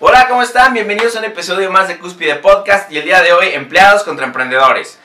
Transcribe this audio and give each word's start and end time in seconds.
Hola, 0.00 0.28
¿cómo 0.28 0.42
están? 0.42 0.74
Bienvenidos 0.74 1.16
a 1.16 1.18
un 1.18 1.24
episodio 1.24 1.72
más 1.72 1.88
de 1.88 1.98
Cúspide 1.98 2.36
Podcast 2.36 2.88
y 2.92 2.98
el 2.98 3.04
día 3.04 3.20
de 3.20 3.32
hoy, 3.32 3.48
empleados 3.48 4.04
contra 4.04 4.26
emprendedores. 4.26 4.96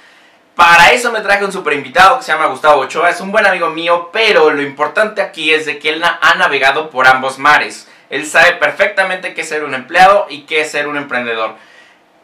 Para 0.53 0.91
eso 0.91 1.11
me 1.11 1.21
traje 1.21 1.43
un 1.43 1.51
super 1.51 1.73
invitado 1.73 2.19
que 2.19 2.23
se 2.23 2.31
llama 2.31 2.45
Gustavo 2.45 2.81
Ochoa, 2.81 3.09
es 3.09 3.19
un 3.19 3.31
buen 3.31 3.47
amigo 3.47 3.71
mío, 3.71 4.11
pero 4.13 4.51
lo 4.51 4.61
importante 4.61 5.23
aquí 5.23 5.51
es 5.51 5.65
de 5.65 5.79
que 5.79 5.89
él 5.89 6.03
ha 6.03 6.35
navegado 6.35 6.91
por 6.91 7.07
ambos 7.07 7.39
mares. 7.39 7.87
Él 8.11 8.27
sabe 8.27 8.51
perfectamente 8.57 9.33
qué 9.33 9.41
es 9.41 9.49
ser 9.49 9.63
un 9.63 9.73
empleado 9.73 10.27
y 10.29 10.41
qué 10.41 10.61
es 10.61 10.69
ser 10.69 10.87
un 10.87 10.97
emprendedor. 10.97 11.55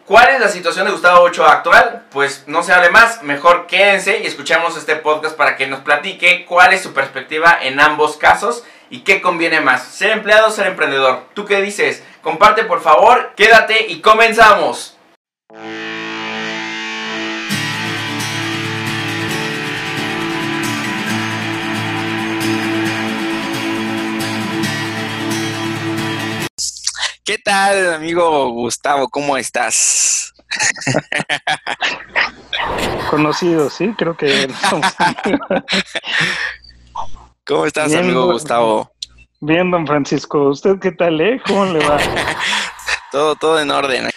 ¿Cuál 0.05 0.29
es 0.29 0.39
la 0.39 0.49
situación 0.49 0.85
de 0.85 0.91
Gustavo 0.91 1.21
Ochoa 1.21 1.51
actual? 1.51 2.03
Pues 2.11 2.43
no 2.45 2.61
se 2.61 2.71
hable 2.71 2.91
más, 2.91 3.23
mejor 3.23 3.65
quédense 3.65 4.19
y 4.19 4.27
escuchemos 4.27 4.77
este 4.77 4.95
podcast 4.95 5.35
para 5.35 5.57
que 5.57 5.65
nos 5.65 5.79
platique 5.79 6.45
cuál 6.45 6.73
es 6.73 6.83
su 6.83 6.93
perspectiva 6.93 7.57
en 7.63 7.79
ambos 7.79 8.17
casos 8.17 8.63
y 8.89 9.01
qué 9.01 9.21
conviene 9.21 9.61
más, 9.61 9.83
ser 9.83 10.11
empleado 10.11 10.47
o 10.47 10.51
ser 10.51 10.67
emprendedor. 10.67 11.25
¿Tú 11.33 11.45
qué 11.45 11.61
dices? 11.61 12.03
Comparte 12.21 12.63
por 12.63 12.81
favor, 12.81 13.33
quédate 13.35 13.87
y 13.87 14.01
comenzamos. 14.01 14.95
¿Qué 27.23 27.37
tal, 27.37 27.93
amigo 27.93 28.49
Gustavo? 28.49 29.07
¿Cómo 29.07 29.37
estás? 29.37 30.33
Conocido, 33.11 33.69
sí, 33.69 33.93
creo 33.95 34.17
que. 34.17 34.51
¿Cómo 37.49 37.65
estás, 37.65 37.91
amigo 37.95 38.31
Gustavo? 38.31 38.91
Bien, 39.41 39.71
don 39.71 39.87
Francisco. 39.87 40.49
¿Usted 40.49 40.77
qué 40.79 40.91
tal, 40.91 41.19
eh? 41.19 41.41
¿Cómo 41.47 41.65
le 41.65 41.79
va? 41.79 41.97
todo, 43.11 43.35
todo 43.37 43.59
en 43.59 43.71
orden. 43.71 44.07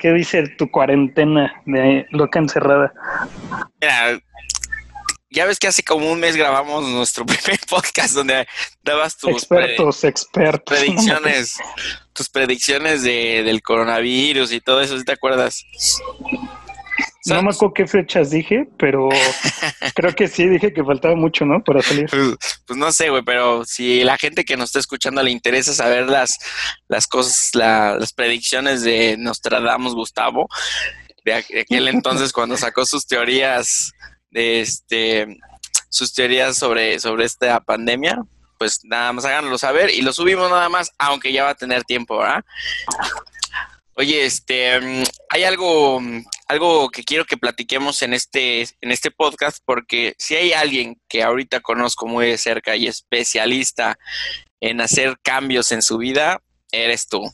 ¿Qué 0.00 0.12
dice 0.12 0.48
tu 0.58 0.68
cuarentena 0.68 1.62
de 1.64 2.08
loca 2.10 2.40
encerrada? 2.40 2.92
Mira, 3.80 4.20
ya 5.30 5.44
ves 5.46 5.60
que 5.60 5.68
hace 5.68 5.84
como 5.84 6.10
un 6.10 6.18
mes 6.18 6.34
grabamos 6.34 6.84
nuestro 6.88 7.24
primer 7.26 7.60
podcast 7.70 8.14
donde 8.14 8.48
dabas 8.82 9.16
tus 9.16 9.30
expertos, 9.30 10.02
expertos. 10.02 10.76
predicciones, 10.76 11.58
tus 12.12 12.28
predicciones 12.30 13.04
de, 13.04 13.44
del 13.44 13.62
coronavirus 13.62 14.50
y 14.50 14.60
todo 14.60 14.80
eso, 14.80 14.98
¿sí 14.98 15.04
te 15.04 15.12
acuerdas? 15.12 15.64
No 17.26 17.42
me 17.44 17.50
acuerdo 17.50 17.74
qué 17.74 17.86
fechas 17.86 18.30
dije, 18.30 18.68
pero 18.76 19.08
creo 19.94 20.14
que 20.14 20.28
sí 20.28 20.48
dije 20.48 20.72
que 20.72 20.84
faltaba 20.84 21.14
mucho, 21.14 21.44
¿no? 21.44 21.62
Para 21.62 21.82
salir. 21.82 22.06
Pues, 22.10 22.36
pues, 22.66 22.78
no 22.78 22.92
sé, 22.92 23.10
güey, 23.10 23.22
pero 23.22 23.64
si 23.64 24.04
la 24.04 24.18
gente 24.18 24.44
que 24.44 24.56
nos 24.56 24.70
está 24.70 24.78
escuchando 24.78 25.22
le 25.22 25.30
interesa 25.30 25.72
saber 25.72 26.08
las, 26.08 26.38
las 26.88 27.06
cosas, 27.06 27.50
las 27.54 28.12
predicciones 28.12 28.82
de 28.82 29.16
Nostradamus 29.18 29.94
Gustavo, 29.94 30.48
de 31.24 31.34
aquel 31.34 31.88
entonces 31.88 32.32
cuando 32.32 32.56
sacó 32.56 32.84
sus 32.84 33.06
teorías 33.06 33.92
de 34.30 34.60
este 34.60 35.38
sus 35.88 36.14
teorías 36.14 36.56
sobre, 36.56 36.98
sobre 37.00 37.26
esta 37.26 37.60
pandemia, 37.60 38.22
pues 38.58 38.80
nada 38.84 39.12
más 39.12 39.26
háganlo 39.26 39.58
saber 39.58 39.90
y 39.90 40.00
lo 40.00 40.12
subimos 40.12 40.50
nada 40.50 40.70
más, 40.70 40.90
aunque 40.98 41.32
ya 41.32 41.44
va 41.44 41.50
a 41.50 41.54
tener 41.54 41.84
tiempo, 41.84 42.16
¿verdad? 42.16 42.42
Oye, 44.02 44.24
este, 44.24 44.80
mm, 44.80 45.04
hay 45.28 45.44
algo, 45.44 46.02
algo 46.48 46.90
que 46.90 47.04
quiero 47.04 47.24
que 47.24 47.36
platiquemos 47.36 48.02
en 48.02 48.14
este, 48.14 48.62
en 48.80 48.90
este 48.90 49.12
podcast, 49.12 49.58
porque 49.64 50.16
si 50.18 50.34
hay 50.34 50.52
alguien 50.52 51.00
que 51.08 51.22
ahorita 51.22 51.60
conozco 51.60 52.08
muy 52.08 52.26
de 52.26 52.36
cerca 52.36 52.74
y 52.74 52.88
especialista 52.88 53.96
en 54.60 54.80
hacer 54.80 55.18
cambios 55.22 55.70
en 55.70 55.82
su 55.82 55.98
vida, 55.98 56.42
eres 56.72 57.06
tú. 57.06 57.32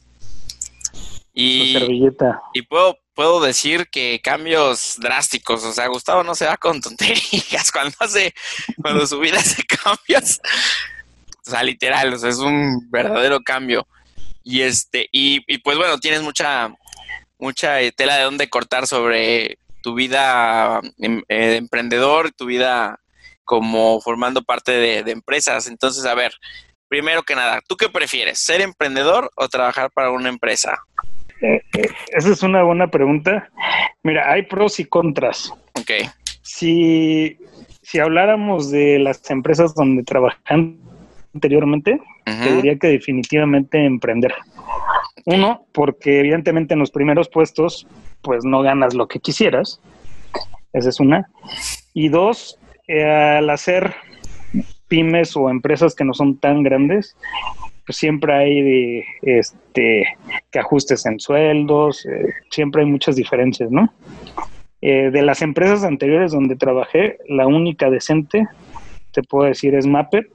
Y, 1.32 1.72
servilleta. 1.72 2.42
y 2.52 2.60
puedo, 2.60 2.98
puedo 3.14 3.40
decir 3.40 3.88
que 3.90 4.20
cambios 4.22 4.96
drásticos, 4.98 5.64
o 5.64 5.72
sea, 5.72 5.86
Gustavo 5.86 6.22
no 6.22 6.34
se 6.34 6.44
va 6.44 6.58
con 6.58 6.82
tonterías 6.82 7.72
cuando 7.72 7.96
hace, 8.00 8.34
cuando 8.82 9.06
su 9.06 9.18
vida 9.20 9.38
hace 9.38 9.62
cambios. 9.82 10.38
O 11.46 11.50
sea, 11.50 11.62
literal, 11.62 12.12
o 12.12 12.18
sea, 12.18 12.28
es 12.28 12.40
un 12.40 12.90
verdadero 12.90 13.40
cambio. 13.40 13.88
Y 14.50 14.62
este, 14.62 15.10
y, 15.12 15.58
pues 15.58 15.76
bueno, 15.76 15.98
tienes 15.98 16.22
mucha, 16.22 16.74
mucha 17.38 17.82
eh, 17.82 17.92
tela 17.92 18.16
de 18.16 18.24
dónde 18.24 18.48
cortar 18.48 18.86
sobre 18.86 19.58
tu 19.82 19.94
vida 19.94 20.80
em, 20.96 21.22
eh, 21.28 21.48
de 21.48 21.56
emprendedor, 21.56 22.32
tu 22.32 22.46
vida 22.46 22.98
como 23.44 24.00
formando 24.00 24.40
parte 24.40 24.72
de, 24.72 25.10
empresas. 25.10 25.68
Entonces, 25.68 26.06
a 26.06 26.14
ver, 26.14 26.32
primero 26.88 27.24
que 27.24 27.34
nada, 27.34 27.60
¿tú 27.68 27.76
qué 27.76 27.90
prefieres? 27.90 28.38
¿Ser 28.38 28.62
emprendedor 28.62 29.30
o 29.36 29.48
trabajar 29.48 29.90
para 29.90 30.12
una 30.12 30.30
empresa? 30.30 30.78
Eh, 31.42 31.60
esa 32.16 32.30
es 32.30 32.42
una 32.42 32.62
buena 32.62 32.90
pregunta. 32.90 33.50
Mira, 34.02 34.32
hay 34.32 34.44
pros 34.44 34.80
y 34.80 34.86
contras. 34.86 35.52
Ok. 35.74 35.90
Si, 36.40 37.36
si 37.82 37.98
habláramos 37.98 38.70
de 38.70 38.98
las 38.98 39.30
empresas 39.30 39.74
donde 39.74 40.04
trabajan 40.04 40.78
anteriormente, 41.34 42.00
te 42.42 42.56
diría 42.56 42.76
que 42.76 42.88
definitivamente 42.88 43.84
emprender. 43.84 44.34
Uno, 45.24 45.66
porque 45.72 46.20
evidentemente 46.20 46.74
en 46.74 46.80
los 46.80 46.90
primeros 46.90 47.28
puestos, 47.28 47.86
pues 48.22 48.44
no 48.44 48.62
ganas 48.62 48.94
lo 48.94 49.08
que 49.08 49.20
quisieras. 49.20 49.80
Esa 50.72 50.88
es 50.88 51.00
una. 51.00 51.28
Y 51.94 52.08
dos, 52.08 52.58
eh, 52.86 53.04
al 53.04 53.50
hacer 53.50 53.94
pymes 54.88 55.36
o 55.36 55.50
empresas 55.50 55.94
que 55.94 56.04
no 56.04 56.14
son 56.14 56.38
tan 56.38 56.62
grandes, 56.62 57.16
pues 57.86 57.96
siempre 57.96 58.34
hay 58.34 58.62
de, 58.62 59.04
este, 59.22 60.04
que 60.50 60.58
ajustes 60.58 61.06
en 61.06 61.20
sueldos, 61.20 62.04
eh, 62.06 62.34
siempre 62.50 62.82
hay 62.82 62.88
muchas 62.88 63.16
diferencias, 63.16 63.70
¿no? 63.70 63.92
Eh, 64.80 65.10
de 65.10 65.22
las 65.22 65.42
empresas 65.42 65.84
anteriores 65.84 66.32
donde 66.32 66.56
trabajé, 66.56 67.18
la 67.28 67.46
única 67.46 67.90
decente, 67.90 68.46
te 69.12 69.22
puedo 69.22 69.48
decir, 69.48 69.74
es 69.74 69.86
Mapper. 69.86 70.30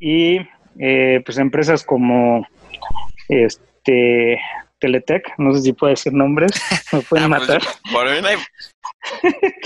Y 0.00 0.40
eh, 0.78 1.22
pues 1.24 1.38
empresas 1.38 1.84
como 1.84 2.46
este 3.28 4.40
Teletec, 4.78 5.32
no 5.38 5.54
sé 5.54 5.62
si 5.62 5.72
puedo 5.72 5.90
decir 5.90 6.12
nombres, 6.12 6.52
me 6.92 7.00
pueden 7.02 7.32
ah, 7.32 7.38
pues, 7.38 7.48
matar. 7.48 8.38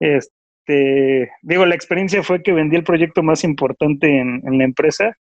este, 0.00 1.30
digo, 1.42 1.66
la 1.66 1.74
experiencia 1.74 2.22
fue 2.22 2.42
que 2.42 2.52
vendí 2.52 2.76
el 2.76 2.84
proyecto 2.84 3.22
más 3.22 3.44
importante 3.44 4.18
en, 4.18 4.42
la 4.58 4.64
empresa 4.64 5.16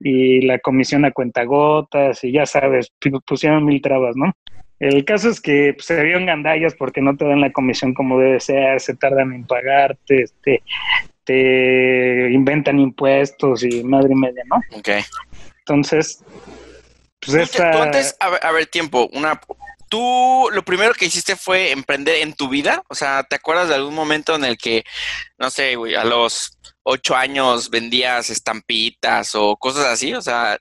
y 0.00 0.42
la 0.42 0.58
comisión 0.60 1.04
a 1.04 1.10
cuentagotas 1.10 2.22
y 2.22 2.32
ya 2.32 2.46
sabes, 2.46 2.92
pusieron 3.26 3.64
mil 3.64 3.82
trabas, 3.82 4.16
¿no? 4.16 4.32
El 4.78 5.04
caso 5.04 5.28
es 5.28 5.40
que 5.40 5.72
pues, 5.74 5.86
se 5.86 6.00
vieron 6.04 6.26
gandallas 6.26 6.74
porque 6.76 7.00
no 7.00 7.16
te 7.16 7.24
dan 7.24 7.40
la 7.40 7.50
comisión 7.50 7.94
como 7.94 8.20
debe 8.20 8.38
ser, 8.38 8.78
se 8.78 8.94
tardan 8.94 9.32
en 9.32 9.44
pagarte, 9.44 10.22
este, 10.22 10.62
te 11.28 12.30
inventan 12.32 12.78
impuestos 12.78 13.62
y 13.62 13.84
madre 13.84 14.14
media, 14.14 14.42
¿no? 14.46 14.56
Ok. 14.78 14.88
Entonces, 15.58 16.24
pues 17.20 17.36
esta... 17.36 17.82
antes, 17.82 18.16
a 18.18 18.50
ver, 18.50 18.64
tiempo, 18.64 19.10
una... 19.12 19.38
¿Tú 19.90 20.48
lo 20.54 20.62
primero 20.62 20.94
que 20.94 21.04
hiciste 21.04 21.36
fue 21.36 21.70
emprender 21.70 22.22
en 22.22 22.32
tu 22.32 22.48
vida? 22.48 22.82
O 22.88 22.94
sea, 22.94 23.24
¿te 23.24 23.36
acuerdas 23.36 23.68
de 23.68 23.74
algún 23.74 23.94
momento 23.94 24.36
en 24.36 24.44
el 24.44 24.56
que, 24.56 24.84
no 25.36 25.50
sé, 25.50 25.76
güey, 25.76 25.96
a 25.96 26.04
los 26.04 26.58
ocho 26.82 27.14
años 27.14 27.68
vendías 27.68 28.30
estampitas 28.30 29.34
o 29.34 29.54
cosas 29.56 29.84
así? 29.84 30.14
O 30.14 30.22
sea... 30.22 30.58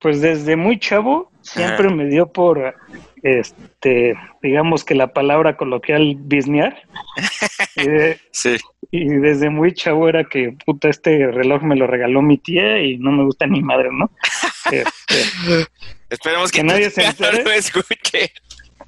Pues 0.00 0.20
desde 0.20 0.56
muy 0.56 0.80
chavo 0.80 1.30
siempre 1.42 1.90
me 1.90 2.06
dio 2.06 2.26
por 2.26 2.74
este, 3.22 4.14
digamos 4.42 4.84
que 4.84 4.94
la 4.94 5.12
palabra 5.12 5.56
coloquial 5.56 6.16
bisnear. 6.18 6.82
sí. 8.32 8.56
Y 8.90 9.06
desde 9.06 9.48
muy 9.48 9.72
chavo 9.72 10.08
era 10.08 10.24
que, 10.24 10.54
puta, 10.66 10.88
este 10.88 11.26
reloj 11.30 11.62
me 11.62 11.76
lo 11.76 11.86
regaló 11.86 12.20
mi 12.20 12.36
tía 12.36 12.78
y 12.82 12.98
no 12.98 13.10
me 13.10 13.24
gusta 13.24 13.46
ni 13.46 13.62
madre, 13.62 13.88
¿no? 13.92 14.10
Este, 14.70 15.66
Esperemos 16.08 16.52
que, 16.52 16.62
nadie 16.62 16.88
se 16.90 17.04
entere. 17.04 17.42
lo 17.42 17.50
escuche. 17.50 18.32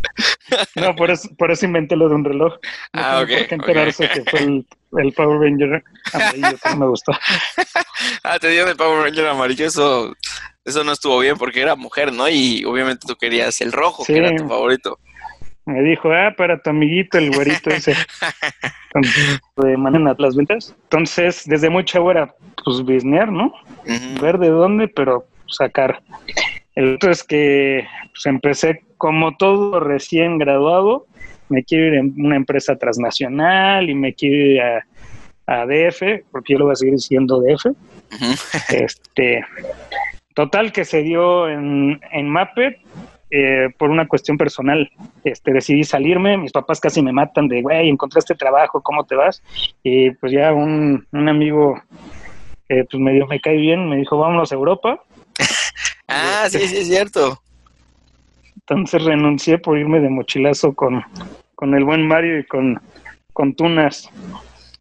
No, 0.76 0.94
por 0.94 1.10
eso, 1.10 1.28
por 1.36 1.50
eso 1.50 1.66
inventé 1.66 1.96
lo 1.96 2.08
de 2.08 2.14
un 2.14 2.24
reloj. 2.24 2.54
ah, 2.92 3.20
ok. 3.22 3.28
Por 3.28 3.52
enterarse 3.54 4.08
que 4.08 4.22
fue 4.24 4.40
el, 4.40 5.12
Power 5.12 5.40
Ranger 5.40 5.82
amarillo 6.12 6.58
me 6.78 6.86
gustó. 6.86 7.12
ah, 8.24 8.38
te 8.38 8.48
dio 8.50 8.68
el 8.68 8.76
Power 8.76 9.04
Ranger 9.04 9.26
amarillo, 9.26 9.66
eso 9.66 10.14
eso 10.64 10.82
no 10.82 10.92
estuvo 10.92 11.18
bien 11.18 11.36
porque 11.36 11.60
era 11.60 11.76
mujer, 11.76 12.12
¿no? 12.12 12.28
Y 12.28 12.64
obviamente 12.64 13.06
tú 13.06 13.16
querías 13.16 13.60
el 13.60 13.72
rojo, 13.72 14.04
que 14.04 14.16
era 14.16 14.34
tu 14.34 14.48
favorito. 14.48 14.98
Me 15.66 15.82
dijo, 15.82 16.10
ah, 16.12 16.34
para 16.36 16.60
tu 16.60 16.70
amiguito, 16.70 17.18
el 17.18 17.30
güerito 17.30 17.70
ese. 17.70 17.94
de 19.56 19.76
manera 19.76 20.14
las 20.18 20.36
ventas. 20.36 20.74
Entonces, 20.84 21.42
desde 21.46 21.70
muy 21.70 21.84
chavo 21.84 22.10
era, 22.10 22.34
pues, 22.64 22.84
bisnear, 22.84 23.30
¿no? 23.30 23.52
Ver 24.20 24.38
de 24.38 24.50
dónde, 24.50 24.88
pero 24.88 25.26
sacar. 25.46 26.02
El 26.74 26.94
otro 26.94 27.10
es 27.10 27.22
que 27.22 27.86
pues, 28.12 28.26
empecé 28.26 28.82
como 29.04 29.36
todo 29.36 29.80
recién 29.80 30.38
graduado, 30.38 31.04
me 31.50 31.62
quiero 31.62 31.88
ir 31.88 31.98
a 31.98 32.02
una 32.02 32.36
empresa 32.36 32.76
transnacional 32.76 33.90
y 33.90 33.94
me 33.94 34.14
quiero 34.14 34.34
ir 34.34 34.62
a, 34.62 34.86
a 35.46 35.66
DF, 35.66 36.24
porque 36.30 36.54
yo 36.54 36.60
lo 36.60 36.64
voy 36.64 36.72
a 36.72 36.76
seguir 36.76 36.98
siendo 36.98 37.42
DF. 37.42 37.66
este 38.70 39.44
Total 40.32 40.72
que 40.72 40.86
se 40.86 41.02
dio 41.02 41.50
en, 41.50 42.00
en 42.12 42.34
eh, 43.30 43.68
por 43.76 43.90
una 43.90 44.08
cuestión 44.08 44.38
personal. 44.38 44.90
Este, 45.22 45.52
decidí 45.52 45.84
salirme, 45.84 46.38
mis 46.38 46.52
papás 46.52 46.80
casi 46.80 47.02
me 47.02 47.12
matan 47.12 47.46
de, 47.46 47.60
güey, 47.60 47.90
encontraste 47.90 48.34
trabajo, 48.34 48.80
¿cómo 48.80 49.04
te 49.04 49.16
vas? 49.16 49.42
Y 49.82 50.12
pues 50.12 50.32
ya 50.32 50.54
un, 50.54 51.06
un 51.12 51.28
amigo 51.28 51.78
que 52.66 52.86
pues 52.90 53.02
medio 53.02 53.26
me 53.26 53.38
cae 53.38 53.58
bien, 53.58 53.86
me 53.86 53.98
dijo, 53.98 54.16
vámonos 54.16 54.50
a 54.50 54.54
Europa. 54.54 54.98
ah, 56.08 56.46
sí, 56.48 56.66
sí, 56.68 56.78
es 56.78 56.88
cierto. 56.88 57.43
Entonces 58.66 59.04
renuncié 59.04 59.58
por 59.58 59.78
irme 59.78 60.00
de 60.00 60.08
mochilazo 60.08 60.74
con, 60.74 61.02
con 61.54 61.74
el 61.74 61.84
buen 61.84 62.06
Mario 62.06 62.38
y 62.38 62.46
con, 62.46 62.80
con 63.32 63.54
Tunas. 63.54 64.10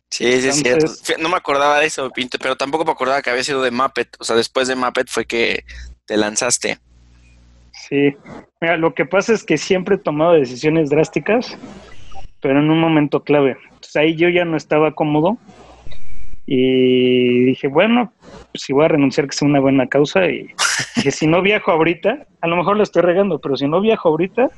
Sí, 0.10 0.42
sí, 0.42 0.48
es 0.48 0.56
cierto. 0.58 0.92
No 1.20 1.28
me 1.28 1.36
acordaba 1.36 1.80
de 1.80 1.88
eso, 1.88 2.10
Pinto, 2.12 2.38
pero 2.40 2.56
tampoco 2.56 2.86
me 2.86 2.92
acordaba 2.92 3.22
que 3.22 3.30
había 3.30 3.44
sido 3.44 3.62
de 3.62 3.72
Muppet. 3.72 4.16
O 4.20 4.24
sea, 4.24 4.36
después 4.36 4.68
de 4.68 4.76
Muppet 4.76 5.10
fue 5.10 5.26
que 5.26 5.66
te 6.06 6.16
lanzaste. 6.16 6.78
Sí, 7.72 8.16
mira, 8.62 8.78
lo 8.78 8.94
que 8.94 9.06
pasa 9.06 9.34
es 9.34 9.44
que 9.44 9.58
siempre 9.58 9.96
he 9.96 9.98
tomado 9.98 10.34
decisiones 10.34 10.90
drásticas, 10.90 11.58
pero 12.42 12.60
en 12.60 12.70
un 12.70 12.80
momento 12.80 13.24
clave. 13.24 13.58
Entonces 13.66 13.96
ahí 13.98 14.16
yo 14.16 14.30
ya 14.30 14.46
no 14.46 14.56
estaba 14.56 14.94
cómodo 14.94 15.38
y 16.46 17.46
dije, 17.46 17.68
bueno, 17.68 18.12
si 18.54 18.74
voy 18.74 18.86
a 18.86 18.90
renunciar 18.90 19.28
que 19.28 19.36
sea 19.36 19.48
una 19.48 19.60
buena 19.60 19.88
causa 19.88 20.28
y 20.28 20.48
que 21.02 21.12
si 21.12 21.26
no 21.26 21.42
viajo 21.42 21.72
ahorita, 21.72 22.28
a 22.42 22.48
lo 22.48 22.58
mejor 22.58 22.78
lo 22.78 22.84
estoy 22.84 23.02
regando, 23.02 23.40
pero 23.40 23.56
si 23.56 23.68
no 23.68 23.80
viajo 23.80 24.10
ahorita, 24.10 24.50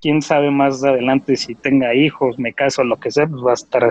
quién 0.00 0.22
sabe 0.22 0.50
más 0.50 0.82
adelante 0.82 1.36
si 1.36 1.54
tenga 1.54 1.94
hijos, 1.94 2.38
me 2.38 2.52
caso, 2.52 2.84
lo 2.84 2.96
que 2.96 3.10
sea, 3.10 3.26
pues 3.26 3.42
va 3.42 3.52
a 3.52 3.54
estar 3.54 3.90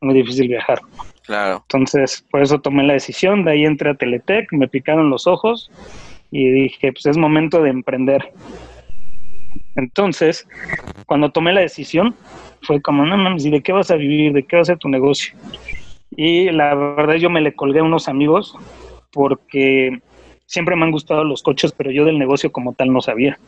muy 0.00 0.14
difícil 0.14 0.48
viajar. 0.48 0.80
Claro. 1.24 1.62
Entonces, 1.62 2.24
por 2.30 2.42
eso 2.42 2.60
tomé 2.60 2.84
la 2.84 2.92
decisión, 2.92 3.44
de 3.44 3.52
ahí 3.52 3.64
entré 3.64 3.90
a 3.90 3.94
Teletec, 3.94 4.52
me 4.52 4.68
picaron 4.68 5.10
los 5.10 5.26
ojos 5.26 5.70
y 6.30 6.50
dije, 6.50 6.92
pues 6.92 7.06
es 7.06 7.16
momento 7.16 7.62
de 7.62 7.70
emprender. 7.70 8.32
Entonces, 9.76 10.46
cuando 11.06 11.30
tomé 11.30 11.52
la 11.52 11.60
decisión, 11.60 12.14
fue 12.62 12.80
como, 12.80 13.04
no 13.04 13.16
mames, 13.16 13.44
¿y 13.44 13.50
de 13.50 13.62
qué 13.62 13.72
vas 13.72 13.90
a 13.90 13.96
vivir? 13.96 14.32
¿De 14.32 14.44
qué 14.44 14.56
va 14.56 14.62
a 14.62 14.66
ser 14.66 14.78
tu 14.78 14.88
negocio? 14.88 15.34
Y 16.16 16.50
la 16.50 16.74
verdad 16.74 17.14
yo 17.14 17.30
me 17.30 17.40
le 17.40 17.54
colgué 17.54 17.80
a 17.80 17.84
unos 17.84 18.08
amigos 18.08 18.56
porque 19.12 20.00
siempre 20.46 20.76
me 20.76 20.84
han 20.84 20.92
gustado 20.92 21.24
los 21.24 21.42
coches, 21.42 21.72
pero 21.72 21.90
yo 21.90 22.04
del 22.04 22.18
negocio 22.18 22.52
como 22.52 22.74
tal 22.74 22.92
no 22.92 23.00
sabía. 23.00 23.38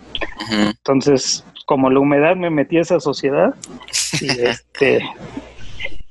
Entonces, 0.51 1.45
como 1.67 1.91
la 1.91 2.01
humedad 2.01 2.37
me 2.37 2.51
metí 2.51 2.79
a 2.79 2.83
esa 2.83 3.01
sociedad 3.01 3.55
y 4.21 4.29
este 4.41 5.05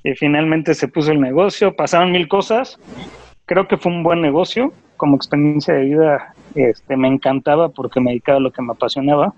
y 0.04 0.14
finalmente 0.14 0.76
se 0.76 0.88
puso 0.88 1.12
el 1.12 1.20
negocio, 1.20 1.76
pasaron 1.76 2.12
mil 2.12 2.28
cosas. 2.28 2.78
Creo 3.48 3.68
que 3.68 3.78
fue 3.78 3.92
un 3.92 4.04
buen 4.04 4.22
negocio, 4.22 4.72
como 4.98 5.16
experiencia 5.16 5.74
de 5.74 5.86
vida 5.86 6.36
este, 6.54 6.96
me 6.96 7.08
encantaba 7.08 7.70
porque 7.70 8.00
me 8.00 8.12
dedicaba 8.12 8.38
a 8.38 8.42
lo 8.42 8.52
que 8.52 8.62
me 8.62 8.74
apasionaba. 8.74 9.34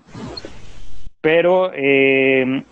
Pero 1.20 1.70
eh, 1.74 2.62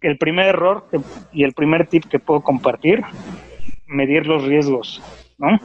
el 0.00 0.18
primer 0.18 0.46
error 0.46 0.86
y 1.32 1.44
el 1.44 1.52
primer 1.52 1.86
tip 1.86 2.04
que 2.04 2.18
puedo 2.18 2.40
compartir, 2.40 3.02
medir 3.86 4.26
los 4.26 4.44
riesgos, 4.44 5.02
¿no? 5.38 5.60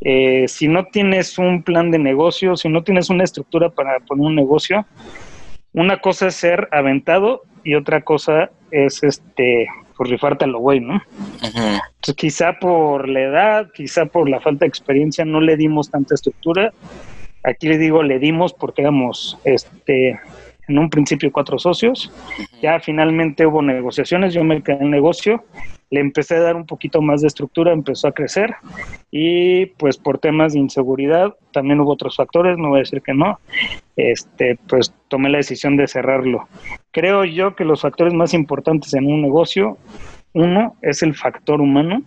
Eh, 0.00 0.46
si 0.48 0.66
no 0.66 0.86
tienes 0.86 1.38
un 1.38 1.62
plan 1.62 1.90
de 1.90 1.98
negocio, 1.98 2.56
si 2.56 2.68
no 2.68 2.82
tienes 2.82 3.08
una 3.08 3.24
estructura 3.24 3.70
para 3.70 4.00
poner 4.00 4.26
un 4.26 4.34
negocio, 4.34 4.84
una 5.72 6.00
cosa 6.00 6.26
es 6.26 6.34
ser 6.34 6.68
aventado 6.72 7.42
y 7.62 7.74
otra 7.74 8.02
cosa 8.02 8.50
es 8.70 9.02
este 9.02 9.68
pues 9.96 10.10
rifarte 10.10 10.44
a 10.44 10.48
lo 10.48 10.58
güey, 10.58 10.80
¿no? 10.80 11.00
Entonces 11.42 12.16
quizá 12.16 12.58
por 12.58 13.08
la 13.08 13.20
edad, 13.20 13.70
quizá 13.72 14.06
por 14.06 14.28
la 14.28 14.40
falta 14.40 14.64
de 14.64 14.68
experiencia 14.68 15.24
no 15.24 15.40
le 15.40 15.56
dimos 15.56 15.90
tanta 15.90 16.14
estructura. 16.14 16.72
Aquí 17.44 17.68
le 17.68 17.78
digo 17.78 18.02
le 18.02 18.18
dimos 18.18 18.52
porque 18.52 18.82
éramos 18.82 19.38
este 19.44 20.18
en 20.68 20.78
un 20.78 20.90
principio 20.90 21.32
cuatro 21.32 21.58
socios. 21.58 22.12
Ya 22.60 22.80
finalmente 22.80 23.46
hubo 23.46 23.62
negociaciones, 23.62 24.34
yo 24.34 24.44
me 24.44 24.62
quedé 24.62 24.76
en 24.76 24.82
el 24.82 24.90
negocio, 24.90 25.44
le 25.90 26.00
empecé 26.00 26.36
a 26.36 26.40
dar 26.40 26.56
un 26.56 26.66
poquito 26.66 27.02
más 27.02 27.20
de 27.20 27.26
estructura, 27.26 27.72
empezó 27.72 28.08
a 28.08 28.12
crecer 28.12 28.54
y 29.10 29.66
pues 29.66 29.98
por 29.98 30.18
temas 30.18 30.54
de 30.54 30.60
inseguridad 30.60 31.34
también 31.52 31.80
hubo 31.80 31.92
otros 31.92 32.16
factores, 32.16 32.56
no 32.56 32.70
voy 32.70 32.78
a 32.78 32.80
decir 32.80 33.02
que 33.02 33.12
no, 33.12 33.38
este 33.96 34.58
pues 34.68 34.94
tomé 35.08 35.28
la 35.28 35.38
decisión 35.38 35.76
de 35.76 35.86
cerrarlo. 35.86 36.48
Creo 36.92 37.24
yo 37.24 37.54
que 37.54 37.64
los 37.64 37.82
factores 37.82 38.14
más 38.14 38.32
importantes 38.32 38.94
en 38.94 39.06
un 39.06 39.20
negocio, 39.20 39.76
uno 40.32 40.76
es 40.80 41.02
el 41.02 41.14
factor 41.14 41.60
humano, 41.60 42.02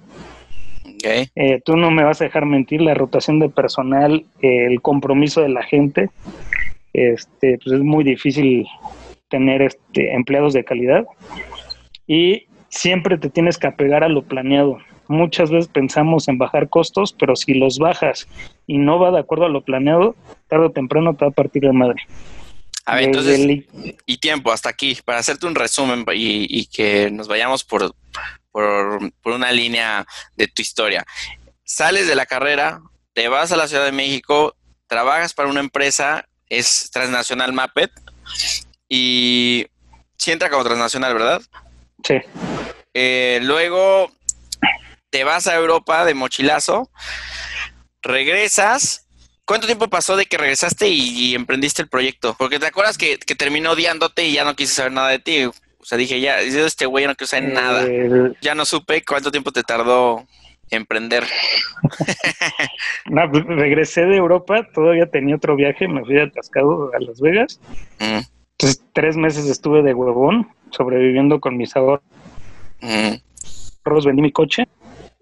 eh, 1.03 1.61
tú 1.63 1.77
no 1.77 1.91
me 1.91 2.03
vas 2.03 2.21
a 2.21 2.25
dejar 2.25 2.45
mentir, 2.45 2.81
la 2.81 2.95
rotación 2.95 3.39
de 3.39 3.49
personal, 3.49 4.25
el 4.41 4.81
compromiso 4.81 5.41
de 5.41 5.49
la 5.49 5.61
gente, 5.61 6.09
este, 6.95 7.57
pues 7.63 7.75
es 7.75 7.81
muy 7.81 8.03
difícil 8.03 8.65
tener 9.29 9.61
este, 9.61 10.13
empleados 10.13 10.53
de 10.53 10.63
calidad 10.63 11.05
y 12.07 12.47
siempre 12.69 13.17
te 13.17 13.29
tienes 13.29 13.57
que 13.57 13.67
apegar 13.67 14.03
a 14.03 14.09
lo 14.09 14.23
planeado. 14.23 14.77
Muchas 15.07 15.51
veces 15.51 15.67
pensamos 15.67 16.27
en 16.27 16.37
bajar 16.37 16.69
costos, 16.69 17.13
pero 17.13 17.35
si 17.35 17.53
los 17.53 17.77
bajas 17.77 18.27
y 18.65 18.77
no 18.77 18.99
va 18.99 19.11
de 19.11 19.19
acuerdo 19.19 19.45
a 19.45 19.49
lo 19.49 19.63
planeado, 19.63 20.15
tarde 20.47 20.65
o 20.65 20.71
temprano 20.71 21.15
te 21.15 21.25
va 21.25 21.29
a 21.29 21.33
partir 21.33 21.61
de 21.63 21.71
madre. 21.71 22.01
A 22.85 22.95
ver, 22.95 23.05
entonces, 23.05 23.65
y 24.05 24.17
tiempo, 24.17 24.51
hasta 24.51 24.69
aquí, 24.69 24.97
para 25.03 25.19
hacerte 25.19 25.47
un 25.47 25.55
resumen 25.55 26.05
y, 26.13 26.67
que 26.67 27.09
nos 27.11 27.27
vayamos 27.27 27.63
por, 27.63 27.95
por, 28.51 29.11
por, 29.21 29.33
una 29.33 29.51
línea 29.51 30.05
de 30.35 30.47
tu 30.47 30.61
historia. 30.61 31.03
Sales 31.63 32.07
de 32.07 32.13
la 32.13 32.27
carrera, 32.27 32.81
te 33.13 33.27
vas 33.27 33.51
a 33.51 33.57
la 33.57 33.67
Ciudad 33.67 33.85
de 33.85 33.91
México, 33.91 34.55
trabajas 34.85 35.33
para 35.33 35.49
una 35.49 35.61
empresa 35.61 36.27
es 36.49 36.89
transnacional 36.91 37.53
Mappet 37.53 37.91
y 38.87 39.67
si 40.17 40.31
entra 40.31 40.49
como 40.49 40.63
transnacional, 40.63 41.13
¿verdad? 41.13 41.41
Sí. 42.03 42.15
Eh, 42.93 43.39
luego 43.43 44.11
te 45.09 45.23
vas 45.23 45.47
a 45.47 45.55
Europa 45.55 46.05
de 46.05 46.13
mochilazo, 46.13 46.89
regresas. 48.01 49.07
¿Cuánto 49.45 49.67
tiempo 49.67 49.89
pasó 49.89 50.17
de 50.17 50.25
que 50.25 50.37
regresaste 50.37 50.87
y, 50.87 51.35
emprendiste 51.35 51.81
el 51.81 51.87
proyecto? 51.87 52.35
Porque 52.37 52.59
te 52.59 52.65
acuerdas 52.65 52.97
que, 52.97 53.17
terminó 53.17 53.71
odiándote 53.71 54.25
y 54.25 54.33
ya 54.33 54.43
no 54.43 54.55
quise 54.55 54.73
saber 54.73 54.91
nada 54.91 55.09
de 55.09 55.19
ti. 55.19 55.45
O 55.45 55.53
sea, 55.83 55.97
dije, 55.97 56.19
ya, 56.19 56.39
este 56.39 56.87
güey 56.87 57.05
no 57.05 57.15
quiero 57.15 57.27
saber 57.27 57.53
nada. 57.53 57.85
Ya 58.41 58.55
no 58.55 58.65
supe 58.65 59.03
cuánto 59.05 59.29
tiempo 59.29 59.51
te 59.51 59.61
tardó 59.61 60.27
emprender? 60.71 61.23
no, 63.09 63.29
pues, 63.31 63.45
regresé 63.45 64.05
de 64.05 64.17
Europa, 64.17 64.67
todavía 64.73 65.05
tenía 65.07 65.35
otro 65.35 65.55
viaje, 65.55 65.87
me 65.87 66.03
fui 66.03 66.19
atascado 66.19 66.91
a 66.93 66.99
Las 66.99 67.19
Vegas. 67.21 67.59
Mm. 67.99 68.21
Entonces, 68.57 68.83
tres 68.93 69.17
meses 69.17 69.47
estuve 69.47 69.83
de 69.83 69.93
huevón, 69.93 70.47
sobreviviendo 70.71 71.39
con 71.39 71.57
mis 71.57 71.75
ahorros. 71.75 72.03
Mm. 72.81 73.15
Vendí 74.05 74.21
mi 74.21 74.31
coche 74.31 74.67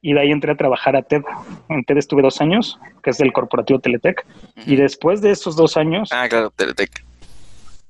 y 0.02 0.14
de 0.14 0.22
ahí 0.22 0.32
entré 0.32 0.52
a 0.52 0.56
trabajar 0.56 0.96
a 0.96 1.02
TED. 1.02 1.24
En 1.70 1.84
TED 1.84 1.98
estuve 1.98 2.22
dos 2.22 2.42
años, 2.42 2.80
que 3.04 3.10
es 3.10 3.18
del 3.18 3.34
corporativo 3.34 3.80
Teletec. 3.80 4.26
Y 4.66 4.76
después 4.76 5.22
de 5.22 5.32
esos 5.32 5.56
dos 5.56 5.76
años. 5.78 6.10
Ah, 6.14 6.28
claro, 6.30 6.50
Teletec. 6.52 7.04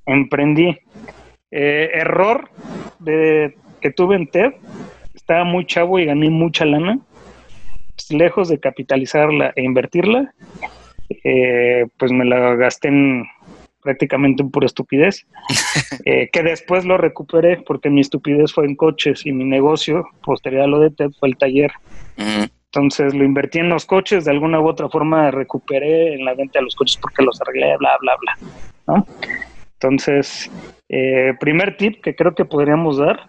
Emprendí. 0.06 0.76
Eh, 1.50 1.90
error 1.92 2.50
de, 2.98 3.56
que 3.80 3.90
tuve 3.90 4.16
en 4.16 4.26
TED. 4.28 4.52
Estaba 5.14 5.44
muy 5.44 5.66
chavo 5.66 5.98
y 5.98 6.06
gané 6.06 6.28
mucha 6.30 6.64
lana 6.64 6.98
lejos 8.10 8.48
de 8.48 8.60
capitalizarla 8.60 9.52
e 9.56 9.62
invertirla, 9.62 10.32
eh, 11.22 11.86
pues 11.98 12.12
me 12.12 12.24
la 12.24 12.54
gasté 12.54 12.88
en 12.88 13.24
prácticamente 13.82 14.42
en 14.42 14.50
pura 14.50 14.66
estupidez, 14.66 15.26
eh, 16.06 16.30
que 16.32 16.42
después 16.42 16.84
lo 16.84 16.96
recuperé 16.96 17.58
porque 17.58 17.90
mi 17.90 18.00
estupidez 18.00 18.52
fue 18.52 18.64
en 18.64 18.76
coches 18.76 19.24
y 19.26 19.32
mi 19.32 19.44
negocio, 19.44 20.04
posterior 20.22 20.62
a 20.62 20.66
lo 20.66 20.80
de 20.80 20.90
TED, 20.90 21.10
fue 21.20 21.28
el 21.28 21.36
taller. 21.36 21.70
Entonces 22.16 23.14
lo 23.14 23.24
invertí 23.24 23.60
en 23.60 23.68
los 23.68 23.84
coches, 23.86 24.24
de 24.24 24.30
alguna 24.32 24.60
u 24.60 24.66
otra 24.66 24.88
forma 24.88 25.30
recuperé 25.30 26.14
en 26.14 26.24
la 26.24 26.34
venta 26.34 26.58
de 26.58 26.64
los 26.64 26.74
coches 26.74 26.98
porque 27.00 27.22
los 27.22 27.40
arreglé, 27.40 27.76
bla, 27.76 27.96
bla, 28.00 28.16
bla. 28.16 29.04
Entonces, 29.74 30.50
eh, 30.88 31.34
primer 31.38 31.76
tip 31.76 32.02
que 32.02 32.16
creo 32.16 32.34
que 32.34 32.44
podríamos 32.44 32.96
dar, 32.96 33.26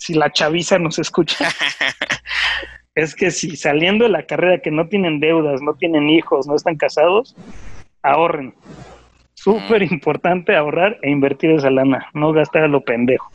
si 0.00 0.14
la 0.14 0.32
chaviza 0.32 0.78
nos 0.78 0.98
escucha, 0.98 1.48
es 2.94 3.14
que 3.14 3.30
si 3.30 3.54
saliendo 3.54 4.04
de 4.04 4.10
la 4.10 4.24
carrera 4.24 4.60
que 4.60 4.70
no 4.70 4.88
tienen 4.88 5.20
deudas, 5.20 5.60
no 5.60 5.74
tienen 5.74 6.08
hijos, 6.08 6.46
no 6.46 6.56
están 6.56 6.76
casados, 6.76 7.36
ahorren. 8.02 8.54
Súper 9.34 9.82
importante 9.82 10.56
ahorrar 10.56 10.98
e 11.02 11.10
invertir 11.10 11.50
esa 11.50 11.70
lana, 11.70 12.08
no 12.14 12.32
gastar 12.32 12.64
a 12.64 12.68
lo 12.68 12.82
pendejo. 12.82 13.30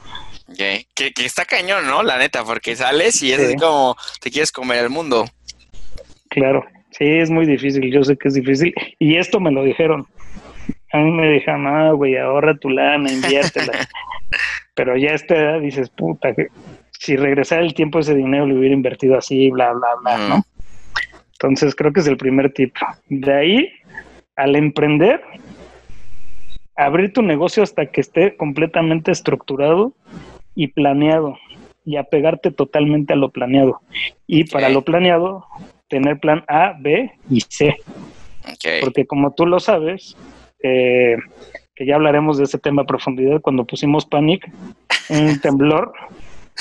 Que, 0.57 0.85
está 1.23 1.45
cañón, 1.45 1.87
¿no? 1.87 2.03
La 2.03 2.17
neta, 2.17 2.43
porque 2.43 2.75
sales 2.75 3.21
y 3.23 3.31
es 3.31 3.55
como 3.59 3.95
te 4.19 4.31
quieres 4.31 4.51
comer 4.51 4.83
el 4.83 4.89
mundo. 4.89 5.25
Claro, 6.29 6.65
sí, 6.91 7.05
es 7.05 7.29
muy 7.29 7.45
difícil, 7.45 7.91
yo 7.91 8.03
sé 8.03 8.17
que 8.17 8.27
es 8.27 8.33
difícil. 8.33 8.73
Y 8.99 9.17
esto 9.17 9.39
me 9.39 9.51
lo 9.51 9.63
dijeron. 9.63 10.07
A 10.95 10.99
mí 10.99 11.11
me 11.11 11.29
dijeron, 11.29 11.67
ah, 11.67 11.91
güey, 11.91 12.15
ahorra 12.15 12.55
tu 12.55 12.69
lana, 12.69 13.11
inviértela. 13.11 13.73
Pero 14.75 14.95
ya 14.95 15.11
a 15.11 15.15
esta 15.15 15.35
edad 15.35 15.59
dices, 15.59 15.89
puta, 15.89 16.33
que 16.33 16.47
si 16.97 17.17
regresara 17.17 17.63
el 17.63 17.73
tiempo 17.73 17.99
ese 17.99 18.15
dinero 18.15 18.45
lo 18.45 18.55
hubiera 18.55 18.73
invertido 18.73 19.17
así, 19.17 19.49
bla, 19.49 19.73
bla, 19.73 19.89
bla, 20.01 20.17
¿no? 20.29 20.45
Entonces 21.33 21.75
creo 21.75 21.91
que 21.91 21.99
es 21.99 22.07
el 22.07 22.15
primer 22.15 22.53
tip. 22.53 22.73
De 23.09 23.33
ahí, 23.33 23.69
al 24.37 24.55
emprender, 24.55 25.21
abrir 26.77 27.11
tu 27.11 27.21
negocio 27.21 27.61
hasta 27.61 27.87
que 27.87 27.99
esté 27.99 28.37
completamente 28.37 29.11
estructurado 29.11 29.91
y 30.55 30.67
planeado 30.67 31.37
y 31.83 31.97
apegarte 31.97 32.51
totalmente 32.51 33.11
a 33.11 33.17
lo 33.17 33.31
planeado. 33.31 33.81
Y 34.27 34.45
para 34.45 34.69
lo 34.69 34.83
planeado, 34.83 35.45
tener 35.89 36.19
plan 36.21 36.45
A, 36.47 36.73
B 36.79 37.11
y 37.29 37.41
C. 37.41 37.75
Porque 38.79 39.05
como 39.05 39.33
tú 39.33 39.45
lo 39.45 39.59
sabes, 39.59 40.15
eh, 40.65 41.17
que 41.75 41.85
ya 41.85 41.95
hablaremos 41.95 42.37
de 42.37 42.45
ese 42.45 42.57
tema 42.57 42.81
a 42.81 42.85
profundidad 42.85 43.41
cuando 43.41 43.65
pusimos 43.65 44.05
Panic, 44.05 44.49
un 45.09 45.39
temblor, 45.41 45.93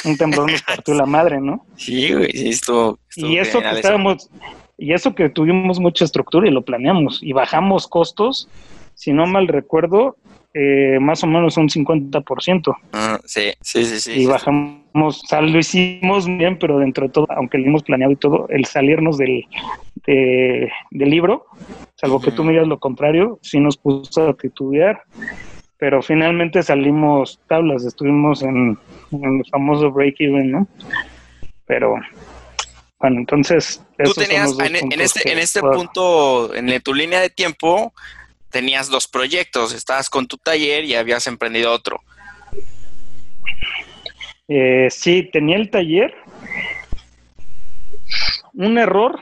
un 0.05 0.17
temblor 0.17 0.51
nos 0.51 0.63
partió 0.63 0.95
la 0.95 1.07
madre, 1.07 1.41
¿no? 1.41 1.65
Sí, 1.77 2.13
güey, 2.13 2.31
sí, 2.33 2.49
estuvo, 2.51 2.99
y 3.17 3.39
eso 3.39 3.61
que 3.61 3.71
estábamos, 3.71 4.29
y 4.77 4.93
eso 4.93 5.15
que 5.15 5.31
tuvimos 5.31 5.81
mucha 5.81 6.05
estructura 6.05 6.47
y 6.47 6.51
lo 6.51 6.63
planeamos 6.63 7.23
y 7.23 7.33
bajamos 7.33 7.87
costos, 7.87 8.49
si 8.95 9.13
no 9.13 9.27
mal 9.27 9.49
recuerdo, 9.49 10.17
eh, 10.53 10.99
más 11.01 11.25
o 11.25 11.27
menos 11.27 11.57
un 11.57 11.69
50%. 11.69 12.77
Ah, 12.93 13.19
sí, 13.25 13.53
sí, 13.61 13.85
sí, 13.85 14.01
sí. 14.01 14.13
Y 14.21 14.27
bajamos, 14.27 15.25
o 15.25 15.27
sea, 15.27 15.41
lo 15.41 15.59
hicimos 15.59 16.27
bien, 16.27 16.59
pero 16.59 16.79
dentro 16.79 17.07
de 17.07 17.13
todo, 17.13 17.27
aunque 17.31 17.59
lo 17.59 17.67
hemos 17.67 17.83
planeado 17.83 18.13
y 18.13 18.17
todo, 18.17 18.47
el 18.51 18.65
salirnos 18.67 19.17
del, 19.17 19.47
del 20.05 21.11
libro, 21.11 21.47
salvo 22.05 22.21
que 22.21 22.33
tú 22.33 22.45
me 22.45 22.53
digas 22.53 22.69
lo 22.69 22.79
contrario, 22.79 23.39
sí 23.41 23.59
nos 23.59 23.79
puso 23.79 24.29
a 24.29 24.35
titubear, 24.35 25.05
pero 25.79 26.03
finalmente 26.03 26.63
salimos 26.63 27.41
tablas, 27.49 27.83
estuvimos 27.83 28.43
en, 28.43 28.79
el 29.11 29.43
famoso 29.51 29.91
break-even, 29.91 30.51
¿no? 30.51 30.69
Pero 31.65 31.95
bueno, 32.99 33.21
entonces... 33.21 33.83
Tú 34.05 34.13
tenías, 34.13 34.55
en, 34.59 35.01
este, 35.01 35.33
en 35.33 35.39
este 35.39 35.63
punto, 35.63 36.55
en 36.55 36.79
tu 36.83 36.93
línea 36.93 37.21
de 37.21 37.31
tiempo, 37.31 37.95
tenías 38.51 38.91
dos 38.91 39.09
proyectos, 39.09 39.73
estabas 39.73 40.11
con 40.11 40.27
tu 40.27 40.37
taller 40.37 40.85
y 40.85 40.97
habías 40.97 41.27
emprendido 41.27 41.73
otro. 41.73 42.03
Eh, 44.49 44.89
sí, 44.91 45.31
tenía 45.33 45.57
el 45.57 45.71
taller. 45.71 46.15
Un 48.53 48.77
error 48.77 49.19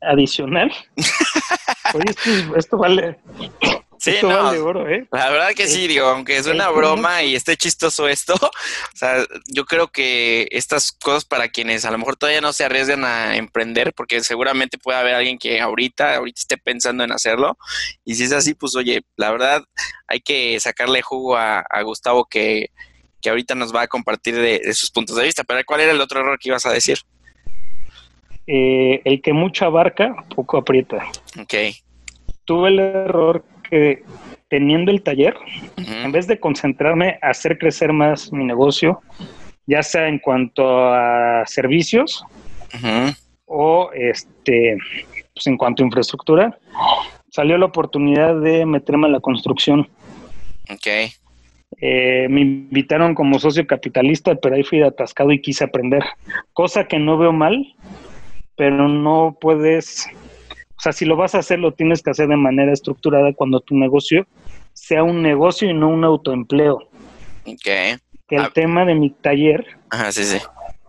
adicional. 0.00 0.72
Oye, 1.94 2.14
esto, 2.56 2.76
vale. 2.76 3.18
Sí, 3.98 4.14
no, 4.22 4.88
¿eh? 4.88 5.06
La 5.10 5.30
verdad 5.30 5.50
que 5.54 5.66
sí, 5.66 5.86
digo, 5.86 6.06
aunque 6.06 6.36
es 6.36 6.46
una 6.46 6.68
broma 6.68 7.22
y 7.22 7.34
esté 7.34 7.56
chistoso 7.56 8.08
esto, 8.08 8.34
o 8.42 8.96
sea, 8.96 9.24
yo 9.48 9.64
creo 9.64 9.88
que 9.88 10.48
estas 10.50 10.92
cosas 10.92 11.24
para 11.24 11.48
quienes 11.48 11.84
a 11.84 11.90
lo 11.90 11.98
mejor 11.98 12.16
todavía 12.16 12.40
no 12.40 12.52
se 12.52 12.64
arriesgan 12.64 13.04
a 13.04 13.36
emprender, 13.36 13.94
porque 13.94 14.22
seguramente 14.22 14.78
puede 14.78 14.98
haber 14.98 15.14
alguien 15.14 15.38
que 15.38 15.60
ahorita, 15.60 16.16
ahorita 16.16 16.40
esté 16.40 16.58
pensando 16.58 17.04
en 17.04 17.12
hacerlo, 17.12 17.56
y 18.04 18.14
si 18.14 18.24
es 18.24 18.32
así, 18.32 18.54
pues 18.54 18.76
oye, 18.76 19.02
la 19.16 19.30
verdad 19.30 19.64
hay 20.08 20.20
que 20.20 20.58
sacarle 20.60 21.02
jugo 21.02 21.36
a, 21.36 21.64
Gustavo 21.82 22.26
que, 22.26 22.70
que, 23.20 23.30
ahorita 23.30 23.54
nos 23.54 23.74
va 23.74 23.82
a 23.82 23.88
compartir 23.88 24.34
de, 24.36 24.74
sus 24.74 24.90
puntos 24.90 25.16
de 25.16 25.24
vista, 25.24 25.44
pero 25.44 25.60
¿cuál 25.64 25.80
era 25.80 25.92
el 25.92 26.00
otro 26.00 26.20
error 26.20 26.38
que 26.38 26.48
ibas 26.48 26.66
a 26.66 26.72
decir? 26.72 26.98
Eh, 28.46 29.02
el 29.04 29.22
que 29.22 29.32
mucho 29.32 29.64
abarca, 29.64 30.14
poco 30.34 30.56
aprieta. 30.58 31.04
Ok. 31.40 31.54
Tuve 32.44 32.68
el 32.68 32.78
error 32.78 33.44
que 33.68 34.04
teniendo 34.48 34.92
el 34.92 35.02
taller, 35.02 35.34
en 35.76 36.12
vez 36.12 36.28
de 36.28 36.38
concentrarme 36.38 37.18
a 37.20 37.30
hacer 37.30 37.58
crecer 37.58 37.92
más 37.92 38.32
mi 38.32 38.44
negocio, 38.44 39.00
ya 39.66 39.82
sea 39.82 40.06
en 40.06 40.20
cuanto 40.20 40.64
a 40.94 41.44
servicios 41.46 42.24
o 43.46 43.90
este, 43.92 44.76
pues 45.34 45.46
en 45.46 45.56
cuanto 45.56 45.82
a 45.82 45.86
infraestructura, 45.86 46.56
salió 47.30 47.58
la 47.58 47.66
oportunidad 47.66 48.40
de 48.40 48.64
meterme 48.64 49.08
a 49.08 49.10
la 49.10 49.20
construcción. 49.20 49.88
Ok. 50.70 50.86
Eh, 51.80 52.26
me 52.30 52.40
invitaron 52.40 53.14
como 53.14 53.38
socio 53.38 53.66
capitalista, 53.66 54.34
pero 54.36 54.54
ahí 54.54 54.62
fui 54.62 54.82
atascado 54.82 55.32
y 55.32 55.42
quise 55.42 55.64
aprender, 55.64 56.02
cosa 56.52 56.86
que 56.86 56.98
no 56.98 57.18
veo 57.18 57.32
mal, 57.32 57.74
pero 58.56 58.88
no 58.88 59.36
puedes 59.40 60.08
o 60.76 60.80
sea, 60.80 60.92
si 60.92 61.04
lo 61.04 61.16
vas 61.16 61.34
a 61.34 61.38
hacer, 61.38 61.58
lo 61.58 61.72
tienes 61.72 62.02
que 62.02 62.10
hacer 62.10 62.28
de 62.28 62.36
manera 62.36 62.72
estructurada 62.72 63.32
cuando 63.32 63.60
tu 63.60 63.76
negocio 63.76 64.26
sea 64.74 65.02
un 65.02 65.22
negocio 65.22 65.68
y 65.68 65.74
no 65.74 65.88
un 65.88 66.04
autoempleo. 66.04 66.76
Ok. 67.46 67.64
Que 67.64 68.36
el 68.36 68.42
ah. 68.42 68.50
tema 68.52 68.84
de 68.84 68.94
mi 68.94 69.10
taller 69.10 69.64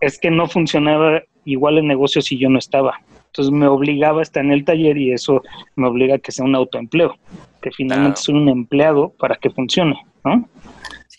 es 0.00 0.18
que 0.18 0.30
no 0.30 0.46
funcionaba 0.46 1.22
igual 1.44 1.78
el 1.78 1.86
negocio 1.86 2.20
si 2.20 2.36
yo 2.38 2.50
no 2.50 2.58
estaba. 2.58 3.00
Entonces 3.26 3.52
me 3.52 3.66
obligaba 3.66 4.20
a 4.20 4.22
estar 4.22 4.44
en 4.44 4.52
el 4.52 4.64
taller 4.64 4.98
y 4.98 5.12
eso 5.12 5.42
me 5.76 5.86
obliga 5.86 6.16
a 6.16 6.18
que 6.18 6.32
sea 6.32 6.44
un 6.44 6.54
autoempleo, 6.54 7.16
que 7.62 7.70
finalmente 7.70 8.20
soy 8.20 8.34
un 8.34 8.48
empleado 8.48 9.10
para 9.18 9.36
que 9.36 9.50
funcione, 9.50 10.04
¿no? 10.24 10.46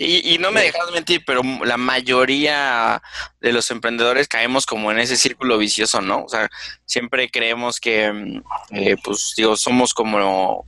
Y, 0.01 0.37
no 0.37 0.53
me 0.53 0.61
dejas 0.61 0.89
mentir, 0.93 1.25
pero 1.25 1.41
la 1.65 1.75
mayoría 1.75 3.03
de 3.41 3.51
los 3.51 3.69
emprendedores 3.69 4.29
caemos 4.29 4.65
como 4.65 4.93
en 4.93 4.99
ese 4.99 5.17
círculo 5.17 5.57
vicioso, 5.57 5.99
¿no? 5.99 6.23
O 6.23 6.29
sea, 6.29 6.49
siempre 6.85 7.29
creemos 7.29 7.81
que, 7.81 8.09
mm, 8.09 8.41
eh, 8.77 8.95
pues, 9.03 9.33
digo, 9.35 9.57
somos 9.57 9.93
como 9.93 10.65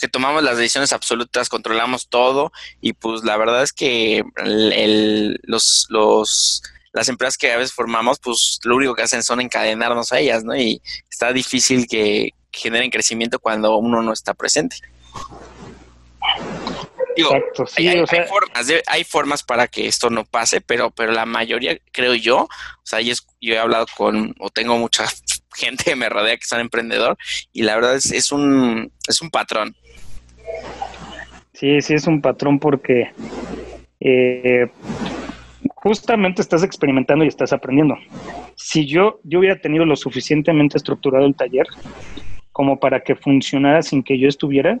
que 0.00 0.08
tomamos 0.08 0.42
las 0.42 0.56
decisiones 0.56 0.92
absolutas, 0.92 1.48
controlamos 1.48 2.08
todo 2.08 2.50
y 2.80 2.92
pues 2.92 3.22
la 3.22 3.36
verdad 3.36 3.62
es 3.62 3.72
que 3.72 4.24
el, 4.44 5.40
los, 5.44 5.86
los, 5.88 6.62
las 6.92 7.08
empresas 7.08 7.38
que 7.38 7.52
a 7.52 7.56
veces 7.58 7.72
formamos, 7.72 8.18
pues 8.18 8.58
lo 8.64 8.74
único 8.74 8.96
que 8.96 9.02
hacen 9.02 9.22
son 9.22 9.40
encadenarnos 9.40 10.12
a 10.12 10.18
ellas, 10.18 10.42
¿no? 10.42 10.56
Y 10.56 10.82
está 11.08 11.32
difícil 11.32 11.86
que 11.86 12.30
generen 12.50 12.90
crecimiento 12.90 13.38
cuando 13.38 13.76
uno 13.76 14.02
no 14.02 14.12
está 14.12 14.34
presente. 14.34 14.76
Exacto, 17.16 17.66
sí, 17.66 17.88
hay, 17.88 18.04
formas 18.06 18.72
hay, 18.86 19.04
formas 19.04 19.42
para 19.42 19.68
que 19.68 19.86
esto 19.86 20.10
no 20.10 20.24
pase, 20.24 20.60
pero, 20.60 20.90
pero 20.90 21.12
la 21.12 21.26
mayoría, 21.26 21.78
creo 21.92 22.14
yo, 22.14 22.42
o 22.42 22.48
sea, 22.82 23.00
yo, 23.00 23.14
he 23.40 23.58
hablado 23.58 23.86
con, 23.96 24.34
o 24.38 24.50
tengo 24.50 24.78
mucha 24.78 25.04
gente 25.54 25.84
que 25.84 25.96
me 25.96 26.08
rodea 26.08 26.36
que 26.36 26.46
son 26.46 26.60
emprendedor, 26.60 27.16
y 27.52 27.62
la 27.62 27.74
verdad 27.74 27.96
es, 27.96 28.10
es, 28.12 28.32
un, 28.32 28.90
es 29.08 29.20
un 29.20 29.30
patrón. 29.30 29.74
Sí, 31.52 31.80
sí, 31.80 31.94
es 31.94 32.06
un 32.06 32.20
patrón 32.20 32.58
porque 32.58 33.12
eh, 34.00 34.68
justamente 35.76 36.42
estás 36.42 36.62
experimentando 36.62 37.24
y 37.24 37.28
estás 37.28 37.52
aprendiendo. 37.52 37.96
Si 38.56 38.86
yo, 38.86 39.20
yo 39.24 39.40
hubiera 39.40 39.60
tenido 39.60 39.84
lo 39.84 39.96
suficientemente 39.96 40.76
estructurado 40.76 41.26
el 41.26 41.34
taller 41.34 41.66
como 42.52 42.78
para 42.78 43.00
que 43.00 43.16
funcionara 43.16 43.82
sin 43.82 44.02
que 44.02 44.18
yo 44.18 44.28
estuviera, 44.28 44.78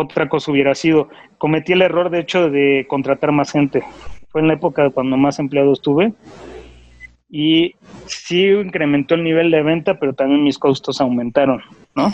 otra 0.00 0.28
cosa 0.28 0.50
hubiera 0.50 0.74
sido, 0.74 1.08
cometí 1.38 1.72
el 1.72 1.82
error 1.82 2.10
de 2.10 2.20
hecho 2.20 2.50
de 2.50 2.86
contratar 2.88 3.32
más 3.32 3.52
gente. 3.52 3.82
Fue 4.28 4.40
en 4.40 4.48
la 4.48 4.54
época 4.54 4.90
cuando 4.90 5.16
más 5.16 5.38
empleados 5.38 5.80
tuve 5.80 6.12
y 7.30 7.74
sí 8.06 8.46
incrementó 8.46 9.14
el 9.14 9.24
nivel 9.24 9.50
de 9.50 9.62
venta, 9.62 9.98
pero 9.98 10.12
también 10.12 10.44
mis 10.44 10.58
costos 10.58 11.00
aumentaron, 11.00 11.62
¿no? 11.94 12.12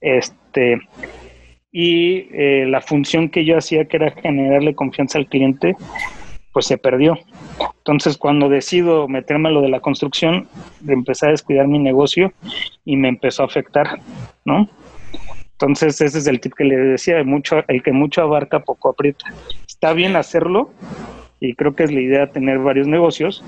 Este 0.00 0.80
y 1.72 2.28
eh, 2.32 2.66
la 2.68 2.82
función 2.82 3.30
que 3.30 3.46
yo 3.46 3.56
hacía, 3.56 3.86
que 3.86 3.96
era 3.96 4.10
generarle 4.10 4.74
confianza 4.74 5.18
al 5.18 5.26
cliente, 5.26 5.74
pues 6.52 6.66
se 6.66 6.76
perdió. 6.76 7.18
Entonces, 7.78 8.18
cuando 8.18 8.50
decido 8.50 9.08
meterme 9.08 9.48
a 9.48 9.52
lo 9.52 9.62
de 9.62 9.70
la 9.70 9.80
construcción, 9.80 10.48
empecé 10.86 11.26
a 11.26 11.30
descuidar 11.30 11.66
mi 11.66 11.78
negocio 11.78 12.32
y 12.84 12.96
me 12.96 13.08
empezó 13.08 13.42
a 13.42 13.46
afectar, 13.46 14.00
¿no? 14.44 14.68
Entonces, 15.62 16.00
ese 16.00 16.18
es 16.18 16.26
el 16.26 16.40
tip 16.40 16.54
que 16.54 16.64
le 16.64 16.76
decía, 16.76 17.22
mucho, 17.22 17.62
el 17.68 17.84
que 17.84 17.92
mucho 17.92 18.22
abarca, 18.22 18.58
poco 18.58 18.88
aprieta. 18.88 19.26
Está 19.64 19.92
bien 19.92 20.16
hacerlo 20.16 20.72
y 21.38 21.54
creo 21.54 21.76
que 21.76 21.84
es 21.84 21.92
la 21.92 22.00
idea 22.00 22.32
tener 22.32 22.58
varios 22.58 22.88
negocios, 22.88 23.44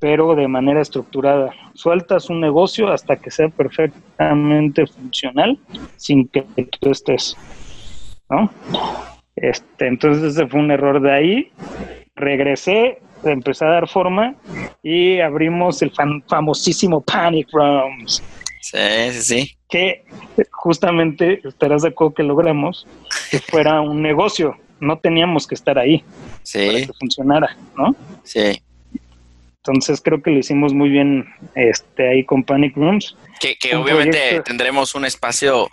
pero 0.00 0.34
de 0.34 0.48
manera 0.48 0.80
estructurada. 0.80 1.52
Sueltas 1.74 2.28
un 2.28 2.40
negocio 2.40 2.88
hasta 2.88 3.14
que 3.14 3.30
sea 3.30 3.50
perfectamente 3.50 4.88
funcional 4.88 5.60
sin 5.94 6.26
que 6.26 6.44
tú 6.80 6.90
estés, 6.90 7.36
¿no? 8.28 8.50
Este, 9.36 9.86
entonces 9.86 10.34
ese 10.34 10.48
fue 10.48 10.58
un 10.58 10.72
error 10.72 11.00
de 11.00 11.12
ahí. 11.12 11.52
Regresé, 12.16 12.98
empecé 13.22 13.64
a 13.64 13.68
dar 13.68 13.88
forma 13.88 14.34
y 14.82 15.20
abrimos 15.20 15.82
el 15.82 15.92
famosísimo 16.26 17.00
Panic 17.00 17.46
Rooms. 17.52 18.24
Sí, 18.60 18.78
sí, 19.12 19.22
sí. 19.22 19.58
Que 19.68 20.04
justamente 20.50 21.40
estarás 21.44 21.82
de 21.82 21.88
acuerdo 21.88 22.14
que 22.14 22.22
logramos 22.22 22.86
que 23.30 23.38
fuera 23.38 23.80
un 23.80 24.02
negocio. 24.02 24.56
No 24.80 24.98
teníamos 24.98 25.46
que 25.46 25.54
estar 25.54 25.78
ahí 25.78 26.04
sí. 26.42 26.66
para 26.66 26.78
que 26.86 26.92
funcionara, 26.98 27.56
¿no? 27.76 27.94
Sí. 28.24 28.62
Entonces 29.64 30.00
creo 30.00 30.22
que 30.22 30.30
lo 30.30 30.38
hicimos 30.38 30.72
muy 30.72 30.88
bien 30.88 31.26
este 31.54 32.08
ahí 32.08 32.24
con 32.24 32.42
Panic 32.42 32.76
Rooms. 32.76 33.16
Que, 33.40 33.76
obviamente 33.76 34.40
tendremos 34.40 34.94
un 34.94 35.04
espacio 35.04 35.68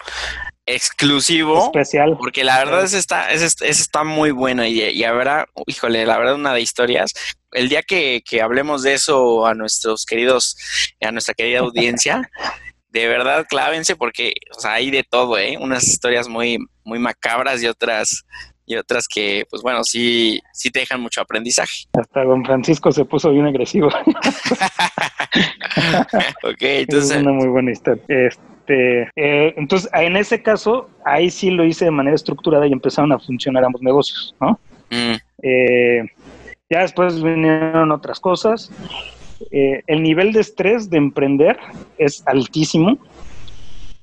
exclusivo. 0.65 1.65
Especial. 1.65 2.17
Porque 2.17 2.43
la 2.43 2.57
verdad 2.57 2.83
es 2.83 2.93
está, 2.93 3.31
es, 3.31 3.61
está 3.61 4.03
muy 4.03 4.31
bueno 4.31 4.65
y, 4.65 4.81
y 4.81 5.03
habrá, 5.03 5.47
híjole, 5.67 6.05
la 6.05 6.17
verdad 6.17 6.35
una 6.35 6.53
de 6.53 6.61
historias. 6.61 7.13
El 7.51 7.69
día 7.69 7.83
que, 7.83 8.21
que 8.27 8.41
hablemos 8.41 8.83
de 8.83 8.95
eso 8.95 9.45
a 9.45 9.53
nuestros 9.53 10.05
queridos, 10.05 10.57
a 10.99 11.11
nuestra 11.11 11.33
querida 11.33 11.59
audiencia, 11.59 12.29
de 12.95 13.07
verdad 13.09 13.45
clávense 13.47 13.95
porque 13.97 14.33
o 14.55 14.59
sea, 14.59 14.73
hay 14.73 14.89
de 14.89 15.03
todo, 15.03 15.37
¿eh? 15.37 15.57
Unas 15.59 15.85
historias 15.87 16.29
muy, 16.29 16.57
muy 16.85 16.97
macabras 16.97 17.61
y 17.61 17.67
otras 17.67 18.25
y 18.65 18.77
otras 18.77 19.07
que, 19.07 19.45
pues 19.49 19.61
bueno, 19.61 19.83
sí, 19.83 20.41
sí 20.51 20.71
te 20.71 20.79
dejan 20.79 20.99
mucho 20.99 21.21
aprendizaje. 21.21 21.85
Hasta 21.93 22.23
don 22.23 22.43
Francisco 22.43 22.91
se 22.91 23.05
puso 23.05 23.31
bien 23.31 23.45
agresivo. 23.45 23.89
ok, 26.43 26.61
entonces... 26.61 27.11
Es 27.11 27.17
una 27.17 27.33
muy 27.33 27.47
buena 27.47 27.71
historia. 27.71 28.03
Este, 28.07 29.03
eh, 29.15 29.53
entonces, 29.55 29.87
en 29.93 30.17
ese 30.17 30.41
caso, 30.41 30.89
ahí 31.03 31.29
sí 31.29 31.51
lo 31.51 31.63
hice 31.63 31.85
de 31.85 31.91
manera 31.91 32.15
estructurada 32.15 32.65
y 32.65 32.71
empezaron 32.71 33.11
a 33.11 33.19
funcionar 33.19 33.63
ambos 33.63 33.83
negocios, 33.83 34.33
¿no? 34.41 34.59
Mm. 34.89 35.15
Eh, 35.43 36.03
ya 36.67 36.79
después 36.79 37.21
vinieron 37.21 37.91
otras 37.91 38.19
cosas. 38.19 38.71
Eh, 39.51 39.83
el 39.87 40.03
nivel 40.03 40.31
de 40.33 40.41
estrés 40.41 40.89
de 40.89 40.97
emprender 40.97 41.57
es 41.97 42.23
altísimo 42.27 42.97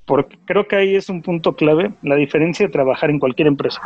porque 0.04 0.36
creo 0.44 0.66
que 0.66 0.76
ahí 0.76 0.96
es 0.96 1.08
un 1.08 1.22
punto 1.22 1.54
clave, 1.54 1.92
la 2.02 2.16
diferencia 2.16 2.66
de 2.66 2.72
trabajar 2.72 3.10
en 3.10 3.18
cualquier 3.18 3.48
empresa. 3.48 3.80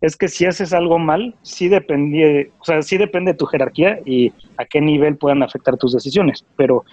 Es 0.00 0.16
que 0.16 0.28
si 0.28 0.46
haces 0.46 0.72
algo 0.72 0.98
mal, 0.98 1.34
sí 1.42 1.68
depende, 1.68 2.50
o 2.60 2.64
sea, 2.64 2.82
sí 2.82 2.98
depende 2.98 3.32
de 3.32 3.38
tu 3.38 3.46
jerarquía 3.46 3.98
y 4.04 4.32
a 4.56 4.64
qué 4.64 4.80
nivel 4.80 5.16
puedan 5.16 5.42
afectar 5.42 5.76
tus 5.76 5.92
decisiones, 5.92 6.44
pero 6.56 6.84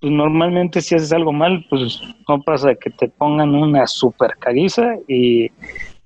pues 0.00 0.12
normalmente 0.12 0.80
si 0.80 0.94
haces 0.94 1.12
algo 1.12 1.32
mal, 1.32 1.66
pues 1.70 2.00
no 2.28 2.42
pasa 2.42 2.74
que 2.74 2.90
te 2.90 3.08
pongan 3.08 3.54
una 3.54 3.86
super 3.86 4.36
caguiza 4.38 4.96
y 5.08 5.50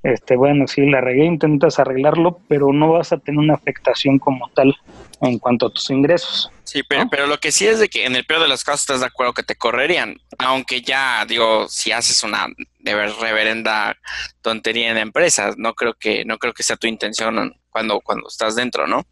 este 0.03 0.37
bueno, 0.37 0.67
si 0.67 0.87
la 0.87 1.01
regué, 1.01 1.25
intentas 1.25 1.79
arreglarlo, 1.79 2.41
pero 2.49 2.73
no 2.73 2.93
vas 2.93 3.13
a 3.13 3.19
tener 3.19 3.39
una 3.39 3.55
afectación 3.55 4.19
como 4.19 4.49
tal 4.55 4.75
en 5.21 5.39
cuanto 5.39 5.67
a 5.67 5.71
tus 5.71 5.91
ingresos. 5.91 6.51
Sí, 6.73 6.83
pero, 6.89 7.07
pero 7.11 7.27
lo 7.27 7.37
que 7.37 7.53
sí 7.53 7.67
es 7.67 7.81
de 7.81 7.91
que 7.91 8.07
en 8.07 8.17
el 8.17 8.25
peor 8.25 8.41
de 8.41 8.49
los 8.49 8.65
casos 8.65 8.81
estás 8.81 9.01
de 9.01 9.07
acuerdo 9.07 9.35
que 9.35 9.43
te 9.43 9.57
correrían, 9.57 10.17
aunque 10.39 10.81
ya, 10.81 11.23
digo, 11.27 11.69
si 11.69 11.93
haces 11.93 12.23
una 12.23 12.47
de 12.79 13.09
reverenda 13.21 13.95
tontería 14.41 14.89
en 14.89 14.95
la 14.95 15.03
empresa, 15.03 15.51
no 15.59 15.75
creo 15.75 15.93
que, 15.93 16.25
no 16.25 16.39
creo 16.39 16.55
que 16.55 16.63
sea 16.63 16.79
tu 16.79 16.87
intención 16.87 17.55
cuando, 17.69 18.01
cuando 18.01 18.27
estás 18.27 18.57
dentro, 18.57 18.87
¿no? 18.87 19.03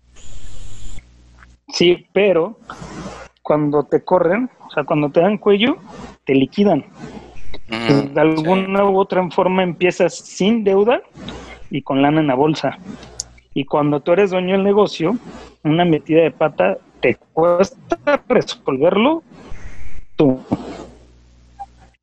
Sí, 1.69 2.07
pero 2.14 2.59
cuando 3.43 3.85
te 3.85 4.02
corren, 4.02 4.49
o 4.67 4.71
sea, 4.71 4.85
cuando 4.85 5.11
te 5.11 5.21
dan 5.21 5.37
cuello, 5.37 5.76
te 6.25 6.35
liquidan. 6.35 6.87
de 7.69 8.21
alguna 8.23 8.85
u 8.87 8.99
otra 8.99 9.31
forma 9.31 9.62
empiezas 9.62 10.17
sin 10.17 10.64
deuda 10.64 11.02
y 11.71 11.83
con 11.83 12.00
lana 12.00 12.23
en 12.23 12.29
la 12.29 12.37
bolsa. 12.37 12.79
Y 13.52 13.67
cuando 13.67 14.00
tú 14.00 14.12
eres 14.12 14.31
dueño 14.31 14.52
del 14.52 14.64
negocio, 14.64 15.19
una 15.62 15.85
metida 15.85 16.23
de 16.23 16.31
pata 16.31 16.79
te 17.00 17.16
cuesta 17.33 18.23
resolverlo 18.28 19.23
tú. 20.16 20.40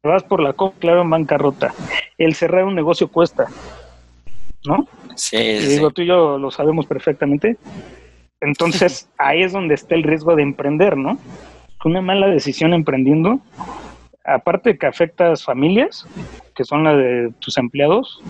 Te 0.02 0.10
vas 0.10 0.24
por 0.24 0.42
la 0.42 0.54
claro, 0.80 1.02
en 1.02 1.10
bancarrota. 1.10 1.74
El 2.18 2.36
cerrar 2.36 2.66
un 2.66 2.76
negocio 2.76 3.08
cuesta, 3.08 3.48
¿no? 4.66 4.88
Sí, 5.16 5.38
y 5.38 5.66
digo, 5.66 5.92
tú 5.92 6.02
y 6.02 6.08
yo 6.08 6.38
lo 6.38 6.52
sabemos 6.52 6.86
perfectamente. 6.86 7.58
Entonces, 8.42 9.10
ahí 9.18 9.44
es 9.44 9.54
donde 9.54 9.76
está 9.76 9.96
el 9.96 10.04
riesgo 10.04 10.36
de 10.36 10.44
emprender, 10.44 10.98
¿no? 10.98 11.18
Una 11.86 12.02
mala 12.02 12.28
decisión 12.28 12.74
emprendiendo, 12.74 13.40
aparte 14.26 14.78
que 14.78 14.88
afectas 14.88 15.44
familias, 15.44 16.06
que 16.54 16.66
son 16.66 16.84
las 16.84 16.98
de 16.98 17.32
tus 17.40 17.58
empleados, 17.58 18.22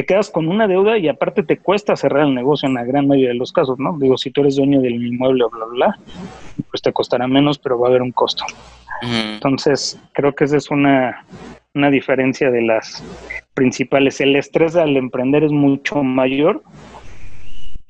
te 0.00 0.06
quedas 0.06 0.30
con 0.30 0.48
una 0.48 0.66
deuda 0.66 0.96
y 0.96 1.08
aparte 1.08 1.42
te 1.42 1.58
cuesta 1.58 1.94
cerrar 1.94 2.22
el 2.22 2.34
negocio 2.34 2.66
en 2.66 2.72
la 2.72 2.84
gran 2.84 3.06
mayoría 3.06 3.28
de 3.28 3.34
los 3.34 3.52
casos, 3.52 3.78
¿no? 3.78 3.98
Digo, 3.98 4.16
si 4.16 4.30
tú 4.30 4.40
eres 4.40 4.56
dueño 4.56 4.80
del 4.80 4.94
inmueble 4.94 5.44
bla, 5.52 5.66
bla, 5.66 5.66
bla, 5.66 5.98
pues 6.70 6.80
te 6.80 6.90
costará 6.90 7.28
menos, 7.28 7.58
pero 7.58 7.78
va 7.78 7.88
a 7.88 7.90
haber 7.90 8.00
un 8.00 8.10
costo. 8.12 8.46
Entonces, 9.02 10.00
creo 10.14 10.34
que 10.34 10.44
esa 10.44 10.56
es 10.56 10.70
una, 10.70 11.26
una 11.74 11.90
diferencia 11.90 12.50
de 12.50 12.62
las 12.62 13.04
principales. 13.52 14.22
El 14.22 14.36
estrés 14.36 14.74
al 14.74 14.96
emprender 14.96 15.44
es 15.44 15.52
mucho 15.52 16.02
mayor 16.02 16.62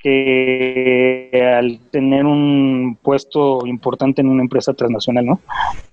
que 0.01 1.29
al 1.57 1.79
tener 1.91 2.25
un 2.25 2.97
puesto 3.01 3.65
importante 3.65 4.21
en 4.21 4.29
una 4.29 4.41
empresa 4.41 4.73
transnacional, 4.73 5.25
¿no? 5.25 5.41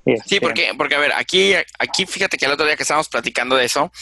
sí, 0.04 0.12
este, 0.12 0.40
porque, 0.40 0.72
porque 0.76 0.94
a 0.94 0.98
ver, 0.98 1.12
aquí, 1.14 1.52
aquí 1.78 2.06
fíjate 2.06 2.38
que 2.38 2.46
el 2.46 2.52
otro 2.52 2.64
día 2.64 2.76
que 2.76 2.82
estábamos 2.82 3.08
platicando 3.08 3.56
de 3.56 3.66
eso, 3.66 3.92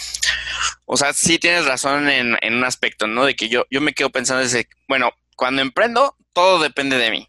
o 0.85 0.97
sea, 0.97 1.13
sí 1.13 1.39
tienes 1.39 1.67
razón 1.67 2.09
en, 2.09 2.37
en 2.41 2.55
un 2.55 2.65
aspecto, 2.65 3.07
¿no? 3.07 3.25
De 3.25 3.35
que 3.35 3.49
yo, 3.49 3.65
yo 3.71 3.81
me 3.81 3.93
quedo 3.93 4.11
pensando 4.11 4.43
desde, 4.43 4.69
bueno, 4.89 5.11
cuando 5.35 5.63
emprendo, 5.63 6.15
todo 6.33 6.61
depende 6.61 6.99
de 6.99 7.11
mí. 7.11 7.29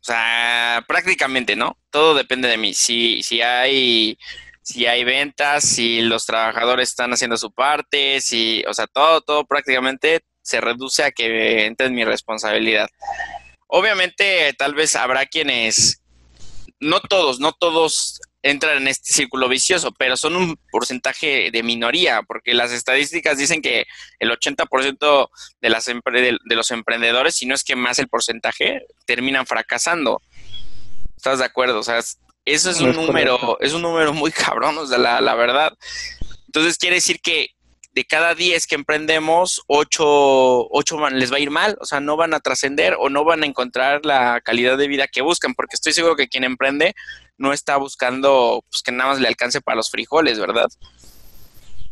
O 0.00 0.04
sea, 0.04 0.84
prácticamente, 0.88 1.54
¿no? 1.54 1.78
Todo 1.90 2.14
depende 2.14 2.48
de 2.48 2.56
mí. 2.56 2.74
Si, 2.74 3.22
si 3.22 3.40
hay 3.40 4.18
si 4.62 4.86
hay 4.86 5.04
ventas, 5.04 5.64
si 5.64 6.02
los 6.02 6.24
trabajadores 6.24 6.88
están 6.88 7.12
haciendo 7.12 7.36
su 7.36 7.52
parte, 7.52 8.20
si, 8.20 8.64
o 8.68 8.74
sea, 8.74 8.86
todo, 8.86 9.20
todo 9.20 9.44
prácticamente 9.44 10.22
se 10.42 10.60
reduce 10.60 11.04
a 11.04 11.12
que 11.12 11.66
entre 11.66 11.86
en 11.86 11.94
mi 11.94 12.04
responsabilidad. 12.04 12.88
Obviamente, 13.66 14.52
tal 14.58 14.74
vez 14.74 14.96
habrá 14.96 15.26
quienes, 15.26 16.02
no 16.80 17.00
todos, 17.00 17.40
no 17.40 17.52
todos 17.52 18.20
entran 18.42 18.78
en 18.78 18.88
este 18.88 19.12
círculo 19.12 19.48
vicioso, 19.48 19.92
pero 19.92 20.16
son 20.16 20.36
un 20.36 20.58
porcentaje 20.70 21.50
de 21.50 21.62
minoría, 21.62 22.22
porque 22.22 22.54
las 22.54 22.72
estadísticas 22.72 23.38
dicen 23.38 23.62
que 23.62 23.86
el 24.18 24.30
80% 24.30 25.28
de, 25.60 25.70
las 25.70 25.86
de, 25.86 26.38
los 26.56 26.70
emprendedores, 26.72 27.36
si 27.36 27.46
no 27.46 27.54
es 27.54 27.62
que 27.62 27.76
más 27.76 27.98
el 27.98 28.08
porcentaje, 28.08 28.84
terminan 29.06 29.46
fracasando. 29.46 30.20
¿Estás 31.16 31.38
de 31.38 31.44
acuerdo? 31.44 31.78
O 31.78 31.82
sea, 31.84 32.00
eso 32.44 32.70
es 32.70 32.80
un 32.80 32.92
número, 32.96 33.58
es 33.60 33.72
un 33.72 33.82
número 33.82 34.12
muy 34.12 34.32
cabrón, 34.32 34.76
o 34.76 34.86
sea, 34.86 34.98
la, 34.98 35.20
la 35.20 35.34
verdad. 35.34 35.72
Entonces 36.46 36.76
quiere 36.78 36.96
decir 36.96 37.20
que 37.20 37.50
de 37.94 38.04
cada 38.04 38.34
10 38.34 38.66
que 38.66 38.74
emprendemos, 38.74 39.62
8, 39.66 40.02
8 40.02 41.10
les 41.10 41.32
va 41.32 41.36
a 41.36 41.40
ir 41.40 41.50
mal, 41.50 41.76
o 41.80 41.84
sea, 41.84 42.00
no 42.00 42.16
van 42.16 42.34
a 42.34 42.40
trascender 42.40 42.96
o 42.98 43.08
no 43.08 43.24
van 43.24 43.42
a 43.42 43.46
encontrar 43.46 44.04
la 44.04 44.40
calidad 44.40 44.78
de 44.78 44.88
vida 44.88 45.08
que 45.08 45.22
buscan, 45.22 45.54
porque 45.54 45.74
estoy 45.74 45.92
seguro 45.92 46.16
que 46.16 46.28
quien 46.28 46.44
emprende 46.44 46.94
no 47.36 47.52
está 47.52 47.76
buscando 47.76 48.64
pues, 48.70 48.82
que 48.82 48.92
nada 48.92 49.10
más 49.10 49.20
le 49.20 49.28
alcance 49.28 49.60
para 49.60 49.76
los 49.76 49.90
frijoles, 49.90 50.38
¿verdad? 50.40 50.68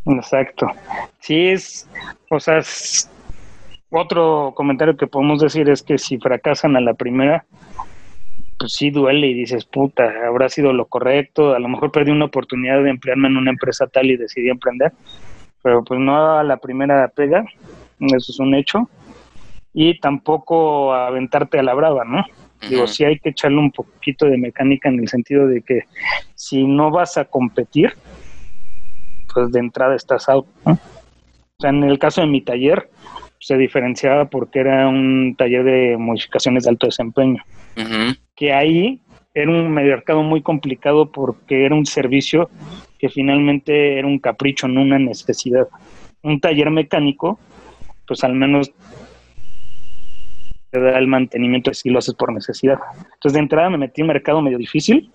Exacto. 0.06 0.66
Sí, 1.20 1.48
es, 1.48 1.88
o 2.30 2.40
sea, 2.40 2.62
otro 3.90 4.52
comentario 4.56 4.96
que 4.96 5.06
podemos 5.06 5.40
decir 5.40 5.68
es 5.68 5.82
que 5.82 5.98
si 5.98 6.18
fracasan 6.18 6.76
a 6.76 6.80
la 6.80 6.94
primera, 6.94 7.44
pues 8.58 8.72
sí 8.74 8.90
duele 8.90 9.26
y 9.26 9.34
dices, 9.34 9.64
puta, 9.64 10.04
habrá 10.26 10.48
sido 10.48 10.72
lo 10.72 10.86
correcto, 10.86 11.54
a 11.54 11.58
lo 11.58 11.68
mejor 11.68 11.90
perdí 11.92 12.10
una 12.10 12.26
oportunidad 12.26 12.82
de 12.82 12.90
emplearme 12.90 13.28
en 13.28 13.36
una 13.36 13.50
empresa 13.50 13.86
tal 13.86 14.10
y 14.10 14.16
decidí 14.16 14.48
emprender, 14.48 14.92
pero 15.62 15.84
pues 15.84 16.00
no 16.00 16.38
a 16.38 16.44
la 16.44 16.56
primera 16.56 17.08
pega, 17.08 17.44
eso 18.00 18.32
es 18.32 18.38
un 18.38 18.54
hecho, 18.54 18.88
y 19.72 19.98
tampoco 20.00 20.92
aventarte 20.94 21.58
a 21.58 21.62
la 21.62 21.74
brava, 21.74 22.04
¿no? 22.04 22.24
Digo, 22.68 22.86
sí 22.86 23.04
hay 23.04 23.18
que 23.18 23.30
echarle 23.30 23.58
un 23.58 23.70
poquito 23.70 24.26
de 24.26 24.36
mecánica 24.36 24.90
en 24.90 24.98
el 24.98 25.08
sentido 25.08 25.46
de 25.46 25.62
que 25.62 25.84
si 26.34 26.66
no 26.66 26.90
vas 26.90 27.16
a 27.16 27.24
competir, 27.24 27.94
pues 29.32 29.50
de 29.50 29.60
entrada 29.60 29.96
estás 29.96 30.28
out, 30.28 30.46
¿no? 30.66 30.72
O 30.72 31.60
sea, 31.60 31.70
en 31.70 31.84
el 31.84 31.98
caso 31.98 32.20
de 32.20 32.26
mi 32.26 32.42
taller, 32.42 32.90
se 33.38 33.56
diferenciaba 33.56 34.26
porque 34.26 34.60
era 34.60 34.86
un 34.88 35.34
taller 35.38 35.64
de 35.64 35.96
modificaciones 35.98 36.64
de 36.64 36.70
alto 36.70 36.86
desempeño, 36.86 37.42
que 38.36 38.52
ahí 38.52 39.00
era 39.32 39.50
un 39.50 39.72
mercado 39.72 40.22
muy 40.22 40.42
complicado 40.42 41.10
porque 41.10 41.64
era 41.64 41.74
un 41.74 41.86
servicio 41.86 42.50
que 43.00 43.08
finalmente 43.08 43.98
era 43.98 44.06
un 44.06 44.18
capricho, 44.18 44.68
no 44.68 44.82
una 44.82 44.98
necesidad. 44.98 45.66
Un 46.22 46.38
taller 46.38 46.70
mecánico, 46.70 47.38
pues 48.06 48.22
al 48.24 48.34
menos 48.34 48.70
te 50.70 50.80
da 50.80 50.98
el 50.98 51.06
mantenimiento 51.06 51.72
si 51.72 51.88
lo 51.88 51.98
haces 51.98 52.14
por 52.14 52.32
necesidad. 52.32 52.78
Entonces 53.14 53.32
de 53.32 53.38
entrada 53.38 53.70
me 53.70 53.78
metí 53.78 54.02
en 54.02 54.08
mercado 54.08 54.42
medio 54.42 54.58
difícil, 54.58 55.10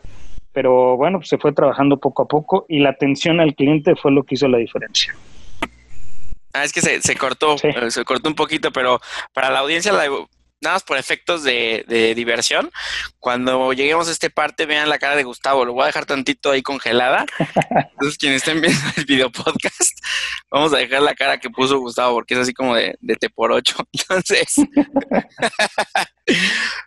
pero 0.51 0.97
bueno, 0.97 1.19
pues 1.19 1.29
se 1.29 1.37
fue 1.37 1.53
trabajando 1.53 1.97
poco 1.97 2.23
a 2.23 2.27
poco 2.27 2.65
y 2.67 2.79
la 2.79 2.89
atención 2.89 3.39
al 3.39 3.53
cliente 3.53 3.95
fue 3.95 4.11
lo 4.11 4.23
que 4.23 4.33
hizo 4.33 4.47
la 4.47 4.57
diferencia. 4.57 5.13
Ah, 6.53 6.63
es 6.63 6.73
que 6.73 6.81
se, 6.81 7.01
se 7.01 7.15
cortó, 7.15 7.55
eh, 7.61 7.91
se 7.91 8.03
cortó 8.03 8.29
un 8.29 8.35
poquito, 8.35 8.71
pero 8.71 8.99
para 9.33 9.49
la 9.51 9.59
audiencia 9.59 9.91
la, 9.91 10.05
nada 10.65 10.75
más 10.75 10.83
por 10.83 10.97
efectos 10.97 11.43
de, 11.43 12.13
diversión, 12.15 12.71
cuando 13.19 13.71
lleguemos 13.73 14.07
a 14.07 14.11
esta 14.11 14.29
parte, 14.29 14.65
vean 14.65 14.89
la 14.89 14.99
cara 14.99 15.15
de 15.15 15.23
Gustavo. 15.23 15.63
Lo 15.63 15.73
voy 15.73 15.83
a 15.83 15.87
dejar 15.87 16.05
tantito 16.05 16.51
ahí 16.51 16.61
congelada. 16.61 17.25
Entonces, 17.91 18.17
quienes 18.17 18.37
estén 18.37 18.61
viendo 18.61 18.79
el 18.97 19.05
video 19.05 19.31
podcast, 19.31 19.91
vamos 20.51 20.73
a 20.73 20.77
dejar 20.77 21.01
la 21.01 21.15
cara 21.15 21.37
que 21.37 21.49
puso 21.49 21.79
Gustavo, 21.79 22.15
porque 22.15 22.33
es 22.33 22.41
así 22.41 22.53
como 22.53 22.75
de, 22.75 22.95
de 22.99 23.15
T 23.15 23.29
por 23.29 23.51
ocho. 23.51 23.75
Entonces, 23.93 24.55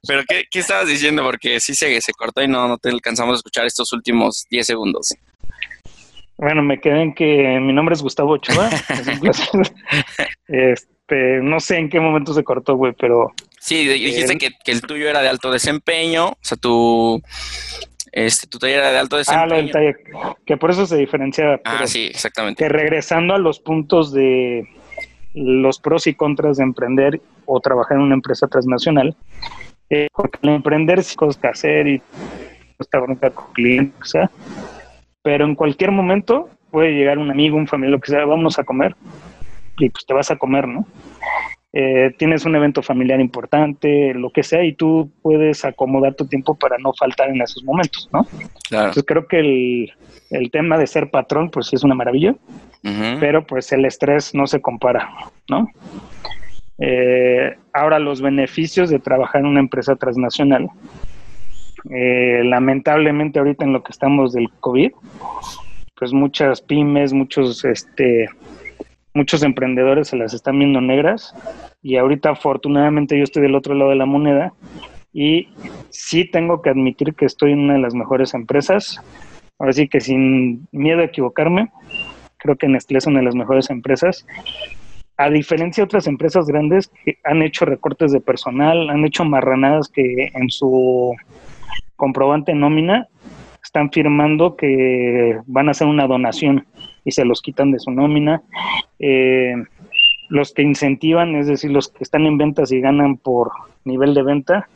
pero 0.06 0.24
¿qué, 0.28 0.46
estabas 0.52 0.88
diciendo? 0.88 1.22
Porque 1.22 1.60
sí 1.60 1.74
se, 1.74 2.00
se 2.00 2.12
cortó 2.12 2.42
y 2.42 2.48
no, 2.48 2.68
no 2.68 2.78
te 2.78 2.90
alcanzamos 2.90 3.34
a 3.34 3.36
escuchar 3.36 3.66
estos 3.66 3.92
últimos 3.92 4.44
10 4.50 4.66
segundos. 4.66 5.14
Bueno, 6.36 6.62
me 6.62 6.80
quedé 6.80 7.02
en 7.02 7.14
que 7.14 7.58
mi 7.60 7.72
nombre 7.72 7.94
es 7.94 8.02
Gustavo 8.02 8.34
Ochoa. 8.34 8.70
este, 10.46 10.97
no 11.10 11.60
sé 11.60 11.78
en 11.78 11.88
qué 11.88 12.00
momento 12.00 12.34
se 12.34 12.44
cortó, 12.44 12.76
güey, 12.76 12.92
pero... 12.98 13.32
Sí, 13.58 13.86
dijiste 13.86 14.38
que, 14.38 14.72
el 14.72 14.80
tuyo 14.82 15.08
era 15.08 15.22
de 15.22 15.28
alto 15.28 15.50
desempeño, 15.50 16.28
o 16.28 16.38
sea, 16.40 16.56
tu, 16.56 17.20
este, 18.12 18.46
tu 18.46 18.58
taller 18.58 18.78
era 18.78 18.92
de 18.92 18.98
alto 18.98 19.16
desempeño. 19.16 19.44
Ah, 19.44 19.46
lo 19.46 19.56
del 19.56 19.70
taller, 19.70 19.98
que 20.46 20.56
por 20.56 20.70
eso 20.70 20.86
se 20.86 20.96
diferenciaba. 20.96 21.60
Ah, 21.64 21.86
sí, 21.86 22.06
exactamente. 22.06 22.62
Que 22.62 22.68
regresando 22.68 23.34
a 23.34 23.38
los 23.38 23.58
puntos 23.58 24.12
de 24.12 24.68
los 25.34 25.78
pros 25.78 26.06
y 26.06 26.14
contras 26.14 26.56
de 26.56 26.64
emprender 26.64 27.20
o 27.46 27.60
trabajar 27.60 27.96
en 27.96 28.04
una 28.04 28.14
empresa 28.14 28.46
transnacional, 28.46 29.16
eh, 29.90 30.08
porque 30.14 30.38
el 30.42 30.50
emprender 30.50 31.02
sí 31.02 31.16
cosas 31.16 31.40
que 31.40 31.48
hacer 31.48 31.86
y 31.86 32.02
está 32.78 33.00
bronca 33.00 33.30
con 33.30 33.52
clientes, 33.52 34.00
o 34.00 34.04
sea, 34.04 34.30
pero 35.22 35.44
en 35.44 35.54
cualquier 35.54 35.90
momento 35.90 36.48
puede 36.70 36.92
llegar 36.92 37.18
un 37.18 37.30
amigo, 37.30 37.56
un 37.56 37.66
familiar, 37.66 37.92
lo 37.92 38.00
que 38.00 38.12
sea, 38.12 38.24
vamos 38.24 38.58
a 38.58 38.64
comer 38.64 38.94
y 39.78 39.90
pues 39.90 40.06
te 40.06 40.14
vas 40.14 40.30
a 40.30 40.36
comer, 40.36 40.66
¿no? 40.68 40.86
Eh, 41.72 42.14
tienes 42.18 42.44
un 42.44 42.56
evento 42.56 42.82
familiar 42.82 43.20
importante, 43.20 44.14
lo 44.14 44.30
que 44.30 44.42
sea, 44.42 44.64
y 44.64 44.72
tú 44.72 45.10
puedes 45.22 45.64
acomodar 45.64 46.14
tu 46.14 46.26
tiempo 46.26 46.54
para 46.54 46.78
no 46.78 46.92
faltar 46.94 47.28
en 47.28 47.42
esos 47.42 47.62
momentos, 47.62 48.08
¿no? 48.12 48.26
Claro. 48.68 48.88
Entonces 48.88 49.04
creo 49.06 49.26
que 49.28 49.38
el, 49.40 49.92
el 50.30 50.50
tema 50.50 50.78
de 50.78 50.86
ser 50.86 51.10
patrón, 51.10 51.50
pues 51.50 51.72
es 51.72 51.84
una 51.84 51.94
maravilla, 51.94 52.34
pero 53.20 53.46
pues 53.46 53.70
el 53.72 53.84
estrés 53.84 54.34
no 54.34 54.46
se 54.46 54.62
compara, 54.62 55.10
¿no? 55.48 55.68
Eh, 56.78 57.56
ahora, 57.72 57.98
los 57.98 58.22
beneficios 58.22 58.88
de 58.88 58.98
trabajar 58.98 59.40
en 59.40 59.48
una 59.48 59.60
empresa 59.60 59.96
transnacional, 59.96 60.68
eh, 61.90 62.42
lamentablemente 62.44 63.38
ahorita 63.38 63.64
en 63.64 63.72
lo 63.72 63.82
que 63.82 63.92
estamos 63.92 64.32
del 64.32 64.48
COVID, 64.60 64.92
pues 65.96 66.12
muchas 66.12 66.60
pymes, 66.60 67.12
muchos, 67.12 67.64
este, 67.64 68.28
muchos 69.18 69.42
emprendedores 69.42 70.06
se 70.06 70.16
las 70.16 70.32
están 70.32 70.60
viendo 70.60 70.80
negras 70.80 71.34
y 71.82 71.96
ahorita 71.96 72.30
afortunadamente 72.30 73.18
yo 73.18 73.24
estoy 73.24 73.42
del 73.42 73.56
otro 73.56 73.74
lado 73.74 73.90
de 73.90 73.96
la 73.96 74.06
moneda 74.06 74.52
y 75.12 75.48
sí 75.90 76.24
tengo 76.24 76.62
que 76.62 76.70
admitir 76.70 77.14
que 77.14 77.24
estoy 77.24 77.50
en 77.50 77.58
una 77.58 77.74
de 77.74 77.80
las 77.80 77.94
mejores 77.94 78.32
empresas. 78.32 79.02
Ahora 79.58 79.72
sí 79.72 79.88
que 79.88 80.00
sin 80.00 80.68
miedo 80.70 81.00
a 81.00 81.06
equivocarme, 81.06 81.68
creo 82.36 82.54
que 82.54 82.68
Nestlé 82.68 82.98
es 82.98 83.06
una 83.08 83.18
de 83.18 83.24
las 83.24 83.34
mejores 83.34 83.70
empresas. 83.70 84.24
A 85.16 85.30
diferencia 85.30 85.82
de 85.82 85.86
otras 85.86 86.06
empresas 86.06 86.46
grandes 86.46 86.86
que 87.04 87.18
han 87.24 87.42
hecho 87.42 87.64
recortes 87.64 88.12
de 88.12 88.20
personal, 88.20 88.88
han 88.88 89.04
hecho 89.04 89.24
marranadas 89.24 89.88
que 89.88 90.30
en 90.32 90.48
su 90.48 91.12
comprobante 91.96 92.54
nómina 92.54 93.08
están 93.64 93.90
firmando 93.90 94.54
que 94.54 95.40
van 95.46 95.66
a 95.66 95.72
hacer 95.72 95.88
una 95.88 96.06
donación 96.06 96.68
y 97.08 97.10
se 97.10 97.24
los 97.24 97.40
quitan 97.40 97.72
de 97.72 97.78
su 97.78 97.90
nómina. 97.90 98.42
Eh, 98.98 99.54
los 100.28 100.52
que 100.52 100.60
incentivan, 100.60 101.36
es 101.36 101.46
decir, 101.46 101.70
los 101.70 101.88
que 101.88 102.04
están 102.04 102.26
en 102.26 102.36
ventas 102.36 102.70
y 102.70 102.80
ganan 102.80 103.16
por 103.16 103.50
nivel 103.84 104.12
de 104.12 104.22
venta, 104.22 104.68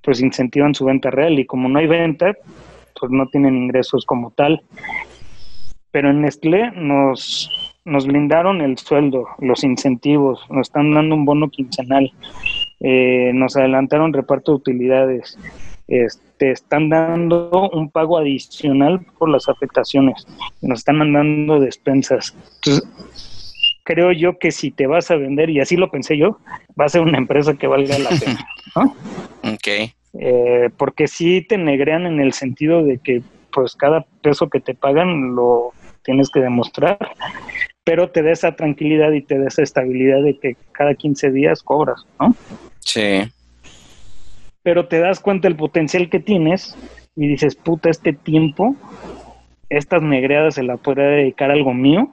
pues 0.00 0.20
incentivan 0.20 0.76
su 0.76 0.84
venta 0.84 1.10
real 1.10 1.40
y 1.40 1.46
como 1.46 1.68
no 1.68 1.80
hay 1.80 1.88
venta, 1.88 2.36
pues 2.98 3.10
no 3.10 3.26
tienen 3.26 3.56
ingresos 3.56 4.06
como 4.06 4.30
tal. 4.30 4.62
Pero 5.90 6.10
en 6.10 6.20
Nestlé 6.20 6.70
nos, 6.70 7.50
nos 7.84 8.06
blindaron 8.06 8.60
el 8.60 8.78
sueldo, 8.78 9.26
los 9.40 9.64
incentivos, 9.64 10.46
nos 10.50 10.68
están 10.68 10.94
dando 10.94 11.16
un 11.16 11.24
bono 11.24 11.50
quincenal, 11.50 12.12
eh, 12.78 13.32
nos 13.34 13.56
adelantaron 13.56 14.12
reparto 14.12 14.52
de 14.52 14.56
utilidades, 14.56 15.36
te 16.40 16.52
están 16.52 16.88
dando 16.88 17.68
un 17.74 17.90
pago 17.90 18.16
adicional 18.16 19.04
por 19.18 19.28
las 19.28 19.46
afectaciones, 19.50 20.26
nos 20.62 20.78
están 20.78 20.96
mandando 20.96 21.60
despensas. 21.60 22.34
Entonces, 22.54 22.88
creo 23.84 24.10
yo 24.12 24.38
que 24.38 24.50
si 24.50 24.70
te 24.70 24.86
vas 24.86 25.10
a 25.10 25.16
vender, 25.16 25.50
y 25.50 25.60
así 25.60 25.76
lo 25.76 25.90
pensé 25.90 26.16
yo, 26.16 26.38
va 26.80 26.86
a 26.86 26.88
ser 26.88 27.02
una 27.02 27.18
empresa 27.18 27.52
que 27.58 27.66
valga 27.66 27.98
la 27.98 28.08
pena, 28.08 28.48
¿no? 28.74 28.96
Ok. 29.52 29.92
Eh, 30.18 30.70
porque 30.78 31.08
sí 31.08 31.44
te 31.46 31.58
negrean 31.58 32.06
en 32.06 32.20
el 32.20 32.32
sentido 32.32 32.82
de 32.84 32.96
que 32.96 33.22
pues 33.52 33.76
cada 33.76 34.06
peso 34.22 34.48
que 34.48 34.60
te 34.60 34.74
pagan 34.74 35.34
lo 35.34 35.74
tienes 36.02 36.30
que 36.30 36.40
demostrar, 36.40 36.96
pero 37.84 38.08
te 38.08 38.22
da 38.22 38.32
esa 38.32 38.56
tranquilidad 38.56 39.12
y 39.12 39.20
te 39.20 39.38
da 39.38 39.48
esa 39.48 39.62
estabilidad 39.62 40.22
de 40.22 40.38
que 40.38 40.56
cada 40.72 40.94
15 40.94 41.32
días 41.32 41.62
cobras, 41.62 42.06
¿no? 42.18 42.34
Sí 42.78 43.30
pero 44.70 44.86
te 44.86 45.00
das 45.00 45.18
cuenta 45.18 45.48
del 45.48 45.56
potencial 45.56 46.08
que 46.08 46.20
tienes 46.20 46.76
y 47.16 47.26
dices, 47.26 47.56
puta, 47.56 47.90
este 47.90 48.12
tiempo, 48.12 48.76
estas 49.68 50.00
negreadas 50.00 50.54
se 50.54 50.62
la 50.62 50.76
podría 50.76 51.06
dedicar 51.06 51.50
a 51.50 51.54
algo 51.54 51.74
mío 51.74 52.08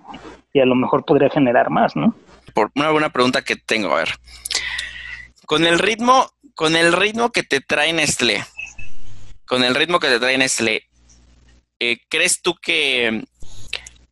y 0.54 0.60
a 0.60 0.66
lo 0.66 0.74
mejor 0.74 1.06
podría 1.06 1.30
generar 1.30 1.70
más, 1.70 1.96
¿no? 1.96 2.16
Por 2.56 2.72
una 2.74 2.90
buena 2.90 3.12
pregunta 3.12 3.44
que 3.44 3.58
tengo, 3.58 3.94
a 3.94 3.98
ver. 3.98 4.10
Con 5.46 5.68
el 5.68 5.78
ritmo, 5.78 6.32
con 6.56 6.76
el 6.76 6.94
ritmo 6.94 7.30
que 7.30 7.44
te 7.44 7.62
trae 7.62 7.94
Nestlé, 7.94 8.44
con 9.46 9.64
el 9.64 9.76
ritmo 9.76 10.00
que 10.00 10.08
te 10.08 10.20
trae 10.20 10.36
Nestlé, 10.40 10.88
eh, 11.80 12.00
¿crees 12.10 12.42
tú 12.42 12.56
que, 12.60 13.24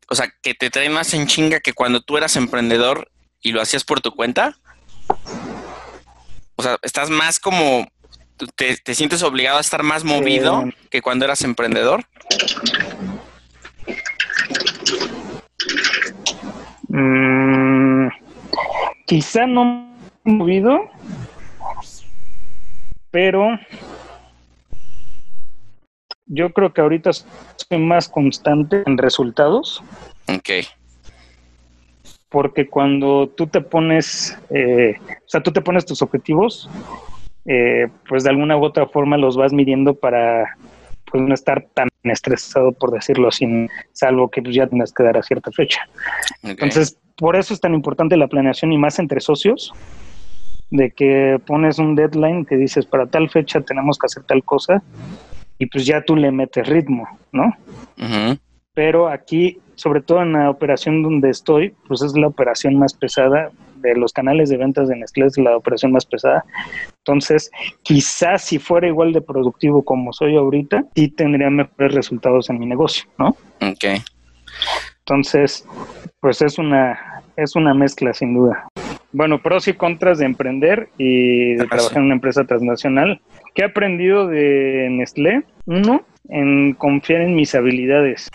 o 0.08 0.14
sea, 0.14 0.32
que 0.44 0.54
te 0.54 0.70
trae 0.70 0.92
más 0.92 1.16
en 1.16 1.26
chinga 1.26 1.62
que 1.62 1.74
cuando 1.74 2.02
tú 2.02 2.16
eras 2.16 2.36
emprendedor 2.36 3.10
y 3.42 3.54
lo 3.54 3.60
hacías 3.60 3.84
por 3.84 4.02
tu 4.02 4.12
cuenta? 4.12 4.56
O 6.58 6.62
sea, 6.62 6.78
estás 6.84 7.10
más 7.10 7.40
como 7.40 7.88
te, 8.56 8.96
sientes 8.96 9.24
obligado 9.24 9.58
a 9.58 9.62
estar 9.62 9.84
más 9.84 10.04
movido 10.04 10.66
que 10.90 11.02
cuando 11.02 11.26
eras 11.26 11.44
emprendedor? 11.44 12.04
Mm, 16.90 18.08
quizá 19.06 19.46
no 19.46 19.96
movido, 20.24 20.80
pero 23.12 23.60
yo 26.26 26.52
creo 26.52 26.74
que 26.74 26.82
ahorita 26.82 27.12
soy 27.14 27.78
más 27.80 28.10
constante 28.10 28.84
en 28.86 28.98
resultados. 28.98 29.84
Ok. 30.28 30.66
Porque 32.30 32.68
cuando 32.68 33.30
tú 33.30 33.48
te 33.48 33.62
pones, 33.62 34.38
eh, 34.50 34.96
o 35.00 35.30
sea, 35.30 35.42
tú 35.42 35.52
te 35.52 35.62
pones 35.62 35.86
tus 35.86 36.02
objetivos, 36.02 36.70
eh, 37.46 37.88
pues 38.08 38.24
de 38.24 38.32
alguna 38.32 38.58
u 38.58 38.64
otra 38.64 38.88
forma 38.88 39.18
los 39.18 39.38
vas 39.38 39.54
midiendo 39.54 39.94
para 39.96 40.58
pues 41.12 41.24
no 41.24 41.34
estar 41.34 41.66
tan 41.74 41.88
estresado, 42.04 42.72
por 42.72 42.92
decirlo 42.92 43.28
así, 43.28 43.48
salvo 43.94 44.30
que 44.30 44.42
pues, 44.42 44.56
ya 44.56 44.68
tengas 44.68 44.92
que 44.92 45.04
dar 45.04 45.18
a 45.18 45.24
cierta 45.24 45.52
fecha. 45.52 45.82
Entonces, 46.44 46.98
por 47.16 47.36
eso 47.36 47.54
es 47.54 47.60
tan 47.62 47.74
importante 47.74 48.18
la 48.18 48.28
planeación 48.28 48.74
y 48.74 48.78
más 48.78 49.00
entre 49.00 49.22
socios, 49.22 49.72
de 50.72 50.92
que 50.92 51.40
pones 51.46 51.80
un 51.80 51.96
deadline 51.96 52.46
que 52.46 52.58
dices, 52.58 52.86
para 52.86 53.06
tal 53.06 53.30
fecha 53.30 53.62
tenemos 53.62 53.98
que 53.98 54.08
hacer 54.08 54.24
tal 54.24 54.44
cosa, 54.44 54.82
y 55.58 55.68
pues 55.68 55.86
ya 55.86 56.04
tú 56.04 56.16
le 56.16 56.32
metes 56.32 56.68
ritmo, 56.68 57.08
¿no? 57.32 57.56
Pero 58.74 59.08
aquí, 59.08 59.60
sobre 59.76 60.02
todo 60.02 60.22
en 60.22 60.34
la 60.34 60.50
operación 60.50 61.02
donde 61.02 61.30
estoy, 61.30 61.74
pues 61.88 62.02
es 62.02 62.14
la 62.18 62.28
operación 62.28 62.78
más 62.78 62.94
pesada 62.94 63.52
de 63.86 63.96
los 63.96 64.14
canales 64.14 64.50
de 64.50 64.58
ventas 64.58 64.88
de 64.88 64.96
Nestlé 64.96 65.26
es 65.26 65.38
la 65.38 65.56
operación 65.56 65.92
más 65.92 66.06
pesada. 66.06 66.44
Entonces, 67.00 67.52
quizás 67.84 68.44
si 68.44 68.60
fuera 68.60 68.88
igual 68.88 69.14
de 69.14 69.22
productivo 69.22 69.84
como 69.84 70.14
soy 70.14 70.36
ahorita, 70.36 70.86
sí 70.96 71.10
tendría 71.10 71.50
mejores 71.50 71.94
resultados 71.94 72.50
en 72.50 72.60
mi 72.60 72.66
negocio, 72.66 73.06
¿no? 73.18 73.30
Ok. 73.62 74.02
Entonces, 75.00 75.68
pues 76.20 76.42
es 76.42 76.58
una, 76.58 77.24
es 77.38 77.56
una 77.56 77.74
mezcla 77.74 78.14
sin 78.14 78.34
duda. 78.34 78.68
Bueno, 79.12 79.42
pros 79.42 79.68
y 79.68 79.74
contras 79.74 80.18
de 80.18 80.26
emprender 80.26 80.90
y 80.98 81.54
de 81.54 81.68
trabajar 81.68 82.00
en 82.00 82.06
una 82.06 82.16
empresa 82.16 82.44
transnacional. 82.44 83.22
¿Qué 83.54 83.62
he 83.62 83.66
aprendido 83.66 84.28
de 84.28 84.90
Nestlé? 84.92 85.44
Uno, 85.66 86.04
en 86.28 86.74
confiar 86.74 87.22
en 87.22 87.36
mis 87.36 87.56
habilidades 87.56 88.30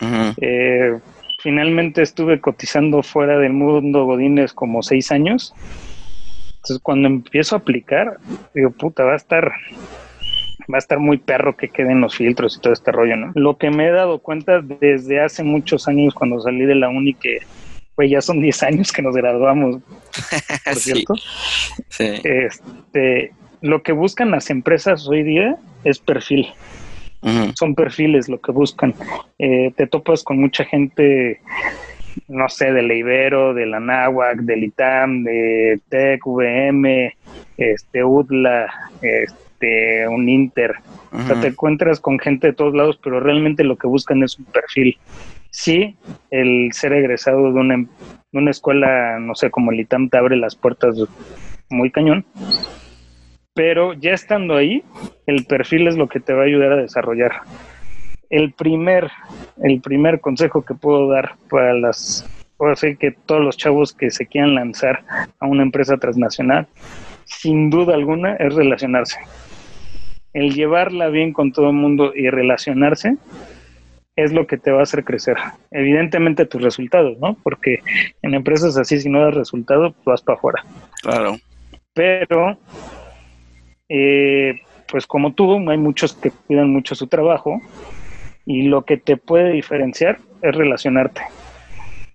finalmente 1.42 2.02
estuve 2.02 2.40
cotizando 2.40 3.02
fuera 3.02 3.38
del 3.38 3.52
mundo 3.52 4.04
Godines 4.04 4.52
como 4.52 4.82
seis 4.82 5.10
años. 5.10 5.54
Entonces 6.56 6.78
cuando 6.82 7.08
empiezo 7.08 7.56
a 7.56 7.58
aplicar, 7.60 8.18
digo, 8.54 8.70
puta, 8.70 9.04
va 9.04 9.14
a 9.14 9.16
estar, 9.16 9.50
va 10.72 10.76
a 10.76 10.78
estar 10.78 10.98
muy 10.98 11.16
perro 11.18 11.56
que 11.56 11.68
queden 11.68 12.00
los 12.00 12.16
filtros 12.16 12.56
y 12.56 12.60
todo 12.60 12.72
este 12.72 12.92
rollo, 12.92 13.16
¿no? 13.16 13.32
Lo 13.34 13.56
que 13.56 13.70
me 13.70 13.88
he 13.88 13.90
dado 13.90 14.18
cuenta 14.18 14.60
desde 14.60 15.20
hace 15.20 15.42
muchos 15.42 15.88
años 15.88 16.14
cuando 16.14 16.40
salí 16.40 16.66
de 16.66 16.74
la 16.74 16.88
uni 16.88 17.14
que 17.14 17.38
pues 17.94 18.10
ya 18.10 18.20
son 18.22 18.40
10 18.40 18.62
años 18.62 18.92
que 18.92 19.02
nos 19.02 19.14
graduamos, 19.14 19.78
por 20.64 20.74
cierto. 20.76 21.14
Este, 21.98 23.32
lo 23.60 23.82
que 23.82 23.92
buscan 23.92 24.30
las 24.30 24.48
empresas 24.48 25.06
hoy 25.06 25.22
día 25.22 25.56
es 25.84 25.98
perfil. 25.98 26.46
Son 27.54 27.74
perfiles 27.74 28.28
lo 28.28 28.40
que 28.40 28.52
buscan. 28.52 28.94
Eh, 29.38 29.72
te 29.76 29.86
topas 29.86 30.24
con 30.24 30.38
mucha 30.38 30.64
gente, 30.64 31.40
no 32.28 32.48
sé, 32.48 32.72
de 32.72 32.82
la 32.82 32.94
Ibero, 32.94 33.52
de 33.54 33.66
la 33.66 33.80
del 34.36 34.64
ITAM, 34.64 35.24
de 35.24 35.80
TEC, 35.88 36.26
VM, 36.26 37.14
este, 37.58 38.04
UDLA, 38.04 38.66
este, 39.02 40.08
un 40.08 40.28
Inter. 40.28 40.76
O 41.12 41.22
sea, 41.22 41.40
te 41.40 41.48
encuentras 41.48 42.00
con 42.00 42.18
gente 42.18 42.48
de 42.48 42.52
todos 42.52 42.74
lados, 42.74 42.98
pero 43.02 43.20
realmente 43.20 43.64
lo 43.64 43.76
que 43.76 43.86
buscan 43.86 44.22
es 44.22 44.38
un 44.38 44.46
perfil. 44.46 44.96
sí, 45.50 45.96
el 46.30 46.72
ser 46.72 46.92
egresado 46.92 47.52
de 47.52 47.58
una, 47.58 47.76
de 47.76 48.38
una 48.38 48.50
escuela, 48.52 49.18
no 49.18 49.34
sé, 49.34 49.50
como 49.50 49.72
el 49.72 49.80
ITAM 49.80 50.08
te 50.08 50.16
abre 50.16 50.36
las 50.36 50.54
puertas 50.54 50.94
muy 51.68 51.90
cañón, 51.90 52.24
pero 53.54 53.94
ya 53.94 54.12
estando 54.12 54.56
ahí, 54.56 54.82
el 55.26 55.44
perfil 55.44 55.88
es 55.88 55.96
lo 55.96 56.08
que 56.08 56.20
te 56.20 56.32
va 56.32 56.42
a 56.42 56.46
ayudar 56.46 56.72
a 56.72 56.76
desarrollar. 56.76 57.32
El 58.28 58.52
primer, 58.52 59.10
el 59.62 59.80
primer 59.80 60.20
consejo 60.20 60.64
que 60.64 60.74
puedo 60.74 61.08
dar 61.08 61.34
para 61.48 61.74
las, 61.74 62.28
puedo 62.56 62.70
decir 62.70 62.96
que 62.96 63.10
todos 63.10 63.42
los 63.42 63.56
chavos 63.56 63.92
que 63.92 64.10
se 64.10 64.26
quieran 64.26 64.54
lanzar 64.54 65.02
a 65.40 65.46
una 65.46 65.62
empresa 65.62 65.96
transnacional, 65.96 66.68
sin 67.24 67.70
duda 67.70 67.94
alguna, 67.94 68.34
es 68.36 68.54
relacionarse. 68.54 69.18
El 70.32 70.54
llevarla 70.54 71.08
bien 71.08 71.32
con 71.32 71.52
todo 71.52 71.70
el 71.70 71.76
mundo 71.76 72.12
y 72.14 72.30
relacionarse 72.30 73.16
es 74.16 74.32
lo 74.32 74.46
que 74.46 74.58
te 74.58 74.70
va 74.70 74.80
a 74.80 74.82
hacer 74.82 75.04
crecer. 75.04 75.36
Evidentemente 75.70 76.46
tus 76.46 76.62
resultados, 76.62 77.18
¿no? 77.18 77.36
Porque 77.42 77.80
en 78.22 78.34
empresas 78.34 78.76
así, 78.76 79.00
si 79.00 79.08
no 79.08 79.20
das 79.22 79.34
resultado, 79.34 79.94
vas 80.04 80.22
para 80.22 80.38
afuera. 80.38 80.64
Claro. 81.02 81.36
Pero, 81.94 82.58
eh, 83.90 84.62
pues 84.90 85.06
como 85.06 85.34
tú, 85.34 85.68
hay 85.68 85.76
muchos 85.76 86.14
que 86.14 86.30
cuidan 86.30 86.70
mucho 86.72 86.94
su 86.94 87.06
trabajo 87.06 87.60
y 88.46 88.62
lo 88.62 88.86
que 88.86 88.96
te 88.96 89.18
puede 89.18 89.52
diferenciar 89.52 90.18
es 90.40 90.54
relacionarte. 90.54 91.20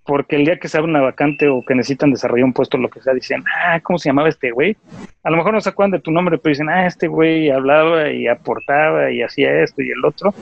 Porque 0.03 0.35
el 0.35 0.45
día 0.45 0.59
que 0.59 0.67
se 0.67 0.77
abre 0.77 0.89
una 0.89 1.01
vacante 1.01 1.47
o 1.47 1.63
que 1.63 1.75
necesitan 1.75 2.11
desarrollar 2.11 2.45
un 2.45 2.53
puesto, 2.53 2.77
lo 2.77 2.89
que 2.89 3.01
sea, 3.01 3.13
dicen, 3.13 3.43
ah, 3.55 3.79
¿cómo 3.81 3.99
se 3.99 4.09
llamaba 4.09 4.29
este 4.29 4.51
güey? 4.51 4.75
A 5.23 5.29
lo 5.29 5.37
mejor 5.37 5.53
no 5.53 5.61
se 5.61 5.69
acuerdan 5.69 5.91
de 5.91 5.99
tu 5.99 6.11
nombre, 6.11 6.37
pero 6.37 6.51
dicen, 6.51 6.69
ah, 6.69 6.87
este 6.87 7.07
güey 7.07 7.49
hablaba 7.49 8.09
y 8.11 8.27
aportaba 8.27 9.11
y 9.11 9.21
hacía 9.21 9.61
esto 9.63 9.81
y 9.81 9.91
el 9.91 10.03
otro 10.03 10.33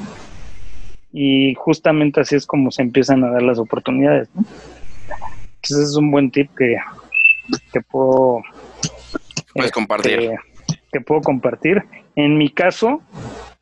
y 1.13 1.53
justamente 1.53 2.21
así 2.21 2.35
es 2.35 2.47
como 2.47 2.71
se 2.71 2.81
empiezan 2.81 3.23
a 3.23 3.29
dar 3.29 3.43
las 3.43 3.59
oportunidades. 3.59 4.27
¿no? 4.33 4.43
Entonces 5.61 5.91
es 5.91 5.95
un 5.95 6.09
buen 6.09 6.31
tip 6.31 6.49
que, 6.57 6.75
que 7.71 7.81
puedo 7.81 8.41
Puedes 9.53 9.71
compartir. 9.71 10.19
este, 10.19 10.39
que 10.93 11.01
puedo 11.01 11.21
compartir. 11.21 11.83
En 12.15 12.37
mi 12.37 12.49
caso, 12.49 13.01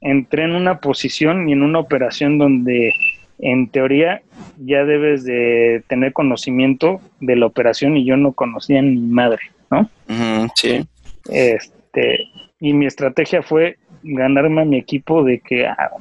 entré 0.01 0.43
en 0.43 0.51
una 0.51 0.79
posición 0.79 1.49
y 1.49 1.53
en 1.53 1.63
una 1.63 1.79
operación 1.79 2.37
donde 2.37 2.93
en 3.39 3.69
teoría 3.69 4.21
ya 4.57 4.83
debes 4.85 5.23
de 5.23 5.83
tener 5.87 6.13
conocimiento 6.13 7.01
de 7.19 7.35
la 7.35 7.47
operación 7.47 7.97
y 7.97 8.05
yo 8.05 8.17
no 8.17 8.33
conocía 8.33 8.81
ni 8.81 8.99
madre, 8.99 9.41
¿no? 9.71 9.89
Ujú, 10.07 10.51
sí. 10.55 10.85
Este, 11.29 12.27
y 12.59 12.73
mi 12.73 12.85
estrategia 12.85 13.41
fue 13.41 13.77
ganarme 14.03 14.61
a 14.61 14.65
mi 14.65 14.77
equipo 14.77 15.23
de 15.23 15.39
que 15.39 15.65
ah, 15.65 15.91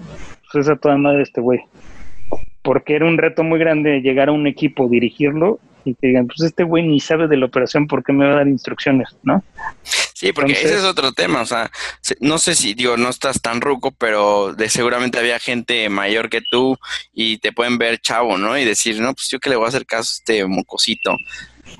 pues 0.52 0.66
es 0.66 0.70
a 0.70 0.76
toda 0.76 0.98
madre 0.98 1.22
este 1.22 1.40
güey. 1.40 1.60
Porque 2.62 2.94
era 2.94 3.06
un 3.06 3.16
reto 3.16 3.42
muy 3.42 3.58
grande 3.58 4.02
llegar 4.02 4.28
a 4.28 4.32
un 4.32 4.46
equipo, 4.46 4.88
dirigirlo 4.88 5.60
y 5.90 5.94
que 5.94 6.08
digan, 6.08 6.26
pues 6.26 6.40
este 6.42 6.62
güey 6.64 6.82
ni 6.86 7.00
sabe 7.00 7.28
de 7.28 7.36
la 7.36 7.46
operación, 7.46 7.86
¿por 7.86 8.02
qué 8.04 8.12
me 8.12 8.24
va 8.26 8.32
a 8.32 8.36
dar 8.36 8.48
instrucciones? 8.48 9.08
¿No? 9.22 9.42
Sí, 10.14 10.32
porque 10.32 10.52
ese 10.52 10.74
es 10.76 10.84
otro 10.84 11.12
tema, 11.12 11.40
o 11.40 11.46
sea, 11.46 11.70
se- 12.00 12.16
no 12.20 12.38
sé 12.38 12.54
si, 12.54 12.74
digo, 12.74 12.96
no 12.96 13.08
estás 13.08 13.40
tan 13.40 13.60
ruco, 13.60 13.90
pero 13.90 14.52
de 14.54 14.68
seguramente 14.68 15.18
había 15.18 15.38
gente 15.38 15.88
mayor 15.88 16.28
que 16.28 16.42
tú 16.42 16.76
y 17.12 17.38
te 17.38 17.52
pueden 17.52 17.78
ver 17.78 18.00
chavo, 18.00 18.36
¿no? 18.36 18.58
Y 18.58 18.64
decir, 18.64 19.00
no, 19.00 19.14
pues 19.14 19.28
yo 19.30 19.38
que 19.40 19.50
le 19.50 19.56
voy 19.56 19.64
a 19.66 19.68
hacer 19.68 19.86
caso 19.86 20.10
a 20.10 20.16
este 20.18 20.46
mocosito. 20.46 21.16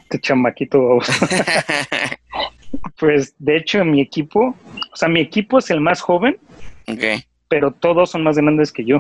Este 0.03 0.21
chamaquito. 0.21 0.99
pues 2.99 3.35
de 3.39 3.57
hecho, 3.57 3.85
mi 3.85 4.01
equipo, 4.01 4.57
o 4.93 4.97
sea, 4.97 5.09
mi 5.09 5.21
equipo 5.21 5.59
es 5.59 5.71
el 5.71 5.81
más 5.81 6.01
joven, 6.01 6.39
ok, 6.87 7.23
pero 7.49 7.73
todos 7.73 8.11
son 8.11 8.23
más 8.23 8.37
grandes 8.37 8.73
que 8.73 8.85
yo. 8.85 8.99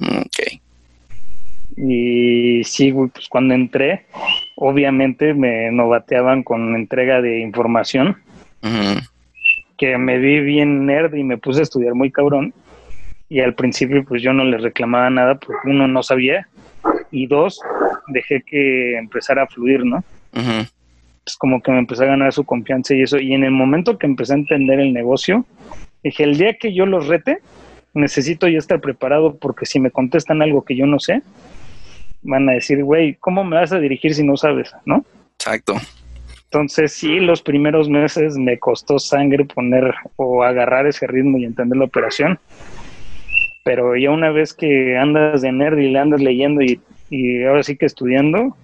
ok. 0.00 0.60
Y 1.76 2.62
sí, 2.64 2.90
güey, 2.90 3.10
pues 3.10 3.28
cuando 3.28 3.54
entré, 3.54 4.06
obviamente 4.56 5.34
me 5.34 5.70
novateaban 5.70 6.42
con 6.42 6.74
entrega 6.74 7.22
de 7.22 7.40
información, 7.40 8.16
que 9.76 9.96
me 9.98 10.18
vi 10.18 10.40
bien 10.40 10.86
nerd 10.86 11.14
y 11.14 11.22
me 11.22 11.38
puse 11.38 11.60
a 11.60 11.62
estudiar 11.62 11.94
muy 11.94 12.10
cabrón. 12.10 12.52
Y 13.28 13.40
al 13.40 13.54
principio, 13.54 14.04
pues 14.04 14.22
yo 14.22 14.32
no 14.32 14.44
les 14.44 14.62
reclamaba 14.62 15.10
nada, 15.10 15.34
porque 15.36 15.68
uno 15.68 15.86
no 15.88 16.02
sabía, 16.02 16.48
y 17.10 17.26
dos, 17.26 17.60
dejé 18.08 18.42
que 18.42 18.96
empezara 18.96 19.42
a 19.42 19.46
fluir, 19.46 19.84
¿no? 19.84 19.98
ujú. 20.32 20.66
Pues 21.24 21.36
como 21.36 21.60
que 21.60 21.72
me 21.72 21.80
empecé 21.80 22.04
a 22.04 22.06
ganar 22.06 22.32
su 22.32 22.44
confianza 22.44 22.94
y 22.94 23.02
eso. 23.02 23.18
Y 23.18 23.34
en 23.34 23.42
el 23.42 23.50
momento 23.50 23.98
que 23.98 24.06
empecé 24.06 24.34
a 24.34 24.36
entender 24.36 24.78
el 24.78 24.92
negocio, 24.92 25.44
dije, 26.04 26.22
el 26.22 26.38
día 26.38 26.56
que 26.56 26.72
yo 26.72 26.86
los 26.86 27.08
rete, 27.08 27.38
necesito 27.94 28.46
ya 28.46 28.58
estar 28.58 28.80
preparado 28.80 29.36
porque 29.36 29.66
si 29.66 29.80
me 29.80 29.90
contestan 29.90 30.40
algo 30.40 30.62
que 30.62 30.76
yo 30.76 30.86
no 30.86 31.00
sé, 31.00 31.22
van 32.22 32.48
a 32.48 32.52
decir, 32.52 32.82
güey, 32.82 33.14
¿cómo 33.14 33.44
me 33.44 33.56
vas 33.56 33.72
a 33.72 33.78
dirigir 33.78 34.14
si 34.14 34.22
no 34.22 34.36
sabes? 34.36 34.72
¿No? 34.84 35.04
Exacto. 35.34 35.74
Entonces 36.44 36.92
sí, 36.92 37.20
los 37.20 37.42
primeros 37.42 37.88
meses 37.88 38.36
me 38.36 38.58
costó 38.58 38.98
sangre 38.98 39.44
poner 39.44 39.94
o 40.16 40.42
agarrar 40.42 40.86
ese 40.86 41.06
ritmo 41.06 41.38
y 41.38 41.44
entender 41.44 41.76
la 41.76 41.84
operación. 41.84 42.38
Pero 43.64 43.96
ya 43.96 44.10
una 44.10 44.30
vez 44.30 44.54
que 44.54 44.96
andas 44.96 45.42
de 45.42 45.52
nerd 45.52 45.78
y 45.78 45.90
le 45.90 45.98
andas 45.98 46.20
leyendo 46.20 46.62
y, 46.62 46.80
y 47.10 47.44
ahora 47.44 47.62
sí 47.62 47.76
que 47.76 47.86
estudiando, 47.86 48.56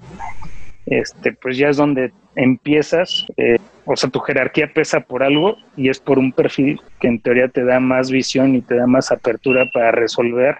este, 0.86 1.32
pues 1.32 1.56
ya 1.56 1.68
es 1.68 1.76
donde 1.76 2.12
empiezas, 2.36 3.26
eh, 3.36 3.58
o 3.84 3.96
sea, 3.96 4.10
tu 4.10 4.20
jerarquía 4.20 4.72
pesa 4.72 5.00
por 5.00 5.22
algo 5.22 5.56
y 5.76 5.88
es 5.88 5.98
por 5.98 6.18
un 6.18 6.32
perfil 6.32 6.80
que 7.00 7.08
en 7.08 7.20
teoría 7.20 7.48
te 7.48 7.64
da 7.64 7.80
más 7.80 8.10
visión 8.10 8.54
y 8.54 8.62
te 8.62 8.76
da 8.76 8.86
más 8.86 9.12
apertura 9.12 9.66
para 9.72 9.92
resolver 9.92 10.58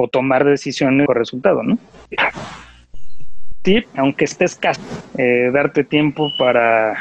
o 0.00 0.06
tomar 0.06 0.44
decisiones 0.44 1.06
por 1.06 1.18
resultado, 1.18 1.64
¿no? 1.64 1.76
Tip, 3.62 3.84
aunque 3.96 4.26
estés 4.26 4.54
casado, 4.54 4.86
eh, 5.18 5.50
darte 5.52 5.82
tiempo 5.82 6.30
para 6.38 6.94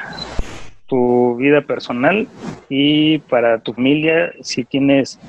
tu 0.88 1.36
vida 1.36 1.62
personal 1.62 2.28
y 2.70 3.20
para 3.20 3.60
tu 3.60 3.74
familia, 3.74 4.34
si 4.42 4.64
tienes 4.64 5.20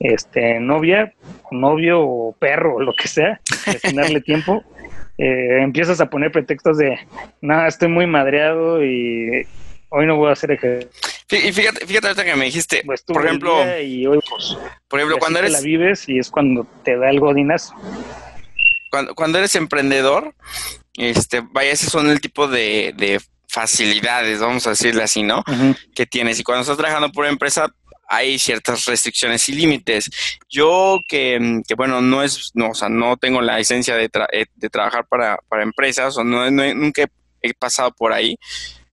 este 0.00 0.58
novia, 0.58 1.12
novio 1.50 2.00
o 2.00 2.32
perro 2.32 2.76
o 2.76 2.80
lo 2.80 2.94
que 2.94 3.08
sea, 3.08 3.40
destinarle 3.66 4.20
tiempo. 4.20 4.64
Eh, 5.20 5.62
empiezas 5.62 6.00
a 6.00 6.08
poner 6.08 6.30
pretextos 6.30 6.78
de, 6.78 6.96
no, 7.40 7.66
estoy 7.66 7.88
muy 7.88 8.06
madreado 8.06 8.84
y 8.84 9.44
hoy 9.88 10.06
no 10.06 10.16
voy 10.16 10.28
a 10.28 10.34
hacer 10.34 10.52
ejercicio. 10.52 11.17
Y 11.30 11.52
fíjate, 11.52 11.86
fíjate 11.86 12.06
ahorita 12.08 12.24
que 12.24 12.36
me 12.36 12.46
dijiste, 12.46 12.82
Pues, 12.86 13.02
por 13.02 13.22
el 13.22 13.26
ejemplo, 13.28 13.80
y 13.82 14.06
hoy, 14.06 14.18
pues, 14.28 14.56
por 14.88 14.98
ejemplo, 14.98 15.18
cuando 15.18 15.38
eres, 15.40 15.52
la 15.52 15.60
vives 15.60 16.08
y 16.08 16.18
es 16.18 16.30
cuando 16.30 16.66
te 16.84 16.96
da 16.96 17.10
el 17.10 17.20
godinazo. 17.20 17.74
cuando, 18.90 19.14
cuando 19.14 19.38
eres 19.38 19.54
emprendedor, 19.54 20.34
este, 20.94 21.42
vaya, 21.50 21.70
ese 21.72 21.90
son 21.90 22.08
el 22.10 22.20
tipo 22.20 22.48
de, 22.48 22.94
de 22.96 23.20
facilidades, 23.46 24.40
vamos 24.40 24.66
a 24.66 24.70
decirle 24.70 25.02
así, 25.02 25.22
¿no? 25.22 25.44
Que 25.94 26.06
tienes. 26.06 26.40
Y 26.40 26.44
cuando 26.44 26.62
estás 26.62 26.76
trabajando 26.78 27.10
por 27.12 27.26
empresa, 27.26 27.70
hay 28.08 28.38
ciertas 28.38 28.86
restricciones 28.86 29.46
y 29.50 29.52
límites. 29.52 30.08
Yo 30.48 30.98
que, 31.06 31.60
que, 31.68 31.74
bueno, 31.74 32.00
no 32.00 32.22
es, 32.22 32.52
no, 32.54 32.70
o 32.70 32.74
sea, 32.74 32.88
no 32.88 33.18
tengo 33.18 33.42
la 33.42 33.58
licencia 33.58 33.96
de, 33.96 34.10
tra- 34.10 34.28
eh, 34.32 34.46
de 34.54 34.70
trabajar 34.70 35.06
para, 35.06 35.38
para 35.48 35.62
empresas, 35.62 36.16
o 36.16 36.24
no, 36.24 36.50
nunca 36.50 37.04
he 37.42 37.52
pasado 37.54 37.92
por 37.92 38.12
ahí. 38.14 38.36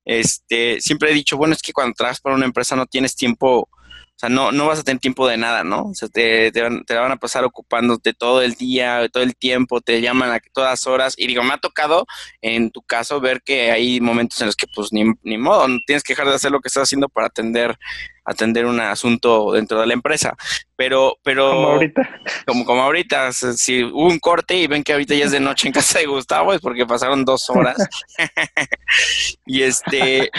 Este, 0.06 0.80
siempre 0.80 1.12
he 1.12 1.14
dicho, 1.14 1.36
bueno, 1.38 1.54
es 1.54 1.62
que 1.62 1.74
cuando 1.74 1.94
trabajas 1.96 2.22
para 2.22 2.36
una 2.36 2.46
empresa 2.46 2.76
no 2.76 2.86
tienes 2.86 3.16
tiempo, 3.16 3.68
o 4.16 4.18
sea, 4.18 4.30
no, 4.30 4.52
no 4.54 4.68
vas 4.68 4.80
a 4.80 4.84
tener 4.84 5.02
tiempo 5.02 5.28
de 5.28 5.36
nada, 5.36 5.64
¿no? 5.66 5.88
O 5.90 5.94
sea, 5.94 6.08
te, 6.08 6.52
te 6.52 6.62
van, 6.62 6.86
te 6.86 6.94
van 6.96 7.12
a 7.12 7.18
pasar 7.18 7.44
ocupándote 7.44 8.14
todo 8.14 8.42
el 8.42 8.54
día, 8.54 9.10
todo 9.10 9.24
el 9.24 9.36
tiempo, 9.36 9.82
te 9.82 10.00
llaman 10.00 10.32
a 10.32 10.40
todas 10.54 10.88
horas. 10.88 11.16
Y 11.18 11.28
digo, 11.28 11.44
me 11.44 11.54
ha 11.54 11.58
tocado 11.58 12.06
en 12.42 12.72
tu 12.72 12.82
caso 12.82 13.20
ver 13.20 13.42
que 13.44 13.72
hay 13.72 14.00
momentos 14.00 14.40
en 14.40 14.48
los 14.48 14.56
que 14.56 14.68
pues 14.74 14.94
ni, 14.94 15.04
ni 15.24 15.38
modo, 15.38 15.68
no 15.68 15.80
tienes 15.86 16.04
que 16.04 16.14
dejar 16.14 16.30
de 16.30 16.36
hacer 16.36 16.52
lo 16.52 16.62
que 16.62 16.70
estás 16.70 16.84
haciendo 16.84 17.10
para 17.10 17.28
atender 17.28 17.78
atender 18.26 18.66
un 18.66 18.80
asunto 18.80 19.52
dentro 19.54 19.80
de 19.80 19.88
la 19.88 19.94
empresa. 19.94 20.36
Pero, 20.76 21.18
pero 21.24 21.52
Como 21.52 21.68
ahorita. 21.70 22.22
como, 22.46 22.66
como 22.66 22.82
ahorita, 22.82 23.32
si 23.32 23.84
hubo 23.84 24.08
un 24.08 24.20
corte 24.20 24.56
y 24.56 24.68
ven 24.68 24.84
que 24.84 24.94
ahorita 24.94 25.16
ya 25.16 25.26
es 25.26 25.32
de 25.32 25.40
noche 25.40 25.68
en 25.68 25.74
casa 25.74 26.00
de 26.00 26.08
Gustavo, 26.08 26.54
es 26.54 26.62
porque 26.62 26.86
pasaron 26.86 27.24
dos 27.24 27.50
horas. 27.50 27.78
y 29.46 29.64
este, 29.64 30.30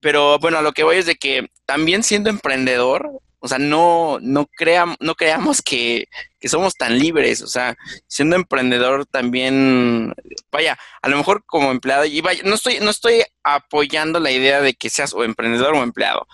pero 0.00 0.38
bueno, 0.38 0.58
a 0.58 0.62
lo 0.62 0.72
que 0.72 0.84
voy 0.84 0.98
es 0.98 1.06
de 1.06 1.16
que 1.16 1.48
también 1.66 2.02
siendo 2.02 2.30
emprendedor, 2.30 3.10
o 3.38 3.48
sea, 3.48 3.58
no, 3.58 4.18
no, 4.20 4.46
cream, 4.46 4.96
no 5.00 5.14
creamos 5.14 5.62
que, 5.62 6.08
que 6.40 6.48
somos 6.48 6.74
tan 6.74 6.98
libres, 6.98 7.42
o 7.42 7.46
sea, 7.46 7.76
siendo 8.06 8.36
emprendedor 8.36 9.06
también, 9.06 10.14
vaya, 10.50 10.78
a 11.02 11.08
lo 11.08 11.16
mejor 11.16 11.44
como 11.44 11.70
empleado, 11.70 12.04
y 12.06 12.20
vaya, 12.20 12.42
no 12.44 12.54
estoy, 12.54 12.78
no 12.80 12.90
estoy 12.90 13.22
apoyando 13.44 14.18
la 14.20 14.30
idea 14.30 14.60
de 14.60 14.74
que 14.74 14.90
seas 14.90 15.12
o 15.14 15.22
emprendedor 15.22 15.74
o 15.74 15.82
empleado, 15.82 16.26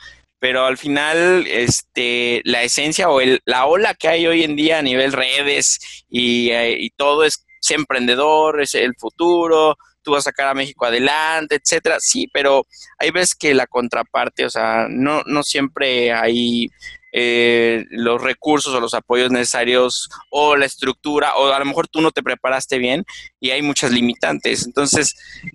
pero 0.42 0.66
al 0.66 0.76
final, 0.76 1.46
este, 1.46 2.42
la 2.44 2.64
esencia 2.64 3.08
o 3.08 3.20
el, 3.20 3.40
la 3.44 3.66
ola 3.66 3.94
que 3.94 4.08
hay 4.08 4.26
hoy 4.26 4.42
en 4.42 4.56
día 4.56 4.80
a 4.80 4.82
nivel 4.82 5.12
redes 5.12 5.78
y, 6.10 6.50
eh, 6.50 6.90
todo 6.96 7.22
es 7.22 7.46
ser 7.60 7.78
emprendedor, 7.78 8.60
es 8.60 8.74
el 8.74 8.96
futuro, 8.98 9.76
tú 10.02 10.10
vas 10.10 10.26
a 10.26 10.30
sacar 10.30 10.48
a 10.48 10.54
México 10.54 10.84
adelante, 10.84 11.54
etcétera. 11.54 11.98
Sí, 12.00 12.28
pero 12.32 12.66
hay 12.98 13.12
veces 13.12 13.36
que 13.36 13.54
la 13.54 13.68
contraparte, 13.68 14.44
o 14.44 14.50
sea, 14.50 14.88
no, 14.90 15.22
no 15.26 15.44
siempre 15.44 16.12
hay 16.12 16.66
eh, 17.12 17.84
los 17.90 18.20
recursos 18.20 18.74
o 18.74 18.80
los 18.80 18.94
apoyos 18.94 19.30
necesarios 19.30 20.10
o 20.28 20.56
la 20.56 20.66
estructura 20.66 21.36
o 21.36 21.52
a 21.52 21.58
lo 21.60 21.66
mejor 21.66 21.86
tú 21.86 22.00
no 22.00 22.10
te 22.10 22.24
preparaste 22.24 22.78
bien 22.78 23.04
y 23.38 23.50
hay 23.50 23.62
muchas 23.62 23.92
limitantes. 23.92 24.66
Entonces, 24.66 25.14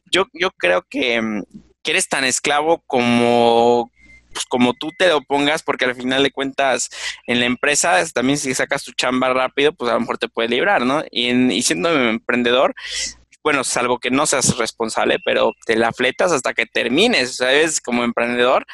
yo, 0.10 0.28
yo 0.32 0.50
creo 0.52 0.86
que, 0.89 1.21
mm, 1.21 1.43
que 1.84 1.91
eres 1.91 2.08
tan 2.08 2.23
esclavo 2.23 2.82
como 2.88 3.91
pues, 4.38 4.45
como 4.45 4.76
tú 4.76 4.91
te 4.95 5.08
lo 5.08 5.23
pongas, 5.23 5.63
porque 5.63 5.86
al 5.86 5.95
final 5.95 6.21
de 6.21 6.30
cuentas 6.30 6.89
en 7.26 7.39
la 7.39 7.47
empresa 7.47 8.06
también 8.13 8.38
si 8.38 8.54
sacas 8.54 8.84
tu 8.84 8.91
chamba 8.91 9.34
rápido, 9.34 9.73
pues 9.73 9.89
a 9.89 9.95
lo 9.95 10.02
mejor 10.02 10.19
te 10.19 10.30
puede 10.30 10.50
librar, 10.50 10.86
¿no? 10.86 11.04
Y, 11.10 11.30
en, 11.30 11.50
y 11.50 11.63
siendo 11.63 11.89
emprendedor, 11.91 12.76
bueno, 13.43 13.63
salvo 13.63 13.97
que 13.97 14.12
no 14.12 14.28
seas 14.28 14.56
responsable, 14.58 15.17
pero 15.26 15.54
te 15.65 15.76
la 15.76 15.91
fletas 15.91 16.32
hasta 16.32 16.54
que 16.54 16.67
termines, 16.67 17.38
¿sabes? 17.38 17.82
Como 17.82 18.04
emprendedor, 18.04 18.67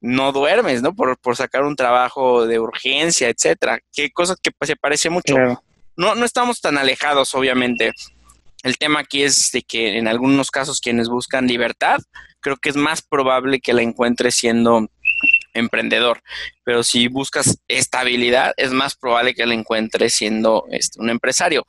no 0.00 0.32
duermes, 0.32 0.82
¿no? 0.82 0.96
Por, 0.96 1.16
por 1.18 1.36
sacar 1.36 1.62
un 1.62 1.76
trabajo 1.76 2.44
de 2.44 2.58
urgencia, 2.58 3.28
etcétera. 3.28 3.78
Qué 3.92 4.10
cosa 4.10 4.34
que 4.42 4.50
se 4.62 4.74
parece 4.74 5.10
mucho. 5.10 5.36
No, 5.96 6.16
no 6.16 6.24
estamos 6.24 6.60
tan 6.60 6.76
alejados, 6.76 7.36
obviamente. 7.36 7.92
El 8.64 8.78
tema 8.78 9.00
aquí 9.00 9.22
es 9.22 9.52
de 9.52 9.62
que 9.62 9.96
en 9.96 10.08
algunos 10.08 10.50
casos 10.50 10.80
quienes 10.80 11.08
buscan 11.08 11.46
libertad, 11.46 11.98
creo 12.40 12.56
que 12.56 12.70
es 12.70 12.76
más 12.76 13.00
probable 13.02 13.60
que 13.60 13.74
la 13.74 13.82
encuentres 13.82 14.34
siendo 14.34 14.88
emprendedor. 15.54 16.22
Pero 16.64 16.82
si 16.82 17.08
buscas 17.08 17.58
estabilidad, 17.68 18.52
es 18.56 18.72
más 18.72 18.94
probable 18.94 19.34
que 19.34 19.46
la 19.46 19.54
encuentres 19.54 20.14
siendo 20.14 20.66
este, 20.70 21.00
un 21.00 21.10
empresario. 21.10 21.66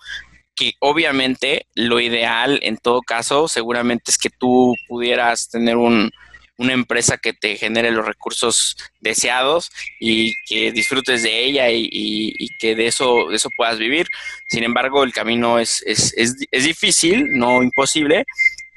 Que 0.56 0.74
obviamente 0.80 1.68
lo 1.76 2.00
ideal 2.00 2.60
en 2.64 2.78
todo 2.78 3.02
caso 3.02 3.48
seguramente 3.48 4.12
es 4.12 4.18
que 4.18 4.30
tú 4.30 4.74
pudieras 4.88 5.50
tener 5.50 5.76
un, 5.78 6.12
una 6.58 6.74
empresa 6.74 7.18
que 7.18 7.34
te 7.34 7.58
genere 7.58 7.92
los 7.92 8.06
recursos 8.06 8.78
deseados 9.02 9.72
y 10.00 10.34
que 10.46 10.72
disfrutes 10.72 11.24
de 11.24 11.44
ella 11.44 11.70
y, 11.70 12.48
que 12.60 12.76
de 12.76 12.88
eso, 12.88 13.28
de 13.30 13.36
eso 13.36 13.50
puedas 13.58 13.78
vivir. 13.78 14.08
Sin 14.50 14.64
embargo, 14.64 15.04
el 15.04 15.14
camino 15.14 15.60
es, 15.60 15.84
es, 15.86 16.14
es, 16.16 16.36
es 16.52 16.64
difícil, 16.64 17.28
no 17.32 17.62
imposible, 17.62 18.26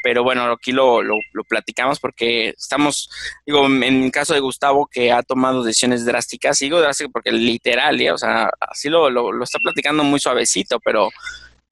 pero 0.08 0.22
bueno, 0.22 0.44
aquí 0.44 0.72
lo, 0.72 1.02
lo, 1.02 1.18
platicamos 1.46 2.00
porque 2.00 2.54
estamos, 2.56 3.10
digo, 3.44 3.66
en 3.66 4.04
el 4.04 4.10
caso 4.10 4.32
de 4.32 4.40
Gustavo 4.40 4.88
que 4.90 5.12
ha 5.12 5.22
tomado 5.22 5.62
decisiones 5.62 6.06
drásticas, 6.06 6.60
digo 6.60 6.80
drásticas 6.80 7.12
porque 7.12 7.30
literal, 7.30 7.98
¿ya? 7.98 8.14
o 8.14 8.16
sea, 8.16 8.48
así 8.58 8.88
lo, 8.88 9.10
lo, 9.10 9.44
está 9.44 9.58
platicando 9.62 10.02
muy 10.04 10.18
suavecito, 10.18 10.80
pero, 10.80 11.10